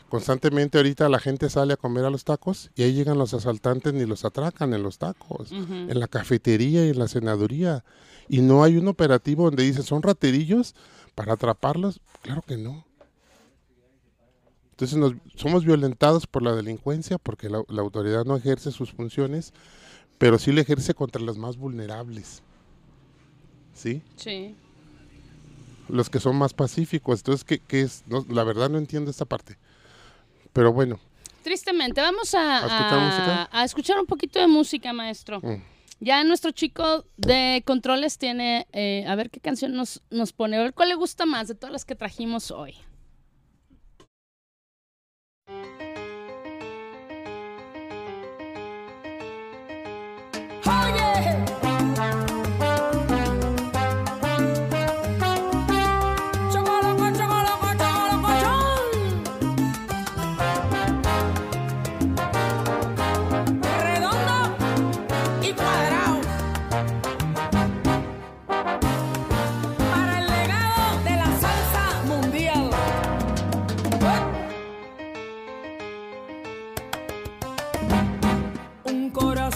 constantemente 0.10 0.78
ahorita 0.78 1.10
la 1.10 1.18
gente 1.18 1.50
sale 1.50 1.74
a 1.74 1.78
comer 1.78 2.06
a 2.06 2.12
los 2.12 2.24
tacos 2.24 2.70
y 2.76 2.84
ahí 2.84 2.94
llegan 2.94 3.18
los 3.18 3.34
asaltantes 3.34 3.96
ni 3.96 4.06
los 4.06 4.26
atracan 4.26 4.76
en 4.76 4.84
los 4.84 5.00
tacos, 5.00 5.52
en 5.52 6.00
la 6.00 6.08
cafetería 6.08 6.86
y 6.86 6.90
en 6.90 7.00
la 7.00 7.08
senaduría. 7.08 7.84
Y 8.30 8.42
no 8.42 8.64
hay 8.64 8.78
un 8.78 8.88
operativo 8.88 9.46
donde 9.46 9.64
dicen, 9.64 9.84
¿son 9.84 10.02
raterillos 10.02 10.76
para 11.16 11.34
atraparlos? 11.34 12.00
Claro 12.22 12.42
que 12.42 12.58
no. 12.58 12.86
Entonces 14.72 14.98
nos, 14.98 15.14
somos 15.36 15.66
violentados 15.66 16.26
por 16.26 16.42
la 16.42 16.54
delincuencia 16.54 17.18
porque 17.18 17.50
la, 17.50 17.64
la 17.68 17.82
autoridad 17.82 18.26
no 18.26 18.36
ejerce 18.36 18.72
sus 18.72 18.92
funciones 18.92 19.54
pero 20.18 20.40
sí 20.40 20.54
le 20.54 20.62
ejerce 20.62 20.94
contra 20.94 21.22
los 21.22 21.38
más 21.38 21.58
vulnerables. 21.58 22.42
¿Sí? 23.74 24.02
Sí. 24.16 24.56
Los 25.90 26.10
que 26.10 26.22
son 26.22 26.38
más 26.38 26.54
pacíficos. 26.54 27.20
Entonces, 27.20 27.44
¿qué, 27.44 27.60
qué 27.60 27.82
es? 27.82 28.04
No, 28.08 28.26
la 28.30 28.46
verdad 28.46 28.70
no 28.70 28.78
entiendo 28.78 29.12
esta 29.12 29.26
parte. 29.26 29.58
Pero 30.54 30.72
bueno. 30.72 31.00
Tristemente, 31.44 32.00
vamos 32.00 32.34
a, 32.36 32.60
¿A 32.60 32.68
escuchar 32.68 33.00
música? 33.02 33.50
a 33.52 33.66
escuchar 33.66 34.00
un 34.00 34.06
poquito 34.06 34.40
de 34.40 34.48
música, 34.48 34.94
maestro. 34.94 35.42
mm, 35.42 35.62
Ya 36.04 36.22
nuestro 36.26 36.52
chico 36.52 37.06
de 37.16 37.64
controles 37.66 38.18
tiene, 38.18 38.68
eh, 38.74 39.06
a 39.08 39.16
ver 39.16 39.30
qué 39.30 39.40
canción 39.40 39.72
nos, 39.74 40.02
nos 40.10 40.34
pone, 40.34 40.58
a 40.58 40.62
ver 40.62 40.74
cuál 40.74 40.90
le 40.90 40.96
gusta 40.96 41.26
más 41.26 41.48
de 41.48 41.56
todas 41.56 41.72
las 41.72 41.86
que 41.86 41.96
trajimos 41.96 42.52
hoy. 42.52 42.76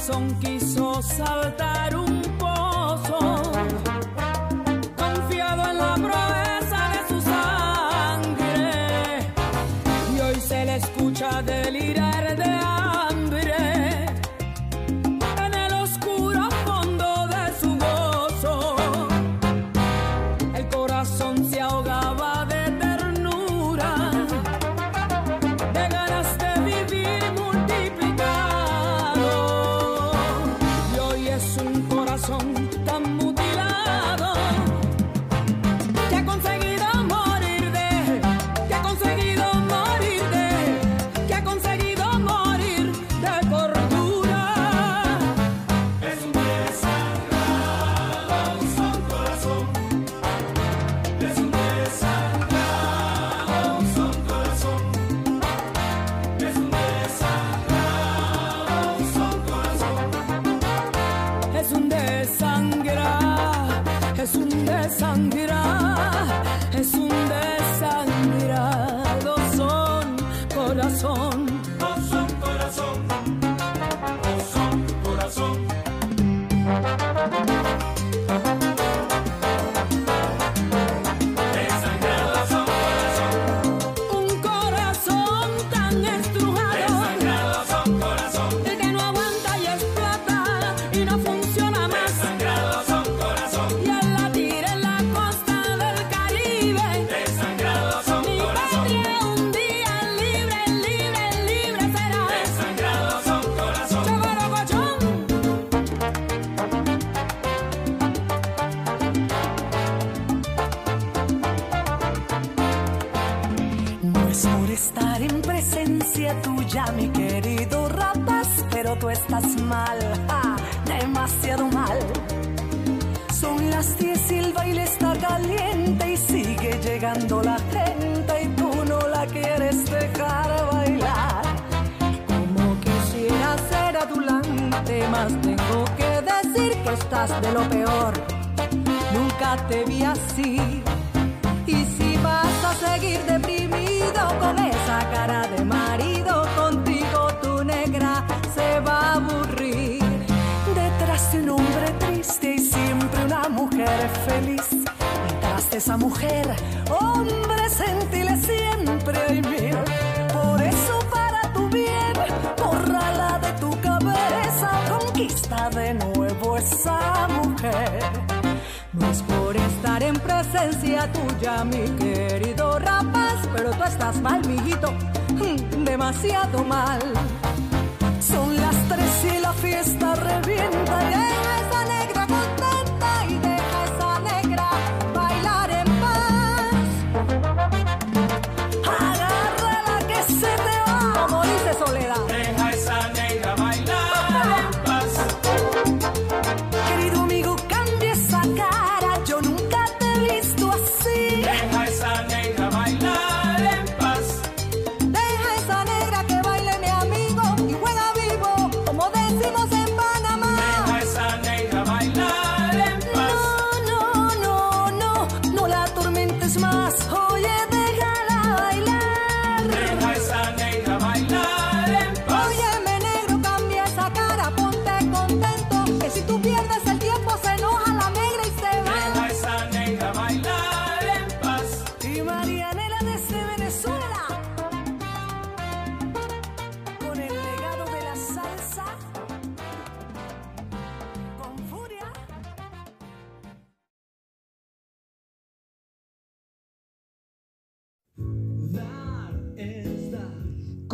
Corazón 0.07 0.39
quiso 0.39 1.01
saltar 1.01 1.95
un 1.95 2.06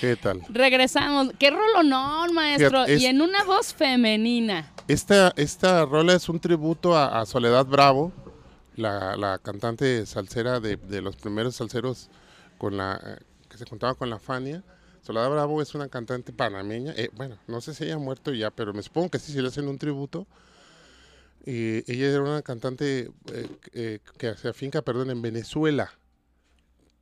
¿Qué 0.00 0.16
tal? 0.16 0.42
Regresamos. 0.48 1.32
¡Qué 1.38 1.50
rolonón, 1.50 2.32
maestro! 2.34 2.70
Fíjate, 2.70 2.94
es- 2.94 3.02
Y 3.02 3.06
en 3.06 3.20
una 3.22 3.44
voz 3.44 3.72
femenina. 3.74 4.72
Esta, 4.88 5.32
esta 5.36 5.84
rola 5.84 6.14
es 6.14 6.28
un 6.28 6.40
tributo 6.40 6.96
a, 6.96 7.20
a 7.20 7.26
Soledad 7.26 7.66
Bravo, 7.66 8.12
la, 8.76 9.16
la 9.16 9.38
cantante 9.38 10.04
salsera 10.06 10.58
de, 10.60 10.76
de 10.76 11.00
los 11.02 11.16
primeros 11.16 11.54
salseros 11.56 12.08
con 12.58 12.76
la, 12.76 13.00
eh, 13.04 13.22
que 13.48 13.58
se 13.58 13.64
contaba 13.66 13.94
con 13.94 14.10
la 14.10 14.18
Fania. 14.18 14.62
Soledad 15.02 15.30
Bravo 15.30 15.62
es 15.62 15.74
una 15.74 15.88
cantante 15.88 16.32
panameña. 16.32 16.92
eh, 16.96 17.10
bueno, 17.14 17.38
no 17.48 17.60
sé 17.60 17.74
si 17.74 17.84
ella 17.84 17.94
ha 17.94 17.98
muerto 17.98 18.32
ya, 18.32 18.50
pero 18.50 18.72
me 18.72 18.82
supongo 18.82 19.10
que 19.10 19.18
sí, 19.18 19.32
si 19.32 19.40
le 19.40 19.48
hacen 19.48 19.68
un 19.68 19.78
tributo. 19.78 20.26
Y 21.44 21.90
ella 21.92 22.06
era 22.10 22.20
una 22.22 22.42
cantante 22.42 23.10
eh, 23.32 23.48
eh, 23.72 23.98
que 24.16 24.34
se 24.36 24.48
afinca, 24.48 24.82
perdón, 24.82 25.10
en 25.10 25.22
Venezuela. 25.22 25.90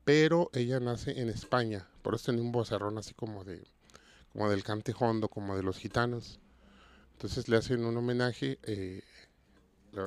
Pero 0.05 0.51
ella 0.55 0.81
nace 0.81 1.21
en 1.21 1.29
España. 1.29 1.87
Por 2.03 2.15
eso 2.15 2.27
tenía 2.27 2.43
un 2.43 2.53
vocerrón 2.53 2.99
así 2.99 3.15
como 3.15 3.45
de 3.45 3.63
como 4.33 4.49
del 4.49 4.63
cante 4.63 4.95
hondo, 4.99 5.29
como 5.29 5.57
de 5.57 5.63
los 5.63 5.77
gitanos. 5.79 6.39
Entonces 7.15 7.49
le 7.49 7.57
hacen 7.57 7.85
un 7.85 7.97
homenaje 7.97 8.59
eh, 8.63 9.03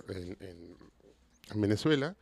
en, 0.10 0.38
en- 0.40 0.78
en 1.52 1.62
Venezuela 1.62 2.16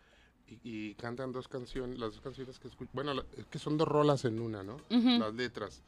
y, 0.48 0.60
y 0.64 0.96
cantan 0.96 1.32
dos 1.32 1.48
canciones, 1.48 2.00
las 2.00 2.12
dos 2.14 2.22
canciones 2.22 2.60
que 2.60 2.68
escucho. 2.68 2.90
Bueno, 2.94 3.14
la- 3.14 3.26
es 3.38 3.46
que 3.46 3.60
son 3.60 3.78
dos 3.78 3.88
rolas 3.88 4.26
en 4.26 4.40
una, 4.40 4.64
¿no? 4.64 4.78
Las 5.20 5.34
letras. 5.36 5.82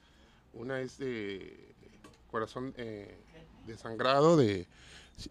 Una 0.54 0.80
es 0.82 0.98
de 1.00 1.74
Corazón 2.30 2.74
eh, 2.78 3.18
desangrado 3.66 4.38
de, 4.38 4.68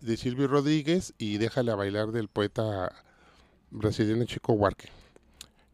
de 0.00 0.16
Silvio 0.16 0.48
Rodríguez 0.48 1.14
y 1.16 1.38
Déjale 1.38 1.70
a 1.70 1.76
bailar 1.76 2.10
del 2.12 2.28
poeta 2.28 2.92
brasileño 3.70 4.24
Chico 4.24 4.52
Huarque. 4.52 4.88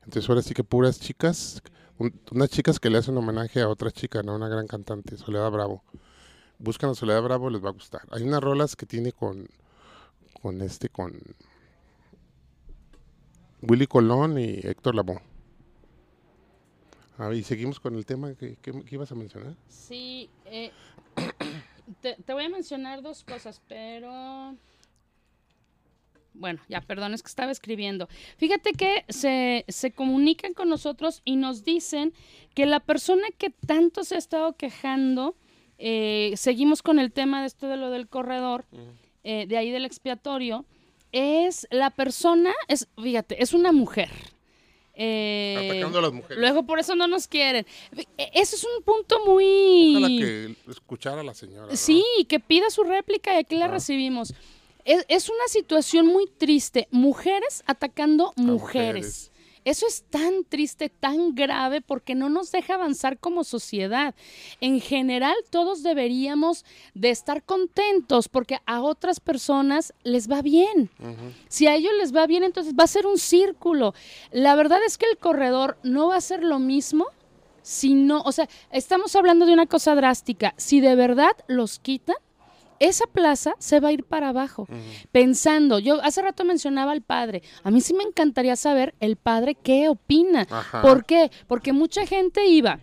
Entonces 0.05 0.29
ahora 0.29 0.43
sí 0.43 0.53
que 0.55 0.65
puras 0.65 1.01
chicas, 1.01 1.63
un- 1.99 2.21
unas 2.33 2.51
chicas 2.51 2.81
que 2.81 2.91
le 2.91 2.99
hacen 2.99 3.17
homenaje 3.17 3.61
a 3.61 3.69
otra 3.69 3.91
chica, 3.91 4.23
¿no? 4.23 4.35
Una 4.35 4.49
gran 4.49 4.67
cantante, 4.67 5.17
Soledad 5.17 5.51
Bravo 5.51 5.83
buscan 6.59 6.91
a 6.91 6.95
Soledad 6.95 7.23
Bravo, 7.23 7.51
les 7.51 7.65
va 7.65 7.69
a 7.69 7.73
gustar. 7.73 8.03
Hay 8.11 8.23
unas 8.23 8.43
rolas 8.43 8.77
que 8.77 8.87
tiene 8.87 9.13
con, 9.13 9.49
con 10.43 10.61
este, 10.61 10.89
con 10.89 11.19
Willy 13.63 13.87
Colón 13.87 14.39
y 14.39 14.61
Héctor 14.63 14.95
Lavoe. 14.95 15.23
Ah, 17.19 17.33
y 17.35 17.43
seguimos 17.43 17.81
con 17.81 17.97
el 17.97 18.07
tema 18.07 18.35
que, 18.35 18.57
ibas 18.91 19.11
a 19.11 19.15
mencionar. 19.17 19.57
Sí, 19.69 20.31
eh, 20.45 20.71
te 22.01 22.33
voy 22.33 22.45
a 22.45 22.49
mencionar 22.49 23.03
dos 23.03 23.25
cosas, 23.25 23.61
pero... 23.67 24.57
Bueno, 26.39 26.61
ya, 26.69 26.81
perdón, 26.81 27.15
es 27.15 27.23
que 27.23 27.29
estaba 27.29 27.51
escribiendo. 27.51 28.09
Fíjate 28.37 28.73
que 28.73 29.05
se, 29.09 29.65
se 29.69 29.91
comunican 29.91 30.55
con 30.55 30.69
nosotros 30.69 31.21
y 31.25 31.37
nos 31.37 31.65
dicen 31.65 32.13
que 32.55 32.65
la 32.67 32.81
persona 32.81 33.27
que 33.37 33.51
tanto 33.51 34.05
se 34.05 34.15
ha 34.15 34.19
estado 34.19 34.55
quejando, 34.55 35.35
eh, 35.79 36.33
seguimos 36.37 36.83
con 36.83 36.99
el 36.99 37.13
tema 37.13 37.41
de 37.41 37.47
esto 37.49 37.67
de 37.69 37.77
lo 37.77 37.91
del 37.91 38.09
corredor, 38.09 38.65
eh, 39.25 39.47
de 39.49 39.57
ahí 39.59 39.71
del 39.71 39.85
expiatorio, 39.85 40.65
es 41.11 41.67
la 41.71 41.91
persona, 41.91 42.53
es, 42.69 42.87
fíjate, 43.03 43.43
es 43.43 43.53
una 43.53 43.73
mujer. 43.73 44.11
Eh, 45.01 45.69
Atacando 45.71 45.99
a 46.01 46.03
las 46.03 46.13
mujeres. 46.13 46.39
Luego 46.39 46.65
por 46.67 46.79
eso 46.81 46.95
no 46.97 47.07
nos 47.07 47.29
quieren. 47.29 47.65
E- 48.17 48.31
Ese 48.35 48.57
es 48.57 48.65
un 48.65 48.83
punto 48.83 49.25
muy... 49.25 49.95
Ojalá 49.97 50.09
que 50.09 50.57
escuchara 50.69 51.21
a 51.21 51.25
la 51.25 51.35
señora. 51.35 51.69
¿no? 51.69 51.77
Sí, 51.77 52.05
que 52.29 52.41
pida 52.41 52.69
su 52.71 52.83
réplica 52.83 53.35
y 53.35 53.39
aquí 53.39 53.55
la 53.57 53.67
Ah. 53.67 53.69
recibimos. 53.69 54.35
Es, 54.89 55.05
es 55.09 55.29
una 55.29 55.47
situación 55.49 56.07
muy 56.07 56.27
triste. 56.27 56.89
Mujeres 56.91 57.63
atacando 57.67 58.33
mujeres. 58.37 58.63
mujeres. 58.63 59.33
Eso 59.69 59.87
es 59.87 60.03
tan 60.09 60.45
triste, 60.45 60.89
tan 60.89 61.35
grave, 61.35 61.83
porque 61.83 62.15
no 62.15 62.31
nos 62.31 62.51
deja 62.51 62.77
avanzar 62.77 63.19
como 63.19 63.45
sociedad. 63.45 64.15
En 64.63 64.81
general, 64.81 65.35
todos 65.51 65.83
deberíamos 65.83 66.65
de 66.95 67.11
estar 67.11 67.43
contentos 67.43 68.31
porque 68.31 68.61
a 68.65 68.81
otras 68.81 69.21
personas 69.21 69.93
les 70.05 70.31
va 70.31 70.41
bien. 70.41 70.89
Si 71.49 71.67
a 71.67 71.75
ellos 71.75 71.93
les 71.99 72.17
va 72.17 72.27
bien, 72.27 72.45
entonces 72.45 72.73
va 72.73 72.85
a 72.85 72.87
ser 72.87 73.07
un 73.07 73.19
círculo. 73.19 73.93
La 74.33 74.57
verdad 74.57 74.79
es 74.87 74.97
que 74.97 75.05
el 75.05 75.19
corredor 75.19 75.77
no 75.83 76.09
va 76.09 76.17
a 76.17 76.23
ser 76.23 76.43
lo 76.43 76.59
mismo 76.59 77.07
si 77.61 77.93
no, 77.93 78.23
o 78.23 78.33
sea, 78.33 78.49
estamos 78.71 79.15
hablando 79.17 79.45
de 79.45 79.53
una 79.53 79.67
cosa 79.67 79.95
drástica. 79.95 80.55
Si 80.57 80.81
de 80.81 80.95
verdad 80.95 81.33
los 81.47 81.79
quitan, 81.79 82.17
esa 82.81 83.07
plaza 83.07 83.55
se 83.59 83.81
va 83.81 83.89
a 83.89 83.93
ir 83.93 84.05
para 84.05 84.29
abajo. 84.29 84.67
Pensando, 85.13 85.79
yo 85.79 86.03
hace 86.03 86.23
rato 86.23 86.45
mencionaba 86.45 86.93
al 86.93 87.03
padre, 87.03 87.43
a 87.63 87.71
mí 87.71 87.81
sí 87.81 87.95
me 87.95 88.05
encantaría 88.05 88.57
saber 88.57 88.95
el 89.01 89.17
padre 89.17 89.55
qué 89.55 89.89
opina. 89.89 90.47
Ajá. 90.51 90.83
¿Por 90.83 91.05
qué? 91.05 91.31
Porque 91.47 91.73
mucha 91.73 92.07
gente 92.07 92.47
iba, 92.47 92.81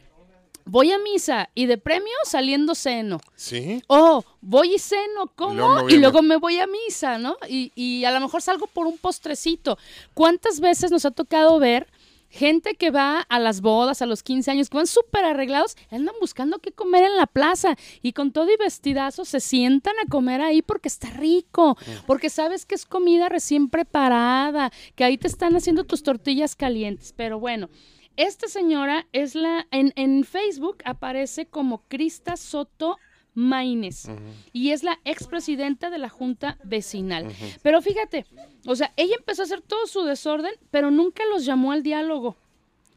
voy 0.66 0.92
a 0.92 1.00
misa 1.00 1.50
y 1.56 1.68
de 1.68 1.78
premio 1.78 2.14
saliendo 2.24 2.76
seno. 2.76 3.20
Sí. 3.36 3.82
Oh, 3.88 4.24
voy 4.42 4.76
y 4.76 4.80
me 4.80 5.32
como 5.36 5.88
y 5.90 5.98
luego 5.98 6.22
me 6.22 6.38
voy 6.38 6.60
a 6.60 6.68
misa, 6.68 7.18
¿no? 7.18 7.38
Y, 7.48 7.72
y 7.76 8.04
a 8.06 8.12
lo 8.12 8.20
mejor 8.20 8.42
salgo 8.42 8.68
por 8.68 8.88
un 8.88 8.98
postrecito. 8.98 9.78
¿Cuántas 10.14 10.60
veces 10.60 10.92
nos 10.92 11.06
ha 11.06 11.12
tocado 11.12 11.60
ver 11.60 11.88
gente 12.36 12.76
que 12.76 12.92
va 12.92 13.22
a 13.22 13.40
las 13.40 13.62
bodas, 13.62 14.02
a 14.02 14.06
los 14.06 14.22
15 14.22 14.52
años, 14.52 14.70
que 14.70 14.78
van 14.78 14.88
súper 14.88 15.24
arreglados, 15.24 15.78
andan 15.90 16.16
buscando 16.20 16.60
qué 16.60 16.72
comer 16.72 17.06
en 17.06 17.16
la 17.16 17.28
plaza 17.28 17.78
y 18.02 18.12
con 18.12 18.32
todo 18.34 18.52
y 18.52 18.58
vestidazo 18.58 19.24
se 19.24 19.40
sientan 19.40 19.94
a 20.06 20.10
comer 20.10 20.42
ahí 20.42 20.62
porque 20.62 20.90
está 20.90 21.10
rico, 21.12 21.78
porque 22.06 22.30
sabes 22.30 22.66
que 22.66 22.76
es 22.76 22.86
comida 22.86 23.30
recién 23.30 23.70
preparada, 23.70 24.72
que 24.96 25.06
ahí 25.06 25.18
te 25.18 25.28
están 25.28 25.56
haciendo 25.56 25.86
tus 25.86 26.04
tortillas 26.04 26.58
calientes. 26.58 27.14
Pero 27.16 27.40
bueno, 27.40 27.70
esta 28.18 28.48
señora 28.48 29.08
es 29.14 29.36
la, 29.36 29.66
en, 29.72 29.94
en 29.96 30.26
Facebook 30.26 30.78
aparece 30.84 31.46
como 31.46 31.84
Crista 31.88 32.36
Soto 32.36 32.98
Maínez 33.36 34.08
y 34.52 34.72
es 34.72 34.84
la 34.84 35.00
expresidenta 35.06 35.90
de 35.90 36.00
la 36.00 36.10
Junta 36.10 36.58
Vecinal. 36.64 37.32
Pero 37.62 37.82
fíjate, 37.82 38.26
o 38.66 38.76
sea, 38.76 38.94
ella 38.96 39.16
empezó 39.18 39.44
a 39.44 39.46
hacer 39.46 39.62
todo 39.62 39.86
su 39.86 40.04
desorden, 40.04 40.54
pero 40.72 40.90
nunca 40.90 41.24
los 41.32 41.46
llamó 41.46 41.72
al 41.72 41.84
diálogo. 41.84 42.38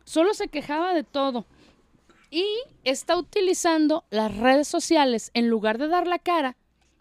Solo 0.04 0.32
se 0.32 0.48
quejaba 0.48 0.94
de 0.94 1.04
todo. 1.04 1.44
Y 2.30 2.46
está 2.84 3.16
utilizando 3.16 4.04
las 4.10 4.36
redes 4.36 4.68
sociales, 4.68 5.30
en 5.34 5.48
lugar 5.48 5.78
de 5.78 5.88
dar 5.88 6.06
la 6.06 6.18
cara, 6.18 6.56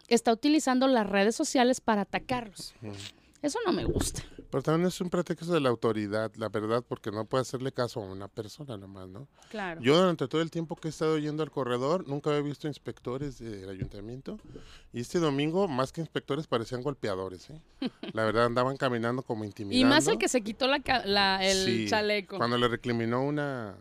está 0.08 0.32
utilizando 0.32 0.88
las 0.88 1.08
redes 1.08 1.36
sociales 1.36 1.80
para 1.80 2.02
atacarlos. 2.02 2.74
Eso 3.42 3.58
no 3.64 3.72
me 3.72 3.84
gusta. 3.84 4.22
Pero 4.50 4.62
también 4.62 4.88
es 4.88 4.98
un 5.02 5.10
pretexto 5.10 5.52
de 5.52 5.60
la 5.60 5.68
autoridad, 5.68 6.32
la 6.36 6.48
verdad, 6.48 6.82
porque 6.88 7.10
no 7.10 7.26
puede 7.26 7.42
hacerle 7.42 7.70
caso 7.70 8.00
a 8.00 8.04
una 8.04 8.28
persona 8.28 8.78
nomás, 8.78 9.06
¿no? 9.08 9.28
Claro. 9.50 9.80
Yo 9.82 9.98
durante 9.98 10.26
todo 10.26 10.40
el 10.40 10.50
tiempo 10.50 10.74
que 10.74 10.88
he 10.88 10.90
estado 10.90 11.18
yendo 11.18 11.42
al 11.42 11.50
corredor, 11.50 12.08
nunca 12.08 12.30
había 12.30 12.40
visto 12.42 12.66
inspectores 12.66 13.38
del 13.38 13.68
ayuntamiento. 13.68 14.38
Y 14.92 15.00
este 15.00 15.18
domingo, 15.18 15.68
más 15.68 15.92
que 15.92 16.00
inspectores, 16.00 16.46
parecían 16.46 16.82
golpeadores, 16.82 17.50
¿eh? 17.50 17.60
La 18.14 18.24
verdad, 18.24 18.46
andaban 18.46 18.78
caminando 18.78 19.22
como 19.22 19.44
intimidando. 19.44 19.86
y 19.86 19.88
más 19.88 20.06
el 20.08 20.16
que 20.16 20.28
se 20.28 20.40
quitó 20.40 20.66
la, 20.66 20.80
la- 21.04 21.44
el 21.44 21.66
Sí, 21.66 21.86
chaleco. 21.88 22.38
Cuando 22.38 22.56
le 22.56 22.68
recriminó 22.68 23.22
una, 23.22 23.76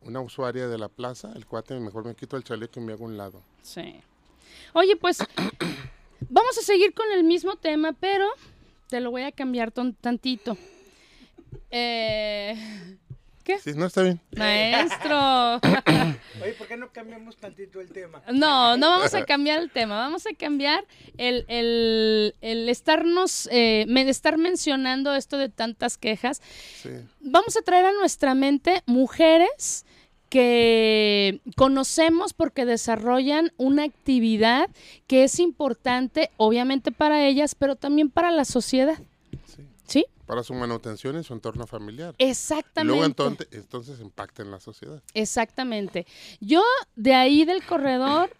una 0.00 0.20
usuaria 0.20 0.66
de 0.66 0.78
la 0.78 0.88
plaza, 0.88 1.30
el 1.36 1.44
cuate 1.44 1.78
mejor 1.78 2.06
me 2.06 2.14
quito 2.14 2.38
el 2.38 2.44
chaleco 2.44 2.80
y 2.80 2.82
me 2.84 2.94
hago 2.94 3.04
un 3.04 3.18
lado. 3.18 3.42
Sí. 3.60 4.00
Oye, 4.72 4.96
pues 4.96 5.18
vamos 6.30 6.56
a 6.58 6.62
seguir 6.62 6.94
con 6.94 7.06
el 7.12 7.24
mismo 7.24 7.56
tema, 7.56 7.92
pero 7.92 8.26
te 8.88 9.00
lo 9.00 9.10
voy 9.10 9.22
a 9.22 9.32
cambiar 9.32 9.70
ton- 9.72 9.94
tantito. 10.00 10.56
Eh, 11.70 12.56
¿Qué? 13.44 13.58
Sí, 13.60 13.74
no 13.74 13.86
está 13.86 14.02
bien. 14.02 14.20
Maestro. 14.36 15.56
Oye, 16.42 16.52
¿por 16.58 16.66
qué 16.66 16.76
no 16.76 16.90
cambiamos 16.92 17.36
tantito 17.36 17.80
el 17.80 17.88
tema? 17.92 18.20
No, 18.32 18.76
no 18.76 18.90
vamos 18.90 19.14
a 19.14 19.24
cambiar 19.24 19.60
el 19.60 19.70
tema, 19.70 19.96
vamos 19.96 20.26
a 20.26 20.34
cambiar 20.36 20.84
el, 21.16 21.44
el, 21.46 22.34
el 22.40 22.68
estarnos, 22.68 23.48
eh, 23.52 23.86
estar 24.08 24.36
mencionando 24.36 25.14
esto 25.14 25.38
de 25.38 25.48
tantas 25.48 25.96
quejas. 25.96 26.42
Sí. 26.82 26.90
Vamos 27.20 27.56
a 27.56 27.62
traer 27.62 27.86
a 27.86 27.92
nuestra 27.92 28.34
mente 28.34 28.82
mujeres 28.86 29.86
que 30.28 31.40
conocemos 31.56 32.32
porque 32.34 32.64
desarrollan 32.64 33.52
una 33.56 33.84
actividad 33.84 34.68
que 35.06 35.24
es 35.24 35.38
importante, 35.38 36.30
obviamente 36.36 36.92
para 36.92 37.26
ellas, 37.26 37.54
pero 37.54 37.76
también 37.76 38.10
para 38.10 38.30
la 38.30 38.44
sociedad. 38.44 38.98
Sí. 39.46 39.62
¿Sí? 39.86 40.06
para 40.26 40.42
su 40.42 40.54
manutención 40.54 41.14
en 41.16 41.22
su 41.22 41.32
entorno 41.32 41.66
familiar. 41.66 42.14
Exactamente. 42.18 42.88
Luego 42.88 43.04
entonces, 43.04 43.48
entonces 43.52 44.00
impacta 44.00 44.42
en 44.42 44.50
la 44.50 44.58
sociedad. 44.58 45.00
Exactamente. 45.14 46.04
Yo 46.40 46.62
de 46.96 47.14
ahí 47.14 47.44
del 47.44 47.64
corredor 47.64 48.30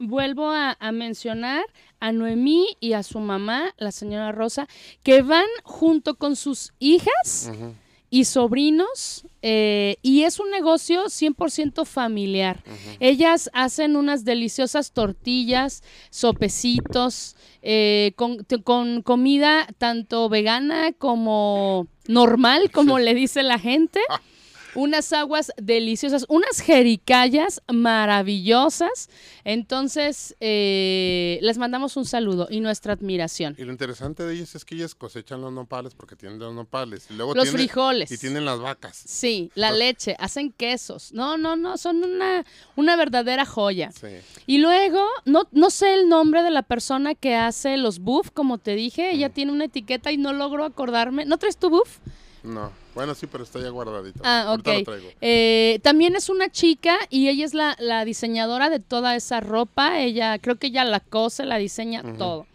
vuelvo 0.00 0.50
a, 0.50 0.76
a 0.80 0.92
mencionar 0.92 1.64
a 2.00 2.10
Noemí 2.10 2.76
y 2.80 2.94
a 2.94 3.02
su 3.02 3.20
mamá, 3.20 3.74
la 3.78 3.92
señora 3.92 4.32
Rosa, 4.32 4.66
que 5.02 5.22
van 5.22 5.46
junto 5.62 6.16
con 6.16 6.34
sus 6.34 6.72
hijas 6.80 7.50
Ujú, 7.52 7.74
y 8.10 8.24
sobrinos 8.24 9.24
eh, 9.42 9.96
y 10.02 10.24
es 10.24 10.40
un 10.40 10.50
negocio 10.50 11.04
100% 11.04 11.86
familiar. 11.86 12.62
Ellas 12.98 13.48
hacen 13.54 13.96
unas 13.96 14.24
deliciosas 14.24 14.92
tortillas, 14.92 15.82
sopecitos, 16.10 17.36
eh, 17.62 18.12
con, 18.16 18.44
con 18.64 19.02
comida 19.02 19.68
tanto 19.78 20.28
vegana 20.28 20.92
como 20.92 21.86
normal, 22.08 22.70
como 22.70 22.98
le 22.98 23.14
dice 23.14 23.42
la 23.42 23.58
gente. 23.58 24.00
Unas 24.74 25.12
aguas 25.12 25.52
deliciosas, 25.56 26.24
unas 26.28 26.60
jericayas 26.60 27.60
maravillosas. 27.72 29.08
Entonces, 29.44 30.36
eh, 30.40 31.38
les 31.42 31.58
mandamos 31.58 31.96
un 31.96 32.04
saludo 32.04 32.46
y 32.50 32.60
nuestra 32.60 32.92
admiración. 32.92 33.54
Y 33.58 33.64
lo 33.64 33.72
interesante 33.72 34.22
de 34.24 34.34
ellas 34.34 34.54
es 34.54 34.64
que 34.64 34.74
ellas 34.74 34.94
cosechan 34.94 35.40
los 35.40 35.52
nopales 35.52 35.94
porque 35.94 36.16
tienen 36.16 36.38
los 36.38 36.54
nopales. 36.54 37.06
Y 37.10 37.14
luego 37.14 37.34
Los 37.34 37.44
tienen- 37.44 37.60
frijoles. 37.68 38.12
Y 38.12 38.18
tienen 38.18 38.44
las 38.44 38.60
vacas. 38.60 38.96
Sí, 39.06 39.50
la 39.54 39.70
leche, 39.72 40.16
hacen 40.18 40.52
quesos. 40.52 41.12
No, 41.12 41.36
no, 41.36 41.56
no, 41.56 41.76
son 41.78 42.04
una, 42.04 42.44
una 42.76 42.96
verdadera 42.96 43.44
joya. 43.46 43.90
Sí. 43.92 44.08
Y 44.46 44.58
luego, 44.58 45.04
no, 45.24 45.48
no 45.52 45.70
sé 45.70 45.94
el 45.94 46.08
nombre 46.08 46.42
de 46.42 46.50
la 46.50 46.62
persona 46.62 47.14
que 47.14 47.34
hace 47.34 47.76
los 47.76 47.98
buff, 47.98 48.30
como 48.32 48.58
te 48.58 48.74
dije, 48.74 49.10
ella 49.12 49.30
tiene 49.30 49.52
una 49.52 49.64
etiqueta 49.64 50.12
y 50.12 50.16
no 50.16 50.32
logro 50.32 50.64
acordarme. 50.64 51.24
¿No 51.24 51.38
traes 51.38 51.56
tu 51.56 51.70
buff? 51.70 51.98
No. 52.42 52.70
Bueno, 52.94 53.14
sí, 53.14 53.26
pero 53.26 53.44
está 53.44 53.60
ya 53.60 53.68
guardadito. 53.68 54.20
Ah, 54.24 54.44
lo 54.46 54.54
ok. 54.54 54.84
traigo. 54.84 55.08
Eh, 55.20 55.78
también 55.82 56.16
es 56.16 56.28
una 56.28 56.50
chica 56.50 56.96
y 57.08 57.28
ella 57.28 57.44
es 57.44 57.54
la, 57.54 57.76
la 57.78 58.04
diseñadora 58.04 58.68
de 58.68 58.80
toda 58.80 59.14
esa 59.14 59.40
ropa. 59.40 60.00
Ella, 60.00 60.38
creo 60.38 60.56
que 60.56 60.68
ella 60.68 60.84
la 60.84 61.00
cose, 61.00 61.44
la 61.44 61.58
diseña 61.58 62.02
todo. 62.18 62.46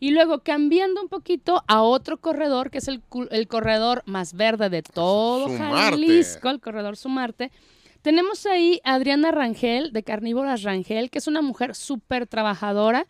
Y 0.00 0.10
luego 0.10 0.40
cambiando 0.40 1.00
un 1.00 1.08
poquito 1.08 1.62
a 1.68 1.82
otro 1.82 2.16
corredor, 2.16 2.70
que 2.70 2.78
es 2.78 2.88
el, 2.88 3.02
el 3.30 3.46
corredor 3.46 4.02
más 4.06 4.34
verde 4.34 4.68
de 4.68 4.82
todo 4.82 5.46
Sumarte. 5.46 5.90
Jalisco, 5.90 6.50
el 6.50 6.60
corredor 6.60 6.96
Sumarte. 6.96 7.52
Tenemos 8.02 8.46
ahí 8.46 8.80
a 8.84 8.94
Adriana 8.94 9.30
Rangel, 9.30 9.92
de 9.92 10.02
Carnívoras 10.02 10.62
Rangel, 10.64 11.08
que 11.08 11.18
es 11.18 11.28
una 11.28 11.40
mujer 11.40 11.74
súper 11.76 12.26
trabajadora, 12.26 13.06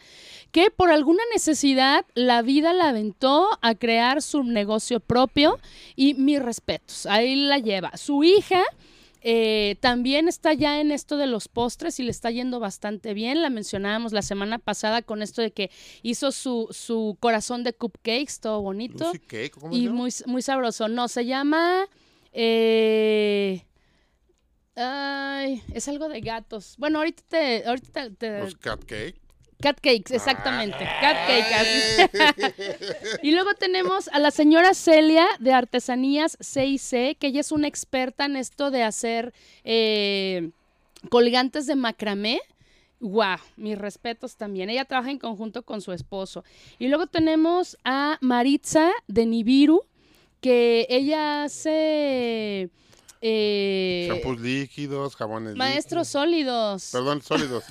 que 0.50 0.70
por 0.70 0.90
alguna 0.90 1.22
necesidad 1.32 2.04
la 2.14 2.42
vida 2.42 2.74
la 2.74 2.90
aventó 2.90 3.48
a 3.62 3.74
crear 3.74 4.20
su 4.20 4.44
negocio 4.44 5.00
propio 5.00 5.58
y 5.96 6.14
mis 6.14 6.40
respetos, 6.40 7.06
ahí 7.06 7.36
la 7.36 7.58
lleva. 7.58 7.96
Su 7.96 8.22
hija 8.22 8.62
eh, 9.22 9.76
también 9.80 10.28
está 10.28 10.52
ya 10.52 10.80
en 10.80 10.90
esto 10.92 11.16
de 11.16 11.26
los 11.26 11.48
postres 11.48 11.98
y 12.00 12.02
le 12.02 12.10
está 12.10 12.30
yendo 12.30 12.60
bastante 12.60 13.14
bien. 13.14 13.40
La 13.40 13.50
mencionábamos 13.50 14.12
la 14.12 14.22
semana 14.22 14.58
pasada 14.58 15.00
con 15.00 15.22
esto 15.22 15.40
de 15.40 15.52
que 15.52 15.70
hizo 16.02 16.32
su, 16.32 16.68
su 16.70 17.16
corazón 17.18 17.64
de 17.64 17.72
cupcakes, 17.72 18.40
todo 18.40 18.60
bonito 18.60 19.06
Lucy 19.06 19.20
Cake, 19.20 19.50
¿cómo 19.52 19.72
se 19.72 19.78
y 19.78 19.88
muy, 19.88 20.12
muy 20.26 20.42
sabroso. 20.42 20.88
No, 20.88 21.08
se 21.08 21.24
llama... 21.24 21.86
eh, 22.32 23.64
ay, 24.76 25.62
es 25.72 25.88
algo 25.88 26.08
de 26.08 26.20
gatos. 26.20 26.74
Bueno, 26.78 26.98
ahorita 26.98 27.22
te... 27.28 27.64
Ahorita 27.66 28.10
te, 28.10 28.40
Los 28.40 28.56
cat 28.56 28.84
cake. 28.84 29.20
cat 29.60 29.78
cakes, 29.80 30.14
exactamente. 30.14 30.78
Cat 30.78 31.16
cake. 31.26 31.54
así. 31.54 32.76
y 33.22 33.32
luego 33.32 33.54
tenemos 33.54 34.08
a 34.08 34.18
la 34.18 34.30
señora 34.30 34.74
Celia 34.74 35.26
de 35.40 35.52
Artesanías 35.52 36.36
C&C, 36.40 37.16
que 37.18 37.28
ella 37.28 37.40
es 37.40 37.52
una 37.52 37.68
experta 37.68 38.24
en 38.24 38.36
esto 38.36 38.70
de 38.70 38.82
hacer 38.82 39.32
eh, 39.64 40.50
colgantes 41.10 41.66
de 41.66 41.76
macramé. 41.76 42.40
Wow, 43.00 43.38
mis 43.56 43.76
respetos 43.76 44.36
también. 44.36 44.70
Ella 44.70 44.84
trabaja 44.84 45.10
en 45.10 45.18
conjunto 45.18 45.64
con 45.64 45.80
su 45.80 45.92
esposo. 45.92 46.44
Y 46.78 46.88
luego 46.88 47.08
tenemos 47.08 47.76
a 47.84 48.16
Maritza 48.20 48.92
de 49.08 49.26
Nibiru, 49.26 49.82
que 50.40 50.86
ella 50.88 51.44
hace 51.44 52.70
eh, 53.24 54.08
Shampoos 54.10 54.40
líquidos, 54.40 55.14
jabones 55.14 55.54
maestros 55.54 56.08
líquidos. 56.08 56.08
sólidos. 56.08 56.88
Perdón, 56.90 57.22
sólidos. 57.22 57.64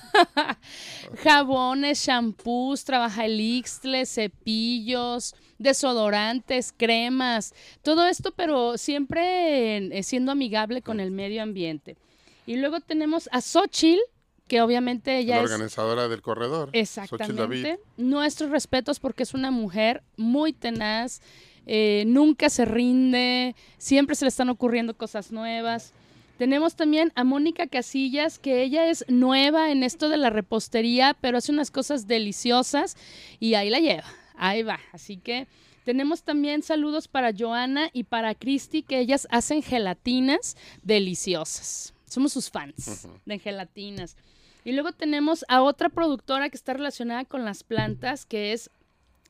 Jabones, 1.24 2.06
shampoos, 2.06 2.86
trabaja 2.86 3.26
el 3.26 3.40
ixtle, 3.40 4.06
cepillos, 4.06 5.36
desodorantes, 5.60 6.74
cremas, 6.76 7.54
todo 7.82 8.08
esto, 8.08 8.32
pero 8.34 8.78
siempre 8.78 9.98
eh, 9.98 10.04
siendo 10.04 10.32
amigable 10.32 10.82
con 10.82 11.02
el 11.02 11.12
medio 11.12 11.44
ambiente. 11.44 11.98
Y 12.46 12.56
luego 12.56 12.80
tenemos 12.80 13.30
a 13.34 13.42
Xochitl, 13.42 14.00
que 14.48 14.62
obviamente 14.62 15.18
ella 15.18 15.36
la 15.36 15.44
es 15.44 15.52
organizadora 15.52 16.08
del 16.08 16.22
corredor. 16.22 16.70
Xochitl 16.74 17.36
David. 17.36 17.66
Exactamente. 17.66 17.80
Nuestros 17.98 18.50
respetos 18.52 19.00
porque 19.00 19.24
es 19.24 19.34
una 19.34 19.52
mujer 19.52 20.02
muy 20.18 20.54
tenaz, 20.54 21.22
eh, 21.66 22.04
nunca 22.08 22.50
se 22.50 22.66
rinde, 22.66 23.56
siempre 23.78 24.16
se 24.16 24.26
le 24.26 24.30
están 24.30 24.50
ocurriendo 24.50 24.98
cosas 24.98 25.32
nuevas. 25.32 25.94
Tenemos 26.38 26.76
también 26.76 27.12
a 27.16 27.24
Mónica 27.24 27.68
Casillas, 27.68 28.40
que 28.40 28.64
ella 28.64 28.90
es 28.90 29.06
nueva 29.08 29.72
en 29.72 29.84
esto 29.84 30.10
de 30.10 30.18
la 30.18 30.32
repostería, 30.32 31.16
pero 31.22 31.38
hace 31.38 31.52
unas 31.52 31.70
cosas 31.70 32.08
deliciosas 32.08 32.98
y 33.40 33.54
ahí 33.54 33.70
la 33.70 33.80
lleva, 33.80 34.06
ahí 34.36 34.64
va. 34.64 34.80
Así 34.92 35.18
que 35.18 35.48
tenemos 35.86 36.24
también 36.24 36.64
saludos 36.64 37.08
para 37.08 37.32
Joana 37.38 37.90
y 37.94 38.06
para 38.06 38.36
Cristi, 38.36 38.82
que 38.82 39.00
ellas 39.00 39.28
hacen 39.30 39.62
gelatinas 39.62 40.58
deliciosas. 40.84 41.94
Somos 42.08 42.34
sus 42.34 42.50
fans 42.50 43.08
de 43.26 43.40
gelatinas. 43.40 44.18
Y 44.64 44.74
luego 44.74 44.92
tenemos 44.92 45.44
a 45.48 45.62
otra 45.62 45.90
productora 45.90 46.50
que 46.50 46.58
está 46.58 46.74
relacionada 46.74 47.26
con 47.26 47.46
las 47.46 47.64
plantas, 47.64 48.26
que 48.26 48.54
es 48.54 48.70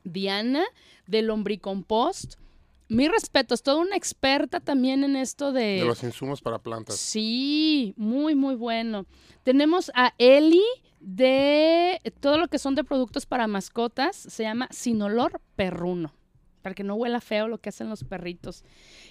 Diana 0.04 0.64
de 1.06 1.22
Lombricompost. 1.22 2.34
Mi 2.88 3.08
respeto, 3.08 3.54
es 3.54 3.62
toda 3.62 3.80
una 3.80 3.96
experta 3.96 4.60
también 4.60 5.02
en 5.02 5.16
esto 5.16 5.52
de... 5.52 5.78
De 5.78 5.84
los 5.84 6.02
insumos 6.02 6.42
para 6.42 6.58
plantas. 6.58 6.96
Sí, 6.96 7.94
muy, 7.96 8.34
muy 8.34 8.54
bueno. 8.54 9.06
Tenemos 9.44 9.90
a 9.94 10.12
Eli 10.18 10.62
de 11.00 12.00
todo 12.20 12.36
lo 12.36 12.48
que 12.48 12.58
son 12.58 12.74
de 12.74 12.84
productos 12.84 13.24
para 13.24 13.46
mascotas. 13.46 14.14
Se 14.16 14.42
llama 14.42 14.68
Sin 14.70 15.00
Olor 15.00 15.40
Perruno, 15.56 16.12
para 16.60 16.74
que 16.74 16.84
no 16.84 16.94
huela 16.94 17.22
feo 17.22 17.48
lo 17.48 17.58
que 17.58 17.70
hacen 17.70 17.88
los 17.88 18.04
perritos. 18.04 18.62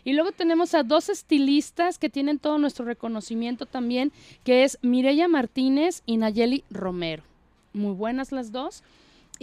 Y 0.03 0.13
luego 0.13 0.31
tenemos 0.31 0.75
a 0.75 0.83
dos 0.83 1.09
estilistas 1.09 1.97
que 1.97 2.09
tienen 2.09 2.37
todo 2.37 2.59
nuestro 2.59 2.85
reconocimiento 2.85 3.65
también, 3.65 4.11
que 4.43 4.63
es 4.63 4.77
Mireya 4.83 5.27
Martínez 5.27 6.03
y 6.05 6.17
Nayeli 6.17 6.63
Romero. 6.69 7.23
Muy 7.73 7.93
buenas 7.93 8.31
las 8.31 8.51
dos. 8.51 8.83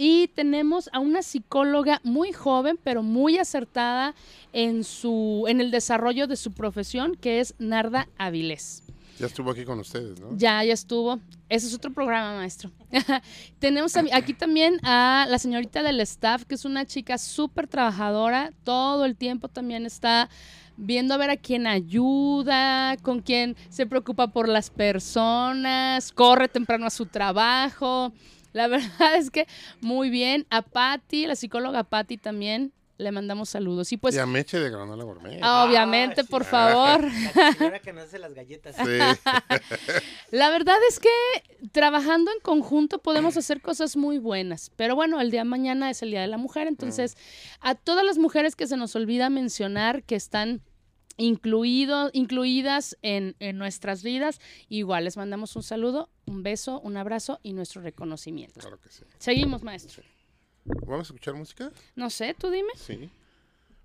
Y 0.01 0.29
tenemos 0.29 0.89
a 0.93 0.99
una 0.99 1.21
psicóloga 1.21 1.99
muy 2.05 2.31
joven, 2.31 2.79
pero 2.81 3.03
muy 3.03 3.37
acertada 3.37 4.15
en, 4.53 4.85
su, 4.85 5.43
en 5.49 5.59
el 5.59 5.71
desarrollo 5.71 6.25
de 6.25 6.37
su 6.37 6.53
profesión, 6.53 7.15
que 7.15 7.41
es 7.41 7.53
Narda 7.59 8.07
Avilés. 8.17 8.81
Ya 9.19 9.25
estuvo 9.25 9.51
aquí 9.51 9.65
con 9.65 9.77
ustedes, 9.77 10.17
¿no? 10.21 10.29
Ya, 10.37 10.63
ya 10.63 10.71
estuvo. 10.71 11.19
Ese 11.49 11.67
es 11.67 11.73
otro 11.73 11.91
programa, 11.91 12.37
maestro. 12.37 12.71
Tenemos 13.59 13.97
aquí 14.13 14.33
también 14.33 14.79
a 14.83 15.25
la 15.27 15.37
señorita 15.37 15.83
del 15.83 15.99
staff, 15.99 16.45
que 16.45 16.55
es 16.55 16.63
una 16.63 16.85
chica 16.85 17.17
súper 17.17 17.67
trabajadora. 17.67 18.53
Todo 18.63 19.03
el 19.03 19.17
tiempo 19.17 19.49
también 19.49 19.85
está 19.85 20.29
viendo 20.77 21.13
a 21.13 21.17
ver 21.17 21.29
a 21.29 21.35
quién 21.35 21.67
ayuda, 21.67 22.95
con 23.01 23.19
quién 23.19 23.57
se 23.67 23.85
preocupa 23.85 24.27
por 24.27 24.47
las 24.47 24.69
personas, 24.69 26.13
corre 26.13 26.47
temprano 26.47 26.85
a 26.85 26.89
su 26.89 27.05
trabajo. 27.05 28.13
La 28.53 28.67
verdad 28.67 29.15
es 29.15 29.31
que 29.31 29.47
muy 29.81 30.09
bien. 30.09 30.45
A 30.49 30.61
Patti, 30.61 31.25
la 31.27 31.35
psicóloga 31.35 31.83
Patti 31.83 32.17
también, 32.17 32.73
le 32.97 33.11
mandamos 33.13 33.47
saludos. 33.49 33.91
Y 33.93 33.97
pues, 33.97 34.13
y 34.15 34.19
a 34.19 34.25
Meche 34.25 34.59
de 34.59 34.69
Granola 34.69 35.03
Gourmet. 35.05 35.39
ah, 35.41 35.63
obviamente, 35.65 36.19
Ah, 36.21 36.23
sí. 36.25 36.29
por 36.29 36.43
favor. 36.43 37.07
La 37.35 37.53
señora 37.53 37.79
que 37.79 37.93
nos 37.93 38.03
hace 38.05 38.19
las 38.19 38.33
galletas. 38.33 38.75
Sí. 38.75 38.83
La 40.31 40.49
verdad 40.49 40.75
es 40.89 40.99
que 40.99 41.09
trabajando 41.71 42.31
en 42.31 42.39
conjunto 42.41 42.99
podemos 42.99 43.37
hacer 43.37 43.61
cosas 43.61 43.95
muy 43.95 44.17
buenas. 44.17 44.71
Pero 44.75 44.95
bueno, 44.95 45.21
el 45.21 45.31
día 45.31 45.41
de 45.41 45.45
mañana 45.45 45.89
es 45.89 46.01
el 46.03 46.11
Día 46.11 46.21
de 46.21 46.27
la 46.27 46.37
Mujer. 46.37 46.67
Entonces, 46.67 47.15
a 47.61 47.75
todas 47.75 48.03
las 48.05 48.17
mujeres 48.17 48.55
que 48.55 48.67
se 48.67 48.77
nos 48.77 48.95
olvida 48.95 49.29
mencionar 49.29 50.03
que 50.03 50.15
están 50.15 50.61
incluido, 51.19 52.09
incluidas 52.13 52.97
en, 53.03 53.35
en 53.39 53.57
nuestras 53.57 54.01
vidas, 54.03 54.39
igual 54.69 55.03
les 55.03 55.17
mandamos 55.17 55.55
un 55.55 55.63
saludo, 55.63 56.09
un 56.25 56.41
beso, 56.41 56.79
un 56.81 56.97
abrazo 56.97 57.39
y 57.43 57.53
nuestro 57.53 57.81
reconocimiento. 57.81 58.59
Claro 58.59 58.79
que 58.79 58.89
sí. 58.89 59.03
Seguimos, 59.19 59.61
maestro. 59.61 60.03
¿Vamos 60.65 60.99
a 61.09 61.13
escuchar 61.13 61.35
música? 61.35 61.71
No 61.95 62.09
sé, 62.09 62.33
tú 62.37 62.49
dime. 62.49 62.71
Sí. 62.75 63.09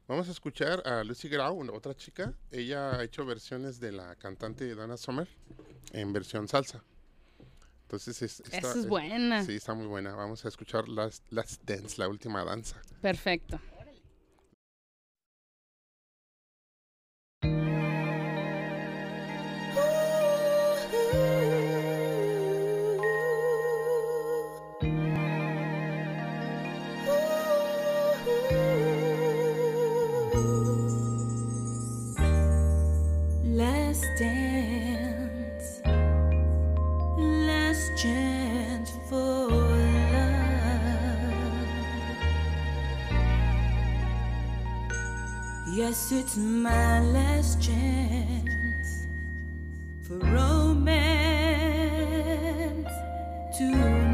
Vamos 0.06 0.28
a 0.28 0.32
escuchar 0.32 0.86
a 0.86 1.02
Lucy 1.02 1.28
Grau, 1.28 1.54
una- 1.54 1.72
otra 1.72 1.94
chica. 1.94 2.34
Ella 2.50 2.96
ha 2.98 3.04
hecho 3.04 3.24
versiones 3.24 3.80
de 3.80 3.90
la 3.92 4.14
cantante 4.16 4.74
Dana 4.74 4.96
Summer 4.96 5.28
en 5.92 6.12
versión 6.12 6.46
salsa. 6.46 6.82
Entonces, 7.84 8.20
es, 8.22 8.40
esta- 8.40 8.58
Esa 8.58 8.78
es 8.80 8.86
buena. 8.88 9.44
Sí, 9.44 9.52
está 9.54 9.72
muy 9.74 9.86
buena. 9.86 10.14
Vamos 10.14 10.44
a 10.44 10.48
escuchar 10.48 10.88
Last, 10.88 11.24
Last 11.30 11.62
Dance, 11.64 11.96
la 11.98 12.08
última 12.08 12.44
danza. 12.44 12.80
Perfecto. 13.00 13.58
Let's 33.56 34.00
dance. 34.18 35.82
Let's 37.18 38.02
jam. 38.02 38.33
Yes, 45.76 46.12
it's 46.12 46.36
my 46.36 47.00
last 47.00 47.60
chance 47.60 49.08
for 50.06 50.18
romance 50.18 50.94
to 53.58 54.13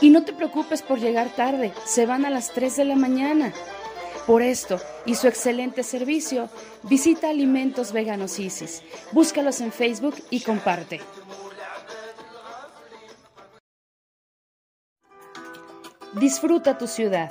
Y 0.00 0.10
no 0.10 0.24
te 0.24 0.32
preocupes 0.32 0.82
por 0.82 1.00
llegar 1.00 1.34
tarde, 1.34 1.72
se 1.84 2.06
van 2.06 2.24
a 2.24 2.30
las 2.30 2.52
3 2.52 2.76
de 2.76 2.84
la 2.84 2.94
mañana. 2.94 3.52
Por 4.26 4.42
esto 4.42 4.78
y 5.06 5.14
su 5.14 5.26
excelente 5.26 5.82
servicio, 5.82 6.50
visita 6.82 7.30
Alimentos 7.30 7.92
Veganos 7.92 8.38
Isis. 8.38 8.82
Búscalos 9.12 9.60
en 9.60 9.72
Facebook 9.72 10.14
y 10.30 10.40
comparte. 10.40 11.00
Disfruta 16.20 16.78
tu 16.78 16.86
ciudad. 16.86 17.30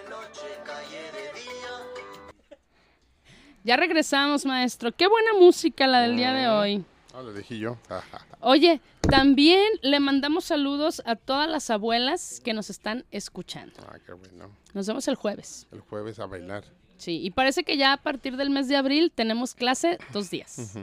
Ya 3.63 3.77
regresamos, 3.77 4.45
maestro. 4.45 4.91
Qué 4.91 5.07
buena 5.07 5.33
música 5.33 5.85
la 5.87 6.01
del 6.01 6.17
día 6.17 6.33
de 6.33 6.47
hoy. 6.47 6.83
Ah, 7.13 7.21
lo 7.21 7.33
dije 7.33 7.59
yo. 7.59 7.77
Oye, 8.39 8.81
también 9.01 9.67
le 9.81 9.99
mandamos 9.99 10.45
saludos 10.45 11.01
a 11.05 11.15
todas 11.15 11.49
las 11.49 11.69
abuelas 11.69 12.41
que 12.43 12.53
nos 12.53 12.69
están 12.69 13.05
escuchando. 13.11 13.75
ah, 13.87 13.97
qué 14.05 14.13
bueno. 14.13 14.49
Nos 14.73 14.87
vemos 14.87 15.07
el 15.07 15.15
jueves. 15.15 15.67
El 15.71 15.81
jueves 15.81 16.19
a 16.19 16.25
bailar. 16.25 16.63
Sí, 16.97 17.19
y 17.21 17.31
parece 17.31 17.63
que 17.63 17.77
ya 17.77 17.93
a 17.93 17.97
partir 17.97 18.37
del 18.37 18.49
mes 18.49 18.67
de 18.67 18.77
abril 18.77 19.11
tenemos 19.13 19.53
clase 19.53 19.97
dos 20.13 20.29
días. 20.29 20.73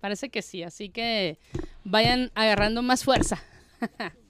Parece 0.00 0.28
que 0.28 0.42
sí, 0.42 0.62
así 0.62 0.88
que 0.88 1.38
vayan 1.84 2.30
agarrando 2.34 2.82
más 2.82 3.04
fuerza. 3.04 3.42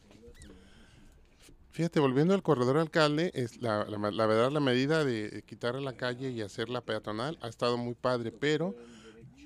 Fíjate, 1.76 2.00
volviendo 2.00 2.32
al 2.32 2.42
corredor 2.42 2.78
alcalde, 2.78 3.30
es 3.34 3.60
la, 3.60 3.84
la- 3.84 4.10
la 4.10 4.24
verdad 4.26 4.50
la 4.50 4.60
medida 4.60 5.04
de 5.04 5.44
quitar 5.46 5.76
a 5.76 5.80
la 5.82 5.94
calle 5.94 6.30
y 6.30 6.40
hacerla 6.40 6.80
peatonal 6.80 7.38
ha 7.42 7.48
estado 7.48 7.76
muy 7.76 7.92
padre, 7.94 8.32
pero 8.32 8.74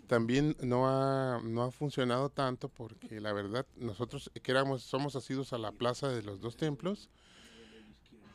también 0.07 0.57
no 0.61 0.89
ha, 0.89 1.41
no 1.43 1.65
ha 1.65 1.73
funcionado 1.73 2.29
tanto 2.31 2.69
porque 2.69 3.21
la 3.21 3.33
verdad 3.33 3.67
nosotros 3.75 4.31
que 4.45 4.53
éramos, 4.53 4.85
somos 4.85 5.17
asidos 5.17 5.53
a 5.53 5.59
la 5.59 5.73
plaza 5.73 6.09
de 6.09 6.23
los 6.23 6.41
dos 6.41 6.57
templos, 6.57 7.09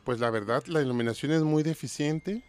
pues 0.04 0.20
la 0.20 0.28
verdad 0.28 0.62
la 0.66 0.82
iluminación 0.82 1.32
es 1.32 1.40
muy 1.42 1.62
deficiente 1.62 2.44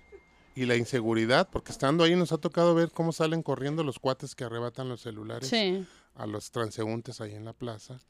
y 0.54 0.66
la 0.66 0.76
inseguridad, 0.76 1.48
porque 1.50 1.72
estando 1.72 2.04
ahí 2.04 2.18
nos 2.18 2.34
ha 2.34 2.40
tocado 2.40 2.76
ver 2.76 2.92
cómo 2.92 3.14
salen 3.14 3.42
corriendo 3.42 3.86
los 3.86 4.00
cuates 4.00 4.36
que 4.36 4.44
arrebatan 4.44 4.90
los 4.90 5.00
celulares 5.00 5.48
Sí. 5.48 5.86
a 6.16 6.28
los 6.28 6.52
transeúntes 6.52 7.22
ahí 7.22 7.36
en 7.36 7.46
la 7.46 7.54
plaza. 7.54 8.02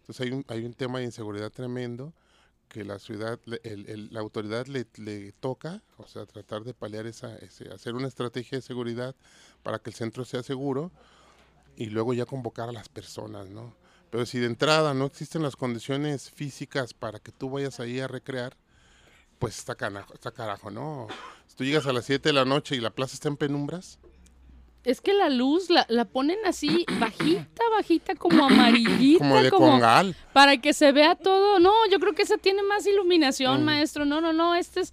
Entonces 0.00 0.26
hay 0.26 0.32
un, 0.32 0.44
hay 0.48 0.64
un 0.64 0.74
tema 0.74 0.98
de 0.98 1.04
inseguridad 1.04 1.52
tremendo 1.52 2.12
que 2.70 2.84
la 2.84 2.98
ciudad, 3.00 3.38
el- 3.64 3.86
el- 3.88 4.08
la 4.12 4.20
autoridad 4.20 4.66
le, 4.66 4.86
le 4.96 5.32
toca, 5.32 5.82
o 5.98 6.06
sea, 6.06 6.24
tratar 6.24 6.62
de 6.62 6.72
paliar 6.72 7.06
esa, 7.06 7.36
ese- 7.38 7.68
hacer 7.70 7.94
una 7.94 8.08
estrategia 8.08 8.56
de 8.58 8.62
seguridad 8.62 9.14
para 9.62 9.80
que 9.80 9.90
el 9.90 9.94
centro 9.96 10.24
sea 10.24 10.42
seguro 10.42 10.90
y 11.76 11.86
luego 11.86 12.14
ya 12.14 12.24
convocar 12.26 12.68
a 12.68 12.72
las 12.72 12.88
personas, 12.88 13.50
¿no? 13.50 13.74
Pero 14.10 14.24
si 14.24 14.38
de 14.38 14.46
entrada 14.46 14.94
no 14.94 15.04
existen 15.06 15.42
las 15.42 15.56
condiciones 15.56 16.30
físicas 16.30 16.94
para 16.94 17.18
que 17.18 17.32
tú 17.32 17.50
vayas 17.50 17.80
ahí 17.80 17.98
a 18.00 18.08
recrear, 18.08 18.56
pues 19.40 19.58
está 19.58 19.74
carajo, 19.74 20.14
está 20.14 20.30
carajo, 20.30 20.70
¿no? 20.70 21.08
Si 21.48 21.56
tú 21.56 21.64
llegas 21.64 21.86
a 21.86 21.92
las 21.92 22.04
7 22.04 22.28
de 22.28 22.32
la 22.34 22.44
noche 22.44 22.76
y 22.76 22.80
la 22.80 22.90
plaza 22.90 23.14
está 23.14 23.28
en 23.28 23.36
penumbras, 23.36 23.98
Es 24.84 25.00
que 25.02 25.12
la 25.12 25.28
luz 25.28 25.68
la, 25.68 25.84
la 25.88 26.04
ponen 26.06 26.38
así 26.46 26.86
bajita, 27.00 27.62
bajita, 27.76 28.14
como 28.14 28.46
amarillita, 28.46 29.24
como 29.24 29.42
de 29.42 29.50
congal. 29.50 30.16
para 30.32 30.56
que 30.56 30.72
se 30.72 30.92
vea 30.92 31.14
todo. 31.16 31.58
No, 31.58 31.72
yo 31.90 31.98
creo 32.00 32.14
que 32.14 32.22
esa 32.22 32.38
tiene 32.38 32.62
más 32.62 32.86
iluminación, 32.86 33.62
Mm. 33.62 33.64
maestro. 33.64 34.04
No, 34.04 34.20
no, 34.20 34.32
no, 34.32 34.54
este 34.54 34.80
es 34.80 34.92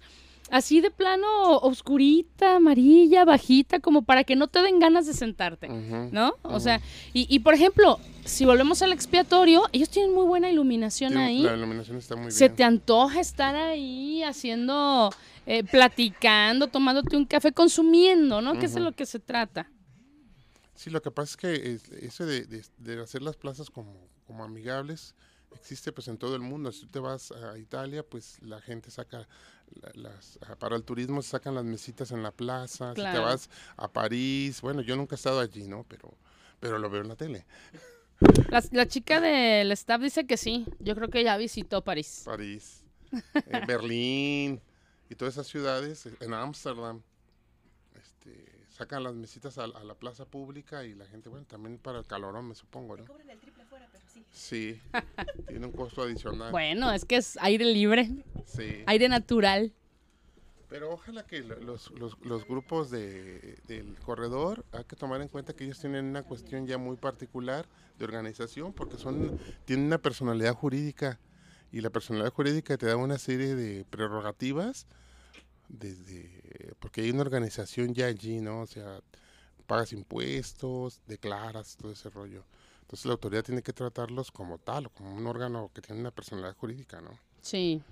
así 0.50 0.80
de 0.80 0.90
plano 0.90 1.26
oscurita, 1.58 2.56
amarilla, 2.56 3.24
bajita, 3.24 3.80
como 3.80 4.02
para 4.02 4.24
que 4.24 4.34
no 4.36 4.46
te 4.48 4.62
den 4.62 4.78
ganas 4.78 5.06
de 5.06 5.12
sentarte. 5.14 5.68
¿no? 5.68 6.34
O 6.42 6.58
sea, 6.60 6.80
y, 7.12 7.26
y 7.34 7.40
por 7.40 7.54
ejemplo, 7.54 7.98
si 8.24 8.44
volvemos 8.44 8.80
al 8.82 8.92
expiatorio, 8.92 9.62
ellos 9.72 9.88
tienen 9.90 10.14
muy 10.14 10.24
buena 10.26 10.50
iluminación 10.50 11.16
ahí. 11.16 11.42
La 11.42 11.54
iluminación 11.54 11.96
está 11.98 12.16
muy 12.16 12.30
Se 12.30 12.46
bien. 12.46 12.56
te 12.56 12.64
antoja 12.64 13.20
estar 13.20 13.56
ahí 13.56 14.22
haciendo, 14.22 15.10
eh, 15.46 15.64
platicando, 15.64 16.66
tomándote 16.68 17.16
un 17.16 17.24
café, 17.26 17.52
consumiendo, 17.52 18.40
¿no? 18.42 18.58
Que 18.58 18.66
es 18.66 18.74
de 18.74 18.80
lo 18.80 18.92
que 18.92 19.06
se 19.06 19.18
trata. 19.18 19.70
Sí, 20.78 20.90
lo 20.90 21.02
que 21.02 21.10
pasa 21.10 21.32
es 21.32 21.36
que 21.36 21.72
es- 21.74 21.88
eso 21.90 22.24
de, 22.24 22.46
de- 22.46 22.64
de 22.78 23.02
hacer 23.02 23.20
las 23.20 23.36
plazas 23.36 23.68
como, 23.68 24.08
como 24.28 24.44
amigables 24.44 25.12
existe 25.52 25.90
pues 25.90 26.06
en 26.06 26.18
todo 26.18 26.36
el 26.36 26.40
mundo. 26.42 26.70
Si 26.70 26.82
tú 26.82 26.86
te 26.86 26.98
vas 27.00 27.32
a 27.32 27.58
Italia, 27.58 28.04
pues 28.04 28.40
la 28.42 28.60
gente 28.60 28.88
saca 28.92 29.26
la- 29.82 29.90
las 29.94 30.38
ah, 30.46 30.54
para 30.54 30.76
el 30.76 30.84
turismo 30.84 31.20
se 31.20 31.30
sacan 31.30 31.56
las 31.56 31.64
mesitas 31.64 32.12
en 32.12 32.22
la 32.22 32.30
plaza. 32.30 32.94
Si 32.94 33.02
te 33.02 33.18
vas 33.18 33.50
a 33.76 33.88
París, 33.88 34.60
bueno, 34.60 34.80
yo 34.80 34.94
nunca 34.96 35.16
he 35.16 35.16
estado 35.16 35.40
allí, 35.40 35.66
¿no? 35.66 35.84
Pero 35.88 36.16
pero 36.60 36.78
lo 36.78 36.88
veo 36.88 37.02
en 37.02 37.08
la 37.08 37.16
tele. 37.16 37.44
La, 38.48 38.62
la 38.70 38.86
chica 38.86 39.20
del 39.20 39.72
staff 39.72 40.00
dice 40.00 40.26
que 40.28 40.36
sí. 40.36 40.64
Yo 40.78 40.94
creo 40.94 41.08
que 41.08 41.24
ya 41.24 41.36
visitó 41.36 41.82
París. 41.82 42.22
París, 42.24 42.84
eh, 43.46 43.62
Berlín 43.66 44.60
y 45.10 45.14
todas 45.16 45.34
esas 45.34 45.48
ciudades, 45.48 46.06
eh, 46.06 46.14
en 46.20 46.34
Ámsterdam, 46.34 47.02
este, 47.94 48.57
sacan 48.78 49.02
las 49.02 49.14
mesitas 49.14 49.58
a, 49.58 49.64
a 49.64 49.84
la 49.84 49.94
plaza 49.94 50.24
pública 50.24 50.84
y 50.84 50.94
la 50.94 51.04
gente, 51.06 51.28
bueno, 51.28 51.44
también 51.46 51.78
para 51.78 51.98
el 51.98 52.06
calorón, 52.06 52.46
me 52.48 52.54
supongo, 52.54 52.96
¿no? 52.96 53.04
Sí, 54.32 54.80
tiene 55.48 55.66
un 55.66 55.72
costo 55.72 56.02
adicional. 56.02 56.52
Bueno, 56.52 56.92
es 56.92 57.04
que 57.04 57.16
es 57.16 57.36
aire 57.40 57.64
libre, 57.64 58.08
Sí, 58.44 58.84
aire 58.86 59.08
natural. 59.08 59.72
pero 60.68 60.92
ojalá 60.92 61.24
que 61.26 61.40
lo- 61.42 61.58
los, 61.60 61.90
los, 61.92 62.16
los 62.20 62.46
grupos 62.46 62.90
de, 62.90 63.58
del 63.66 63.98
corredor, 63.98 64.64
hay 64.72 64.84
que 64.84 64.94
tomar 64.96 65.20
en 65.22 65.28
cuenta 65.28 65.54
que 65.54 65.64
ellos 65.64 65.80
tienen 65.80 66.04
una 66.04 66.22
cuestión 66.22 66.66
ya 66.66 66.78
muy 66.78 66.96
particular 66.96 67.66
de 67.98 68.04
organización, 68.04 68.72
porque 68.72 68.96
son 68.96 69.34
tienen 69.64 69.86
una 69.86 69.98
personalidad 69.98 70.54
jurídica 70.54 71.18
y 71.72 71.80
la 71.80 71.90
personalidad 71.90 72.32
jurídica 72.32 72.76
te 72.78 72.86
da 72.86 72.96
una 72.96 73.18
serie 73.18 73.56
de 73.56 73.84
prerrogativas 73.86 74.86
desde 75.68 76.74
porque 76.80 77.02
hay 77.02 77.10
una 77.10 77.22
organización 77.22 77.94
ya 77.94 78.06
allí, 78.06 78.40
¿no? 78.40 78.62
O 78.62 78.66
sea, 78.66 79.00
pagas 79.66 79.92
impuestos, 79.92 81.00
declaras, 81.06 81.76
todo 81.76 81.92
ese 81.92 82.08
rollo. 82.10 82.44
Entonces 82.82 83.04
la 83.06 83.12
autoridad 83.12 83.44
tiene 83.44 83.60
que 83.62 83.72
tratarlos 83.72 84.30
como 84.30 84.56
tal, 84.58 84.86
o 84.86 84.90
como 84.90 85.14
un 85.14 85.26
órgano 85.26 85.70
que 85.74 85.82
tiene 85.82 86.00
una 86.00 86.10
personalidad 86.10 86.56
jurídica, 86.56 87.00
¿no? 87.02 87.10
Sí. 87.42 87.82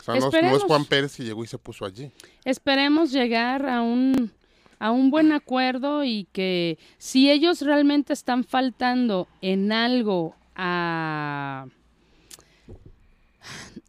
O 0.00 0.02
sea, 0.04 0.14
no, 0.14 0.18
es- 0.18 0.22
no 0.24 0.28
es 0.28 0.34
Esperemos. 0.34 0.62
Juan 0.64 0.84
Pérez 0.84 1.16
que 1.16 1.24
llegó 1.24 1.42
y 1.42 1.46
se 1.48 1.58
puso 1.58 1.84
allí. 1.84 2.10
Esperemos 2.44 3.10
llegar 3.10 3.66
a 3.68 3.82
un, 3.82 4.32
a 4.78 4.90
un 4.92 5.10
buen 5.10 5.32
acuerdo 5.32 6.04
y 6.04 6.28
que 6.32 6.78
si 6.98 7.30
ellos 7.30 7.62
realmente 7.62 8.12
están 8.12 8.44
faltando 8.44 9.26
en 9.40 9.72
algo 9.72 10.36
a, 10.54 11.66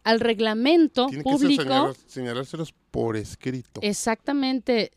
al 0.04 0.20
reglamento 0.20 1.08
Tiene 1.08 1.24
que 1.24 1.30
público, 1.30 1.64
señalar- 1.64 1.96
señalárselos 2.08 2.74
por 2.92 3.16
escrito. 3.18 3.80
Exactamente. 3.84 4.92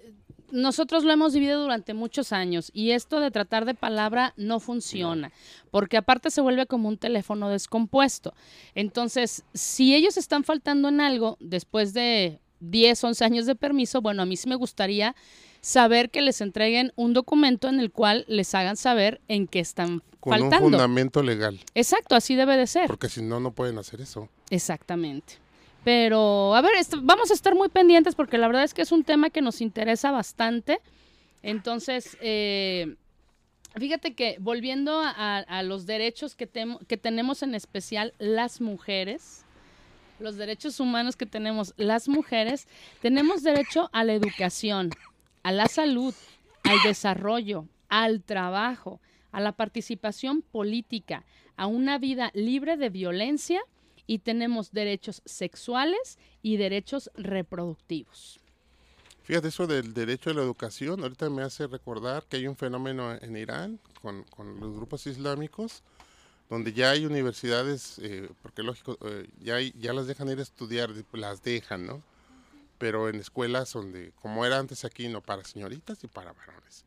Nosotros 0.53 1.03
lo 1.03 1.13
hemos 1.13 1.35
vivido 1.35 1.61
durante 1.61 1.93
muchos 1.93 2.33
años 2.33 2.71
y 2.73 2.93
esto 2.93 3.19
de 3.19 3.33
tratar 3.33 3.65
de 3.65 3.75
palabra 3.75 4.33
no 4.37 4.61
funciona, 4.61 5.33
porque 5.73 5.97
aparte 5.97 6.31
se 6.31 6.41
vuelve 6.41 6.67
como 6.67 6.89
un 6.89 6.99
teléfono 6.99 7.49
descompuesto. 7.49 8.33
Entonces, 8.77 9.43
si 9.55 9.95
ellos 9.97 10.17
están 10.17 10.45
faltando 10.45 10.89
en 10.89 11.01
algo 11.01 11.37
después 11.41 11.95
de 11.95 12.41
10, 12.61 13.03
11 13.03 13.25
años 13.25 13.47
de 13.47 13.57
permiso, 13.57 14.01
bueno, 14.01 14.23
a 14.23 14.27
mí 14.27 14.37
sí 14.37 14.49
me 14.49 14.55
gustaría 14.55 15.17
saber 15.61 16.11
que 16.11 16.23
les 16.23 16.41
entreguen 16.41 16.93
un 16.95 17.13
documento 17.13 17.69
en 17.69 17.81
el 17.81 17.91
cual 17.91 18.25
les 18.29 18.55
hagan 18.55 18.77
saber 18.77 19.21
en 19.27 19.49
qué 19.49 19.59
están 19.59 20.01
con 20.21 20.35
un 20.35 20.41
faltando. 20.43 20.69
fundamento 20.71 21.23
legal. 21.25 21.59
Exacto, 21.75 22.15
así 22.15 22.37
debe 22.37 22.57
de 22.57 22.69
ser. 22.69 22.87
Porque 22.87 23.09
si 23.09 23.21
no, 23.21 23.41
no 23.41 23.51
pueden 23.53 23.79
hacer 23.79 24.01
eso. 24.01 24.29
Exactamente. 24.51 25.35
Pero, 25.85 26.55
a 26.57 26.63
ver, 26.63 26.73
vamos 27.03 27.31
a 27.31 27.35
estar 27.35 27.55
muy 27.55 27.69
pendientes 27.69 28.15
porque 28.15 28.39
la 28.39 28.49
verdad 28.49 28.65
es 28.65 28.75
que 28.75 28.83
es 28.83 28.91
un 28.91 29.05
tema 29.05 29.31
que 29.31 29.41
nos 29.41 29.61
interesa 29.61 30.11
bastante. 30.11 30.81
Entonces, 31.43 32.17
eh, 32.21 32.97
fíjate 33.77 34.15
que 34.15 34.37
volviendo 34.41 35.01
a, 35.01 35.63
los 35.63 35.87
derechos 35.87 36.35
que, 36.35 36.49
que 36.89 36.97
tenemos 36.97 37.45
en 37.45 37.55
especial 37.55 38.15
las 38.19 38.61
mujeres, 38.61 39.45
los 40.19 40.37
derechos 40.37 40.81
humanos 40.81 41.15
que 41.15 41.27
tenemos 41.27 41.73
las 41.77 42.09
mujeres, 42.09 42.67
tenemos 43.01 43.45
derecho 43.45 43.89
a 43.93 44.03
la 44.03 44.15
educación, 44.15 44.91
a 45.45 45.53
la 45.53 45.69
salud, 45.69 46.15
al 46.65 46.83
desarrollo, 46.83 47.67
al 47.89 48.23
trabajo, 48.25 49.01
a 49.31 49.39
la 49.39 49.53
participación 49.53 50.43
política, 50.43 51.25
a 51.57 51.67
una 51.67 51.99
vida 51.99 52.33
libre 52.35 52.77
de 52.77 52.91
violencia 52.91 53.63
y 54.07 54.21
tenemos 54.21 54.73
derechos 54.73 55.23
sexuales 55.25 56.19
y 56.43 56.57
derechos 56.57 57.11
reproductivos. 57.15 58.41
Fíjate, 59.25 59.49
eso 59.49 59.67
del 59.67 59.93
derecho 59.93 60.31
a 60.31 60.35
la 60.35 60.43
educación, 60.43 61.03
ahorita 61.03 61.29
me 61.31 61.43
hace 61.43 61.67
recordar 61.67 62.25
que 62.25 62.37
hay 62.37 62.47
un 62.47 62.57
fenómeno 62.57 63.13
en 63.21 63.37
Irán 63.37 63.81
con, 64.01 64.23
con 64.25 64.61
los 64.61 64.73
grupos 64.73 65.07
islámicos, 65.09 65.83
donde 66.49 66.73
ya 66.73 66.91
hay 66.91 67.07
universidades, 67.07 67.99
eh, 67.99 68.29
porque 68.41 68.63
lógico, 68.63 68.97
eh, 69.05 69.29
ya, 69.41 69.59
ya 69.61 69.93
las 69.93 70.07
dejan 70.07 70.29
ir 70.29 70.39
a 70.39 70.43
estudiar, 70.43 70.91
las 71.13 71.43
dejan, 71.43 71.87
¿no? 71.87 72.03
Pero 72.79 73.09
en 73.09 73.17
escuelas 73.17 73.73
donde, 73.73 74.13
como 74.23 74.47
era 74.47 74.59
antes 74.59 74.85
aquí, 74.85 75.09
no 75.09 75.21
para 75.23 75.43
señoritas 75.43 76.05
y 76.05 76.07
para 76.07 76.33
varones. 76.33 76.85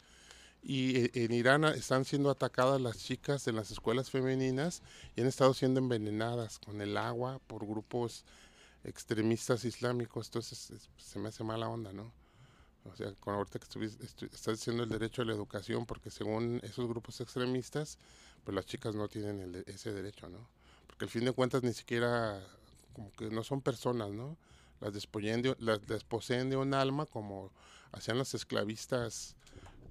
Y 0.61 0.97
eh, 0.97 1.11
en 1.13 1.33
Irán 1.33 1.65
a- 1.65 1.71
están 1.73 2.05
siendo 2.05 2.29
atacadas 2.29 2.81
las 2.81 2.97
chicas 2.97 3.47
en 3.47 3.55
las 3.55 3.71
escuelas 3.71 4.09
femeninas 4.09 4.81
y 5.15 5.21
han 5.21 5.27
estado 5.27 5.53
siendo 5.53 5.79
envenenadas 5.79 6.59
con 6.59 6.81
el 6.81 6.97
agua 6.97 7.39
por 7.47 7.65
grupos 7.65 8.25
extremistas 8.83 9.65
islámicos. 9.65 10.27
Entonces 10.27 10.71
es- 10.71 10.89
se 10.97 11.19
me 11.19 11.29
hace 11.29 11.43
mala 11.43 11.69
onda, 11.69 11.93
¿no? 11.93 12.11
O 12.85 12.95
sea, 12.95 13.13
con 13.19 13.35
ahorita 13.35 13.59
que 13.59 13.85
estás 13.85 14.57
diciendo 14.57 14.83
el 14.83 14.89
derecho 14.89 15.21
a 15.21 15.25
la 15.25 15.33
educación, 15.33 15.85
porque 15.85 16.09
según 16.09 16.59
esos 16.63 16.87
grupos 16.87 17.19
extremistas, 17.21 17.97
pues 18.43 18.55
las 18.55 18.65
chicas 18.65 18.95
no 18.95 19.07
tienen 19.07 19.41
el 19.41 19.63
ese 19.67 19.93
derecho, 19.93 20.29
¿no? 20.29 20.47
Porque 20.87 21.05
al 21.05 21.11
fin 21.11 21.25
de 21.25 21.33
cuentas 21.33 21.63
ni 21.63 21.73
siquiera, 21.73 22.41
como 22.93 23.11
que 23.13 23.29
no 23.29 23.43
son 23.43 23.61
personas, 23.61 24.11
¿no? 24.11 24.37
Las, 24.81 24.93
despoyen 24.93 25.41
de- 25.41 25.55
las 25.59 25.85
desposeen 25.87 26.49
de 26.49 26.57
un 26.57 26.73
alma 26.73 27.05
como 27.05 27.51
hacían 27.91 28.17
los 28.17 28.33
esclavistas 28.33 29.35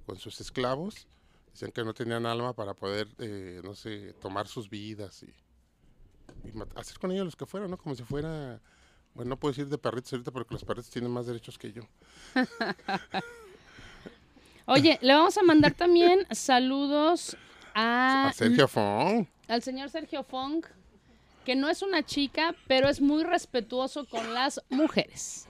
con 0.08 0.18
sus 0.18 0.40
esclavos. 0.40 1.06
Decían 1.52 1.70
que 1.70 1.84
no 1.84 1.92
tenían 1.92 2.24
alma 2.24 2.54
para 2.54 2.72
poder, 2.72 3.08
eh, 3.18 3.60
no 3.62 3.74
sé, 3.74 4.14
tomar 4.14 4.48
sus 4.48 4.70
vidas 4.70 5.22
y, 5.22 5.26
y 6.48 6.52
hacer 6.76 6.98
con 6.98 7.12
ellos 7.12 7.26
los 7.26 7.36
que 7.36 7.44
fueran, 7.44 7.70
¿no? 7.70 7.76
Como 7.76 7.94
si 7.94 8.04
fuera, 8.04 8.58
bueno, 9.12 9.28
no 9.28 9.38
puedo 9.38 9.52
decir 9.52 9.68
de 9.68 9.76
perritos 9.76 10.14
ahorita 10.14 10.30
porque 10.30 10.54
los 10.54 10.64
perritos 10.64 10.90
tienen 10.90 11.10
más 11.10 11.26
derechos 11.26 11.58
que 11.58 11.72
yo. 11.72 11.82
Oye, 14.64 14.98
le 15.02 15.12
vamos 15.12 15.36
a 15.36 15.42
mandar 15.42 15.74
también 15.74 16.26
saludos 16.30 17.36
a, 17.74 18.28
A 18.28 18.32
Sergio 18.32 18.66
Fong. 18.66 19.26
al 19.46 19.62
señor 19.62 19.90
Sergio 19.90 20.22
Fong, 20.22 20.64
que 21.44 21.54
no 21.54 21.68
es 21.68 21.82
una 21.82 22.02
chica, 22.02 22.54
pero 22.66 22.88
es 22.88 23.02
muy 23.02 23.24
respetuoso 23.24 24.06
con 24.06 24.32
las 24.32 24.62
mujeres. 24.70 25.46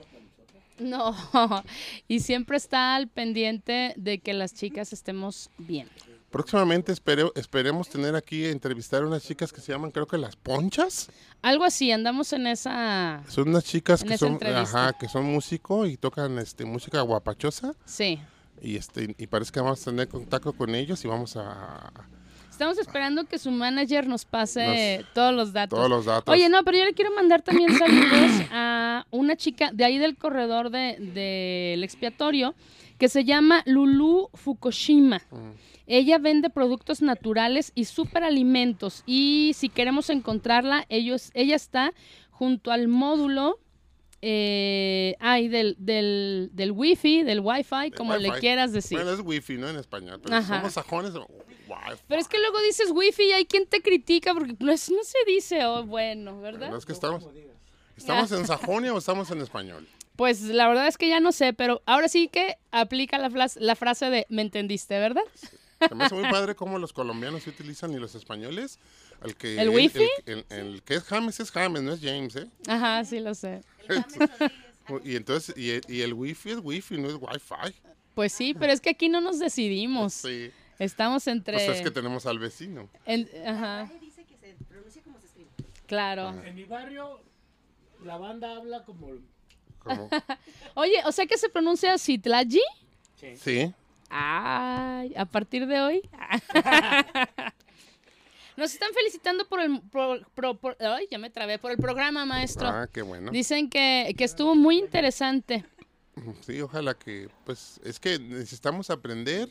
No, 0.79 1.15
y 2.07 2.19
siempre 2.21 2.57
está 2.57 2.95
al 2.95 3.07
pendiente 3.07 3.93
de 3.97 4.19
que 4.19 4.33
las 4.33 4.53
chicas 4.53 4.93
estemos 4.93 5.49
bien. 5.57 5.87
Próximamente 6.31 6.91
espere- 6.93 7.31
esperemos 7.35 7.89
tener 7.89 8.15
aquí 8.15 8.45
entrevistar 8.45 9.01
a 9.01 9.07
unas 9.07 9.23
chicas 9.23 9.51
que 9.51 9.61
se 9.61 9.71
llaman, 9.71 9.89
creo 9.89 10.05
que 10.05 10.17
las 10.17 10.35
Ponchas. 10.35 11.09
Algo 11.41 11.63
así, 11.63 11.91
andamos 11.91 12.31
en 12.33 12.45
esa... 12.45 13.23
Son 13.27 13.49
unas 13.49 13.63
chicas 13.63 14.03
que 14.03 14.15
son, 14.17 14.37
ajá, 14.45 14.93
que 14.93 15.07
son 15.09 15.25
músico 15.25 15.87
y 15.87 15.97
tocan 15.97 16.37
este 16.37 16.65
música 16.65 17.01
guapachosa 17.01 17.73
Sí. 17.85 18.19
y 18.61 18.75
este 18.75 19.15
y 19.17 19.25
parece 19.27 19.51
que 19.51 19.59
vamos 19.59 19.81
a 19.81 19.85
tener 19.85 20.07
contacto 20.07 20.53
con 20.53 20.75
ellos 20.75 21.03
y 21.03 21.07
vamos 21.07 21.35
a 21.35 21.91
Estamos 22.59 22.77
esperando 22.77 23.23
que 23.23 23.39
su 23.39 23.51
manager 23.51 24.05
nos 24.05 24.25
pase 24.25 25.05
todos 25.13 25.33
los 25.33 25.53
datos. 25.53 25.79
todos 25.79 25.89
los 25.89 26.03
datos. 26.03 26.29
Oye, 26.29 26.49
no, 26.49 26.61
pero 26.65 26.77
yo 26.77 26.83
le 26.83 26.93
quiero 26.93 27.15
mandar 27.15 27.41
también 27.41 27.73
saludos 27.77 28.31
a 28.51 29.05
una 29.11 29.37
chica 29.37 29.71
de 29.71 29.85
ahí 29.85 29.97
del 29.97 30.17
corredor 30.17 30.69
del 30.69 31.13
de, 31.13 31.69
del 31.71 31.85
expiatorio 31.85 32.55
que 32.97 33.07
se 33.07 33.23
llama 33.23 33.63
Lulu 33.65 34.29
Fukushima. 34.33 35.21
Mm. 35.31 35.51
Ella 35.87 36.17
vende 36.17 36.49
productos 36.49 37.01
naturales 37.01 37.71
y 37.75 37.85
superalimentos 37.85 39.03
y 39.05 39.53
si 39.55 39.69
queremos 39.69 40.09
encontrarla, 40.09 40.85
ellos, 40.89 41.31
ella 41.35 41.55
está 41.55 41.93
junto 42.29 42.73
al 42.73 42.89
módulo 42.89 43.57
eh, 44.21 45.15
ay, 45.19 45.47
del, 45.47 45.75
del, 45.79 46.49
del 46.53 46.71
wifi, 46.71 47.23
del 47.23 47.39
wifi, 47.39 47.91
como 47.95 48.15
le 48.17 48.31
quieras 48.39 48.73
decir. 48.73 48.97
Bueno, 48.97 49.13
es 49.13 49.21
wifi, 49.21 49.57
¿no? 49.57 49.69
En 49.69 49.77
español, 49.77 50.19
pero 50.21 50.35
Ajá. 50.35 50.57
somos 50.57 50.73
sajones. 50.73 51.13
Wi-Fi. 51.13 52.01
Pero 52.07 52.21
es 52.21 52.27
que 52.27 52.39
luego 52.39 52.59
dices 52.61 52.89
wifi 52.91 53.23
y 53.23 53.31
hay 53.31 53.45
quien 53.45 53.67
te 53.67 53.81
critica 53.81 54.33
porque 54.33 54.55
no, 54.59 54.71
es- 54.71 54.89
no 54.89 55.03
se 55.03 55.17
dice, 55.27 55.65
oh, 55.65 55.85
bueno, 55.85 56.41
¿verdad? 56.41 56.69
No 56.71 56.77
es 56.77 56.85
que 56.85 56.93
estamos 56.93 57.23
¿Estamos 57.99 58.31
en 58.31 58.47
Sajonia 58.47 58.93
o 58.93 58.97
estamos 58.97 59.29
en 59.29 59.41
español? 59.41 59.85
Pues 60.15 60.41
la 60.41 60.69
verdad 60.69 60.87
es 60.87 60.97
que 60.97 61.09
ya 61.09 61.19
no 61.19 61.33
sé, 61.33 61.51
pero 61.53 61.81
ahora 61.85 62.07
sí 62.07 62.29
que 62.29 62.55
aplica 62.71 63.17
la, 63.17 63.75
frase 63.75 64.09
de 64.09 64.25
me 64.29 64.41
entendiste, 64.41 64.97
¿verdad? 64.99 65.23
Se 65.87 65.95
me 65.95 66.05
hace 66.05 66.15
muy 66.15 66.29
padre 66.31 66.55
cómo 66.55 66.79
los 66.79 66.93
colombianos 66.93 67.43
se 67.43 67.49
utilizan 67.49 67.91
y 67.93 67.99
los 67.99 68.15
españoles. 68.15 68.79
El, 69.23 69.35
que, 69.35 69.59
¿El 69.61 69.69
wifi? 69.69 70.07
El, 70.25 70.45
el- 70.49 70.57
el 70.73 70.81
que 70.83 70.95
es 70.95 71.03
James 71.03 71.39
es 71.39 71.51
James, 71.51 71.81
no 71.81 71.93
es 71.93 71.99
James, 72.01 72.35
¿eh? 72.37 72.47
Ajá, 72.67 73.03
sí 73.05 73.19
lo 73.19 73.33
sé. 73.35 73.61
Y 75.03 75.15
entonces, 75.17 75.55
y, 75.55 75.69
el- 75.69 75.81
y 75.87 76.01
el 76.01 76.13
wifi 76.15 76.49
es 76.49 76.57
wifi, 76.63 76.97
no 76.97 77.09
es 77.09 77.15
wifi. 77.15 77.75
Pues 78.15 78.33
sí, 78.33 78.55
pero 78.55 78.73
es 78.73 78.81
que 78.81 78.89
aquí 78.89 79.07
no 79.07 79.21
nos 79.21 79.37
decidimos. 79.37 80.13
Sí. 80.13 80.49
Estamos 80.79 81.27
entre... 81.27 81.53
Pues 81.63 81.69
es 81.69 81.81
que 81.83 81.91
tenemos 81.91 82.25
al 82.25 82.39
vecino. 82.39 82.89
en- 83.05 83.29
ajá. 83.45 83.91
Claro. 85.85 86.29
En 86.43 86.55
mi 86.55 86.63
barrio, 86.63 87.19
la 88.03 88.17
banda 88.17 88.55
habla 88.55 88.83
como. 88.83 89.09
Como, 89.79 90.09
Oye, 90.75 91.01
o 91.05 91.11
sea 91.11 91.25
que 91.27 91.37
se 91.37 91.49
pronuncia 91.49 91.97
Citlaji. 91.99 92.61
sí. 93.35 93.71
Ay, 94.09 95.13
a 95.15 95.25
partir 95.25 95.67
de 95.67 95.79
hoy. 95.81 96.09
Nos 98.59 98.73
están 98.73 98.93
felicitando 98.93 99.47
por 99.47 99.61
el 99.61 99.79
por- 99.89 100.27
por- 100.35 100.57
por- 100.59 100.77
ay, 100.83 101.07
ya 101.09 101.17
me 101.17 101.29
trabé 101.29 101.57
por 101.59 101.71
el 101.71 101.77
programa, 101.77 102.25
maestro. 102.25 102.67
Ah, 102.67 102.89
qué 102.91 103.01
bueno. 103.01 103.31
Dicen 103.31 103.69
que, 103.69 104.13
que 104.17 104.25
estuvo 104.25 104.53
muy 104.53 104.77
interesante. 104.77 105.63
Sí, 106.41 106.59
ojalá 106.59 106.93
que, 106.93 107.29
pues, 107.45 107.79
es 107.85 108.01
que 108.01 108.19
necesitamos 108.19 108.89
aprender 108.89 109.49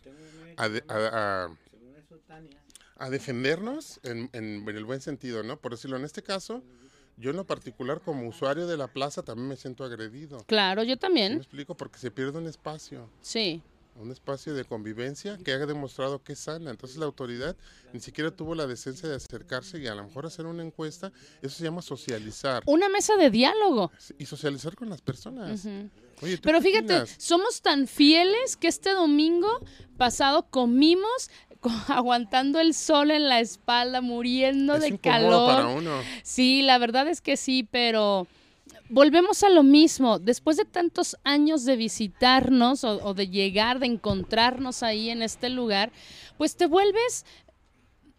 a, 0.59 0.69
de- 0.69 0.85
a- 0.89 1.47
a- 1.47 3.05
a 3.07 3.11
defendernos 3.11 3.99
en, 4.03 4.29
en- 4.35 4.69
en 4.69 4.77
el 4.77 4.85
buen 4.85 5.01
sentido, 5.01 5.43
¿no? 5.43 5.57
Por 5.57 5.73
decirlo, 5.73 5.97
en 5.97 6.05
este 6.05 6.23
caso, 6.23 6.63
yo 7.17 7.31
en 7.31 7.37
lo 7.37 7.47
particular 7.47 8.03
como 8.03 8.29
usuario 8.29 8.67
de 8.67 8.77
la 8.77 8.89
plaza 8.89 9.23
también 9.23 9.49
me 9.49 9.57
siento 9.57 9.85
agredido. 9.85 10.45
Claro, 10.47 10.83
yo 10.83 10.89
¿Sí 10.89 10.91
¿Me 10.91 10.97
también. 10.99 11.33
explico? 11.39 11.75
Porque 11.75 11.99
se 11.99 12.11
pierde 12.11 12.37
un 12.37 12.47
espacio, 12.47 13.09
Sí. 13.23 13.63
Un 13.99 14.11
espacio 14.13 14.55
de 14.55 14.65
convivencia 14.65 15.39
que 15.45 15.53
ha 15.53 15.59
demostrado 15.67 16.23
que 16.23 16.33
es 16.35 16.39
sana. 16.39 16.71
Entonces 16.71 16.99
la 16.99 17.07
autoridad 17.07 17.57
ni 17.93 18.01
siquiera 18.01 18.31
tuvo 18.31 18.55
la 18.55 18.67
decencia 18.67 19.09
de 19.09 19.17
acercarse 19.17 19.79
y 19.79 19.87
a 19.87 19.95
lo 19.95 20.05
mejor 20.05 20.27
hacer 20.27 20.47
una 20.47 20.63
encuesta. 20.63 21.13
Eso 21.43 21.57
se 21.57 21.65
llama 21.65 21.83
socializar. 21.83 22.63
Una 22.67 22.89
mesa 22.89 23.17
de 23.17 23.31
diálogo. 23.31 23.91
Y 24.19 24.27
socializar 24.27 24.75
con 24.77 24.89
las 24.91 25.01
personas. 25.03 25.65
Ujú. 25.65 25.91
Oye, 26.23 26.37
¿tú 26.37 26.43
Pero 26.45 26.61
fíjate, 26.61 26.95
opinas? 27.01 27.15
somos 27.19 27.63
tan 27.63 27.87
fieles 27.87 28.57
que 28.57 28.69
este 28.69 28.91
domingo 28.91 29.49
pasado 29.97 30.47
comimos 30.51 31.31
co- 31.61 31.71
aguantando 31.89 32.61
el 32.61 32.75
sol 32.75 33.11
en 33.11 33.29
la 33.29 33.41
espalda, 33.41 34.01
muriendo 34.01 34.75
Es 34.75 34.83
de 34.83 34.99
calor. 34.99 35.47
para 35.57 35.69
uno. 35.69 36.01
Sí, 36.23 36.63
la 36.63 36.79
verdad 36.79 37.07
es 37.09 37.21
que 37.21 37.37
sí, 37.37 37.67
pero 37.71 38.27
volvemos 38.89 39.43
a 39.43 39.51
lo 39.51 39.63
mismo. 39.63 40.19
Después 40.19 40.57
de 40.57 40.65
tantos 40.65 41.17
años 41.25 41.65
de 41.65 41.77
visitarnos 41.77 42.85
o, 42.85 43.05
o 43.05 43.15
de 43.15 43.29
llegar, 43.29 43.79
de 43.79 43.87
encontrarnos 43.87 44.83
ahí 44.83 45.11
en 45.11 45.23
este 45.23 45.49
lugar, 45.49 45.93
pues 46.37 46.57
te 46.57 46.67
vuelves 46.67 47.25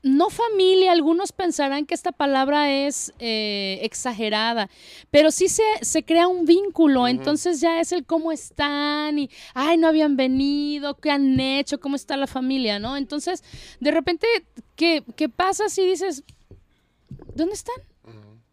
no 0.01 0.29
familia, 0.29 0.93
algunos 0.93 1.31
pensarán 1.31 1.85
que 1.85 1.93
esta 1.93 2.11
palabra 2.11 2.71
es 2.71 3.13
eh, 3.19 3.79
exagerada, 3.81 4.69
pero 5.11 5.29
sí 5.29 5.49
se, 5.49 5.63
se 5.81 6.03
crea 6.03 6.27
un 6.27 6.45
vínculo, 6.45 7.07
entonces 7.07 7.59
ya 7.59 7.81
es 7.81 7.91
el 7.91 8.05
cómo 8.05 8.31
están 8.31 9.19
y, 9.19 9.29
ay, 9.53 9.77
no 9.77 9.87
habían 9.87 10.15
venido, 10.15 10.95
qué 10.95 11.11
han 11.11 11.39
hecho, 11.39 11.79
cómo 11.79 11.97
está 11.97 12.15
la 12.15 12.27
familia, 12.27 12.79
¿no? 12.79 12.95
Entonces, 12.95 13.43
de 13.79 13.91
repente, 13.91 14.27
¿qué, 14.75 15.03
qué 15.17 15.27
pasa 15.27 15.67
si 15.67 15.85
dices, 15.85 16.23
¿dónde 17.35 17.55
están? 17.55 17.75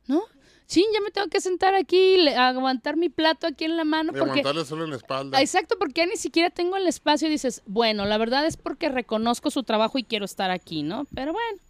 ¿No? 0.09 0.23
Sí, 0.67 0.85
ya 0.93 1.01
me 1.01 1.11
tengo 1.13 1.29
que 1.29 1.41
sentar 1.41 1.75
aquí, 1.77 2.17
le- 2.17 2.35
aguantar 2.37 2.97
mi 2.97 3.09
plato 3.09 3.47
aquí 3.47 3.65
en 3.65 3.77
la 3.77 3.85
mano 3.85 4.11
Y 4.11 4.19
porque... 4.19 4.31
aguantarle 4.41 4.65
solo 4.65 4.85
en 4.85 4.91
la 4.91 4.97
espalda. 4.97 5.41
Exacto, 5.41 5.77
porque 5.79 6.01
ya 6.01 6.07
ni 6.07 6.17
siquiera 6.17 6.51
tengo 6.51 6.77
el 6.77 6.87
espacio 6.89 7.29
y 7.29 7.31
dices, 7.31 7.63
bueno, 7.67 8.05
la 8.05 8.19
verdad 8.19 8.45
es 8.47 8.57
porque 8.57 8.89
reconozco 8.89 9.51
su 9.51 9.63
trabajo 9.63 9.97
y 9.99 10.05
quiero 10.05 10.25
estar 10.25 10.51
aquí, 10.51 10.83
¿no? 10.83 11.07
Pero 11.15 11.33
bueno, 11.33 11.61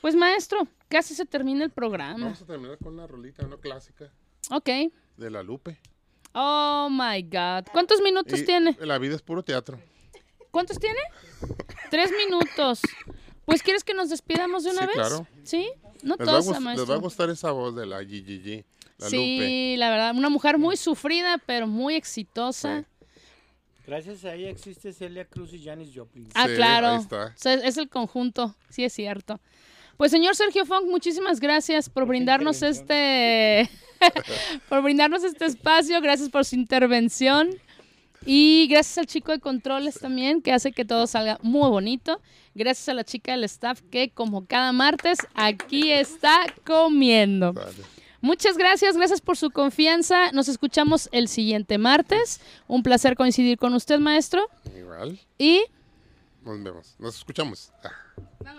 pues 0.00 0.16
maestro, 0.16 0.66
casi 0.88 1.14
se 1.14 1.26
termina 1.26 1.64
el 1.64 1.70
programa. 1.70 2.24
Vamos 2.24 2.42
a 2.42 2.46
terminar 2.46 2.78
con 2.78 2.94
una 2.94 3.06
rolita, 3.06 3.46
no 3.46 3.58
clásica, 3.60 4.10
Ok. 4.50 4.68
de 5.16 5.30
la 5.30 5.42
Lupe. 5.44 5.78
Oh 6.34 6.88
my 6.90 7.22
God. 7.22 7.66
¿Cuántos 7.72 8.00
minutos 8.02 8.40
Y 8.40 8.44
tiene? 8.44 8.76
La 8.80 8.98
vida 8.98 9.14
es 9.14 9.22
puro 9.22 9.42
teatro. 9.44 9.80
¿Cuántos 10.50 10.78
tiene? 10.80 10.98
Tres 11.90 12.10
minutos. 12.12 12.80
Pues 13.44 13.62
¿quieres 13.62 13.82
que 13.84 13.94
nos 13.94 14.10
despidamos 14.10 14.64
de 14.64 14.70
una 14.70 14.80
Sí, 14.82 14.86
vez? 14.88 14.94
claro. 14.96 15.26
¿Sí? 15.44 15.70
No 16.02 16.16
Les 16.18 16.28
va, 16.28 16.38
a 16.70 16.74
les 16.74 16.90
va 16.90 16.94
a 16.94 16.98
gustar 16.98 17.30
esa 17.30 17.50
voz 17.50 17.74
de 17.74 17.86
la 17.86 18.02
GGG, 18.02 18.64
la 18.98 19.06
Lupe. 19.06 19.08
Sí, 19.08 19.74
la 19.76 19.90
verdad, 19.90 20.14
una 20.16 20.28
mujer 20.28 20.58
muy 20.58 20.76
sufrida, 20.76 21.38
pero 21.46 21.66
muy 21.66 21.94
exitosa. 21.94 22.84
Gracias 23.86 24.24
a 24.24 24.34
ella 24.34 24.50
existe 24.50 24.92
Celia 24.92 25.24
Cruz 25.24 25.52
y 25.54 25.64
Janis 25.64 25.90
Joplin. 25.94 26.28
Ah, 26.34 26.46
Sí, 26.46 26.54
claro. 26.56 26.88
ahí 26.88 27.00
está. 27.00 27.26
O 27.26 27.32
sea, 27.36 27.54
es 27.54 27.76
el 27.78 27.88
conjunto, 27.88 28.54
sí 28.68 28.84
es 28.84 28.92
cierto. 28.92 29.40
Pues 29.96 30.12
señor 30.12 30.36
Sergio 30.36 30.64
Funk, 30.64 30.84
muchísimas 30.86 31.40
gracias 31.40 31.88
por 31.88 32.06
brindarnos 32.06 32.62
este 32.62 33.68
por 34.68 34.82
brindarnos 34.82 35.24
este 35.24 35.46
espacio, 35.46 36.00
gracias 36.00 36.28
por 36.28 36.44
su 36.44 36.54
intervención 36.54 37.50
y 38.24 38.68
gracias 38.70 38.98
al 38.98 39.06
chico 39.06 39.32
de 39.32 39.40
controles 39.40 39.98
también 39.98 40.42
que 40.42 40.52
hace 40.52 40.70
que 40.70 40.84
todo 40.84 41.06
salga 41.06 41.38
muy 41.42 41.68
bonito. 41.68 42.20
Gracias 42.58 42.88
a 42.88 42.94
la 42.94 43.04
chica 43.04 43.30
del 43.30 43.44
staff 43.44 43.80
que 43.88 44.10
como 44.10 44.44
cada 44.44 44.72
martes 44.72 45.18
aquí 45.34 45.92
está 45.92 46.44
comiendo. 46.66 47.54
Muchas 48.20 48.58
gracias, 48.58 48.96
gracias 48.96 49.20
por 49.20 49.36
su 49.36 49.52
confianza. 49.52 50.32
Nos 50.32 50.48
escuchamos 50.48 51.08
el 51.12 51.28
siguiente 51.28 51.78
martes. 51.78 52.40
Un 52.66 52.82
placer 52.82 53.14
coincidir 53.14 53.58
con 53.58 53.74
usted, 53.74 54.00
maestro. 54.00 54.44
Igual. 54.76 55.20
Y 55.38 55.62
Nos 56.44 56.60
vemos. 56.60 56.96
Nos 56.98 57.16
escuchamos. 57.16 57.70
Ah. 57.84 58.58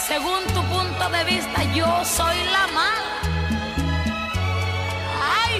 Según 0.00 0.44
tu 0.54 0.62
punto 0.64 1.08
de 1.10 1.24
vista 1.24 1.64
yo 1.74 1.86
soy 2.04 2.36
la 2.52 2.66
mala. 2.78 3.12
¡Ay! 5.40 5.54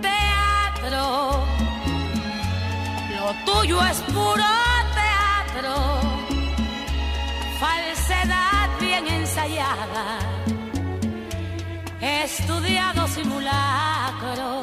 Teatro, 0.00 1.44
lo 3.16 3.52
tuyo 3.52 3.84
es 3.86 4.00
puro 4.12 4.44
teatro 4.94 6.00
falsedad 7.60 8.68
bien 8.80 9.06
ensayada, 9.06 10.18
estudiado 12.00 13.06
simulacro, 13.08 14.62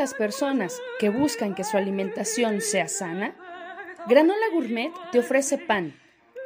las 0.00 0.14
personas 0.14 0.80
que 0.98 1.10
buscan 1.10 1.54
que 1.54 1.62
su 1.62 1.76
alimentación 1.76 2.62
sea 2.62 2.88
sana? 2.88 3.34
Granola 4.08 4.46
Gourmet 4.50 4.90
te 5.12 5.18
ofrece 5.18 5.58
pan, 5.58 5.94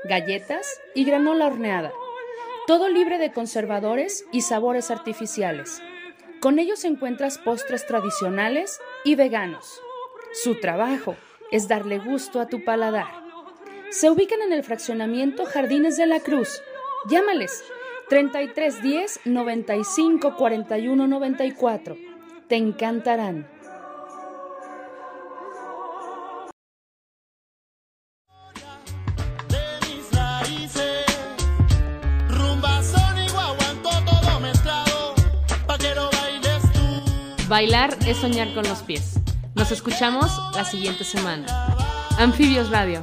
galletas 0.02 0.80
y 0.92 1.04
granola 1.04 1.46
horneada, 1.46 1.92
todo 2.66 2.88
libre 2.88 3.16
de 3.18 3.30
conservadores 3.30 4.24
y 4.32 4.40
sabores 4.40 4.90
artificiales. 4.90 5.80
Con 6.40 6.58
ellos 6.58 6.84
encuentras 6.84 7.38
postres 7.38 7.86
tradicionales 7.86 8.80
y 9.04 9.14
veganos. 9.14 9.80
Su 10.32 10.58
trabajo 10.58 11.14
es 11.52 11.68
darle 11.68 12.00
gusto 12.00 12.40
a 12.40 12.48
tu 12.48 12.64
paladar. 12.64 13.06
Se 13.90 14.10
ubican 14.10 14.42
en 14.42 14.52
el 14.52 14.64
fraccionamiento 14.64 15.44
Jardines 15.44 15.96
de 15.96 16.06
la 16.06 16.18
Cruz. 16.18 16.60
Llámales 17.08 17.62
3310 18.08 19.20
95 19.26 20.34
41 20.34 21.06
94. 21.06 22.13
Te 22.48 22.56
encantarán. 22.56 23.48
Bailar 37.48 37.96
es 38.06 38.16
soñar 38.16 38.52
con 38.52 38.64
los 38.64 38.82
pies. 38.82 39.20
Nos 39.54 39.70
escuchamos 39.70 40.30
la 40.54 40.64
siguiente 40.64 41.04
semana. 41.04 41.46
Anfibios 42.18 42.70
Radio. 42.70 43.02